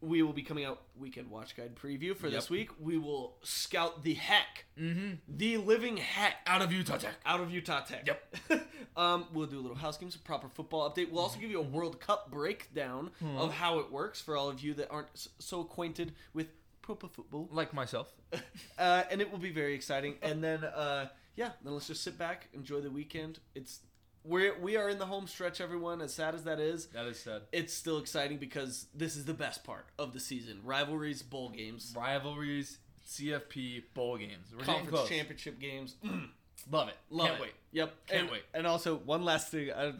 we 0.02 0.22
will 0.22 0.34
be 0.34 0.44
coming 0.44 0.66
out 0.66 0.82
weekend 0.96 1.30
watch 1.30 1.56
guide 1.56 1.76
preview 1.76 2.16
for 2.16 2.30
this 2.30 2.50
week. 2.50 2.70
We 2.80 2.98
will 2.98 3.38
scout 3.44 4.04
the 4.04 4.14
heck, 4.14 4.66
mm-hmm. 4.80 5.14
the 5.28 5.58
living 5.58 5.98
heck 5.98 6.36
Out 6.46 6.62
of 6.62 6.72
Utah 6.72 6.98
Tech. 6.98 7.16
out 7.26 7.40
of 7.40 7.50
Utah 7.52 7.82
Tech. 7.82 8.06
Yep. 8.08 8.68
um, 8.98 9.26
we'll 9.34 9.48
do 9.48 9.60
a 9.60 9.62
little 9.62 9.78
house 9.78 9.98
games, 9.98 10.16
a 10.16 10.20
proper 10.20 10.50
football 10.50 10.90
update. 10.90 11.12
We'll 11.12 11.22
also 11.24 11.40
give 11.40 11.50
you 11.50 11.60
a 11.60 11.64
World 11.64 12.00
Cup 12.00 12.30
breakdown 12.30 13.12
of 13.38 13.54
how 13.54 13.80
it 13.80 13.92
works 13.92 14.22
for 14.22 14.36
all 14.38 14.50
of 14.50 14.60
you 14.62 14.74
that 14.76 14.90
aren't 14.92 15.08
so 15.40 15.62
acquainted 15.62 16.14
with 16.34 16.48
proper 16.82 17.08
football. 17.08 17.50
Like 17.52 17.74
myself. 17.74 18.14
uh, 18.80 19.04
and 19.10 19.22
it 19.22 19.32
will 19.32 19.40
be 19.40 19.52
very 19.52 19.74
exciting. 19.74 20.16
And 20.22 20.44
then, 20.44 20.64
uh, 20.64 21.08
yeah, 21.36 21.52
then 21.64 21.74
let's 21.74 21.88
just 21.88 22.04
sit 22.04 22.18
back, 22.18 22.48
enjoy 22.54 22.82
the 22.82 22.92
weekend. 22.92 23.40
It's 23.56 23.80
we're 24.24 24.58
we 24.60 24.78
are 24.78 24.90
in 24.90 25.00
the 25.00 25.06
home 25.06 25.28
stretch, 25.28 25.62
everyone. 25.62 26.02
As 26.02 26.14
sad 26.14 26.36
as 26.36 26.44
that 26.44 26.60
is, 26.60 26.88
That 26.88 27.08
is 27.08 27.20
sad. 27.20 27.44
it's 27.52 27.74
still 27.74 27.98
exciting 27.98 28.38
because 28.38 28.86
this 28.94 29.16
is 29.16 29.26
the 29.26 29.34
best 29.34 29.64
part 29.64 29.88
of 29.98 30.14
the 30.14 30.20
season: 30.20 30.60
rivalries, 30.64 31.24
bowl 31.24 31.50
games, 31.50 31.94
Rivalries, 31.98 32.78
CFP, 33.08 33.84
bowl 33.94 34.18
games. 34.18 34.54
We're 34.56 34.64
conference 34.64 35.10
championship 35.10 35.60
games. 35.60 35.96
Love 36.72 36.90
it. 36.90 36.98
Love 37.10 37.28
Can't 37.28 37.40
it. 37.40 37.42
wait. 37.42 37.54
Yep, 37.72 37.94
Can't 38.08 38.22
and, 38.22 38.32
wait. 38.32 38.44
And 38.54 38.68
also, 38.68 38.98
one 38.98 39.26
last 39.26 39.50
thing. 39.50 39.72
I, 39.72 39.94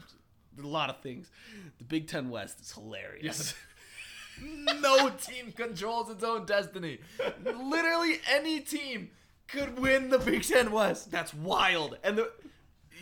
a 0.58 0.66
lot 0.66 0.90
of 0.90 1.00
things. 1.00 1.28
The 1.78 1.84
Big 1.84 2.06
Ten 2.06 2.30
West 2.30 2.60
is 2.60 2.70
hilarious. 2.72 3.24
Yes. 3.24 3.54
no 4.80 5.10
team 5.10 5.52
controls 5.52 6.10
its 6.10 6.24
own 6.24 6.46
destiny. 6.46 6.98
Literally 7.44 8.20
any 8.30 8.60
team 8.60 9.10
could 9.48 9.78
win 9.78 10.10
the 10.10 10.18
Big 10.18 10.42
Ten 10.44 10.72
West. 10.72 11.10
That's 11.10 11.34
wild. 11.34 11.98
And 12.02 12.18
the 12.18 12.30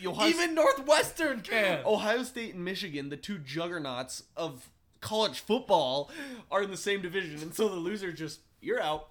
Ohio 0.05 0.29
Even 0.29 0.55
Northwestern 0.55 1.41
can. 1.41 1.81
Ohio 1.85 2.23
State 2.23 2.55
and 2.55 2.65
Michigan, 2.65 3.09
the 3.09 3.17
two 3.17 3.37
juggernauts 3.37 4.23
of 4.35 4.69
college 4.99 5.39
football, 5.39 6.11
are 6.49 6.63
in 6.63 6.71
the 6.71 6.77
same 6.77 7.01
division, 7.01 7.41
and 7.41 7.53
so 7.53 7.69
the 7.69 7.75
loser 7.75 8.11
just 8.11 8.41
you're 8.59 8.81
out. 8.81 9.09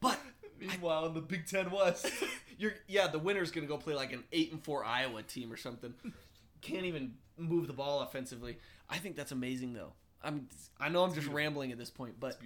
But 0.00 0.18
Meanwhile, 0.66 1.06
in 1.06 1.14
the 1.14 1.20
Big 1.20 1.46
Ten 1.46 1.70
West. 1.70 2.10
you're 2.58 2.74
yeah, 2.86 3.08
the 3.08 3.18
winner's 3.18 3.50
gonna 3.50 3.66
go 3.66 3.76
play 3.76 3.94
like 3.94 4.12
an 4.12 4.24
eight 4.32 4.52
and 4.52 4.62
four 4.62 4.84
Iowa 4.84 5.22
team 5.22 5.52
or 5.52 5.56
something. 5.56 5.94
Can't 6.62 6.84
even 6.84 7.14
move 7.36 7.66
the 7.66 7.72
ball 7.72 8.00
offensively. 8.00 8.58
I 8.88 8.98
think 8.98 9.16
that's 9.16 9.32
amazing 9.32 9.74
though. 9.74 9.92
I'm 10.24 10.48
I 10.80 10.88
know 10.88 11.04
I'm 11.04 11.14
just 11.14 11.28
rambling 11.28 11.72
at 11.72 11.78
this 11.78 11.90
point, 11.90 12.14
but 12.20 12.38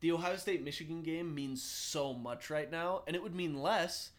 the 0.00 0.12
Ohio 0.12 0.36
State 0.36 0.62
Michigan 0.64 1.02
game 1.02 1.34
means 1.34 1.62
so 1.62 2.12
much 2.12 2.50
right 2.50 2.70
now, 2.70 3.02
and 3.06 3.14
it 3.16 3.22
would 3.22 3.34
mean 3.34 3.60
less 3.62 4.10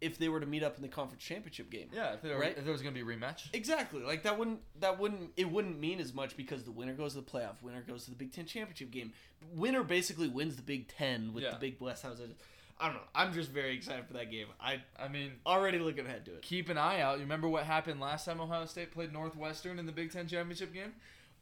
if 0.00 0.16
they 0.16 0.28
were 0.30 0.40
to 0.40 0.46
meet 0.46 0.62
up 0.62 0.76
in 0.76 0.82
the 0.82 0.88
conference 0.88 1.22
championship 1.22 1.70
game. 1.70 1.88
yeah, 1.92 2.14
if 2.14 2.22
there, 2.22 2.38
Right? 2.38 2.56
if 2.56 2.64
there 2.64 2.72
was 2.72 2.80
going 2.80 2.94
to 2.94 3.04
be 3.04 3.12
a 3.12 3.16
rematch. 3.16 3.48
Exactly. 3.52 4.02
Like 4.02 4.22
that 4.22 4.38
wouldn't 4.38 4.60
that 4.80 4.98
wouldn't 4.98 5.32
it 5.36 5.50
wouldn't 5.50 5.78
mean 5.78 6.00
as 6.00 6.14
much 6.14 6.36
because 6.36 6.64
the 6.64 6.70
winner 6.72 6.94
goes 6.94 7.12
to 7.14 7.20
the 7.20 7.30
playoff, 7.30 7.62
winner 7.62 7.82
goes 7.86 8.04
to 8.04 8.10
the 8.10 8.16
Big 8.16 8.32
Ten 8.32 8.46
championship 8.46 8.90
game. 8.90 9.12
Winner 9.52 9.82
basically 9.82 10.28
wins 10.28 10.56
the 10.56 10.62
Big 10.62 10.88
Ten 10.88 11.32
with 11.34 11.44
Yeah. 11.44 11.50
the 11.50 11.58
Big 11.58 11.80
West 11.80 12.02
houses. 12.02 12.30
I 12.82 12.86
don't 12.86 12.94
know. 12.94 13.02
I'm 13.14 13.34
just 13.34 13.50
very 13.50 13.76
excited 13.76 14.06
for 14.06 14.14
that 14.14 14.30
game. 14.30 14.46
I 14.58 14.80
I 14.98 15.08
mean, 15.08 15.32
already 15.44 15.78
looking 15.78 16.06
ahead 16.06 16.24
to 16.24 16.34
it. 16.36 16.40
keep 16.42 16.70
an 16.70 16.78
eye 16.78 17.00
out. 17.02 17.16
You 17.18 17.24
remember 17.24 17.46
what 17.46 17.64
happened 17.64 18.00
last 18.00 18.24
time 18.24 18.40
Ohio 18.40 18.64
State 18.64 18.90
played 18.92 19.12
Northwestern 19.12 19.78
in 19.78 19.84
the 19.84 19.92
Big 19.92 20.10
Ten 20.12 20.26
championship 20.26 20.72
game? 20.72 20.94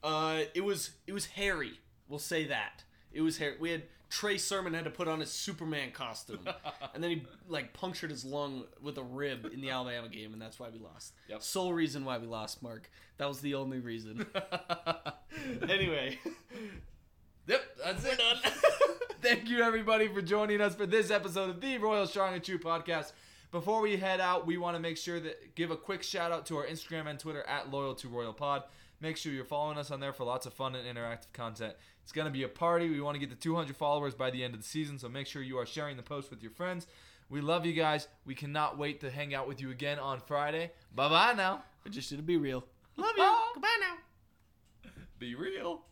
Uh, 0.03 0.43
it 0.55 0.63
was 0.63 0.91
it 1.07 1.13
was 1.13 1.27
hairy. 1.27 1.81
We'll 2.09 2.19
say 2.19 2.47
that 2.47 2.85
it 3.13 3.21
was 3.21 3.39
hairy. 3.39 3.57
We 3.59 3.71
had 3.71 3.83
Trey 4.11 4.39
Sermon 4.39 4.73
had 4.75 4.85
to 4.85 4.91
put 4.91 5.09
on 5.09 5.21
his 5.21 5.31
Superman 5.31 5.91
costume, 5.93 6.49
and 6.95 7.03
then 7.03 7.11
he 7.11 7.27
like 7.49 7.73
punctured 7.75 8.11
his 8.11 8.25
lung 8.25 8.65
with 8.83 8.97
a 8.99 9.03
rib 9.03 9.51
in 9.53 9.61
the 9.61 9.71
Alabama 9.71 10.09
game, 10.09 10.33
and 10.33 10.41
that's 10.41 10.59
why 10.59 10.69
we 10.71 10.79
lost. 10.79 11.15
Yep. 11.29 11.43
Sole 11.43 11.73
reason 11.73 12.05
why 12.05 12.19
we 12.19 12.27
lost, 12.27 12.63
Mark. 12.63 12.91
That 13.19 13.29
was 13.29 13.41
the 13.41 13.55
only 13.55 13.81
reason. 13.81 14.27
anyway. 15.69 16.19
Yep, 17.47 17.63
that's 17.85 18.05
it. 18.05 18.21
Thank 19.23 19.49
you, 19.49 19.63
everybody, 19.63 20.09
for 20.09 20.23
joining 20.23 20.61
us 20.61 20.75
for 20.75 20.87
this 20.87 21.11
episode 21.11 21.51
of 21.51 21.61
the 21.61 21.79
Royal 21.79 22.07
Strong 22.07 22.35
and 22.35 22.45
True 22.45 22.59
podcast. 22.59 23.13
Before 23.51 23.81
we 23.81 23.97
head 23.97 24.21
out, 24.21 24.47
we 24.47 24.59
want 24.59 24.77
to 24.77 24.81
make 24.81 24.99
sure 24.99 25.19
that 25.19 25.55
give 25.55 25.71
a 25.71 25.77
quick 25.77 26.03
shout 26.03 26.31
out 26.31 26.45
to 26.47 26.57
our 26.59 26.67
Instagram 26.67 27.07
and 27.09 27.19
Twitter 27.19 27.43
at 27.49 27.71
Loyal 27.71 27.95
to 27.97 28.09
Royal 28.09 28.35
Pod. 28.35 28.65
Make 29.01 29.17
sure 29.17 29.33
you're 29.33 29.45
following 29.45 29.79
us 29.79 29.91
on 29.91 30.01
there 30.01 30.13
for 30.13 30.25
lots 30.25 30.47
of 30.47 30.53
fun 30.53 30.75
and 30.75 30.87
interactive 30.87 31.33
content. 31.33 31.75
It's 32.03 32.11
going 32.11 32.27
to 32.27 32.33
be 32.33 32.43
a 32.43 32.49
party. 32.49 32.89
We 32.89 33.01
want 33.01 33.15
to 33.15 33.21
get 33.21 33.31
to 33.31 33.37
200 33.37 33.77
followers 33.77 34.15
by 34.15 34.31
the 34.31 34.43
end 34.43 34.55
of 34.55 34.61
the 34.61 34.67
season, 34.67 34.99
so 34.99 35.09
make 35.09 35.27
sure 35.27 35.43
you 35.43 35.59
are 35.59 35.67
sharing 35.67 35.97
the 35.97 36.03
post 36.03 36.31
with 36.31 36.43
your 36.43 36.51
friends. 36.51 36.87
We 37.31 37.41
love 37.41 37.65
you 37.65 37.75
guys. 37.75 38.09
We 38.25 38.35
cannot 38.35 38.79
wait 38.79 39.01
to 39.01 39.11
hang 39.11 39.35
out 39.35 39.47
with 39.47 39.61
you 39.61 39.71
again 39.71 39.99
on 39.99 40.21
Friday. 40.21 40.73
Bye 40.95 41.11
bye 41.11 41.35
now. 41.35 41.63
I 41.87 41.91
just 41.91 42.09
should 42.09 42.27
be 42.27 42.39
real. 42.39 42.65
Love 42.97 43.13
you. 43.17 43.23
Bye. 43.23 43.51
Goodbye 43.55 43.79
now. 43.81 44.91
Be 45.19 45.35
real. 45.35 45.83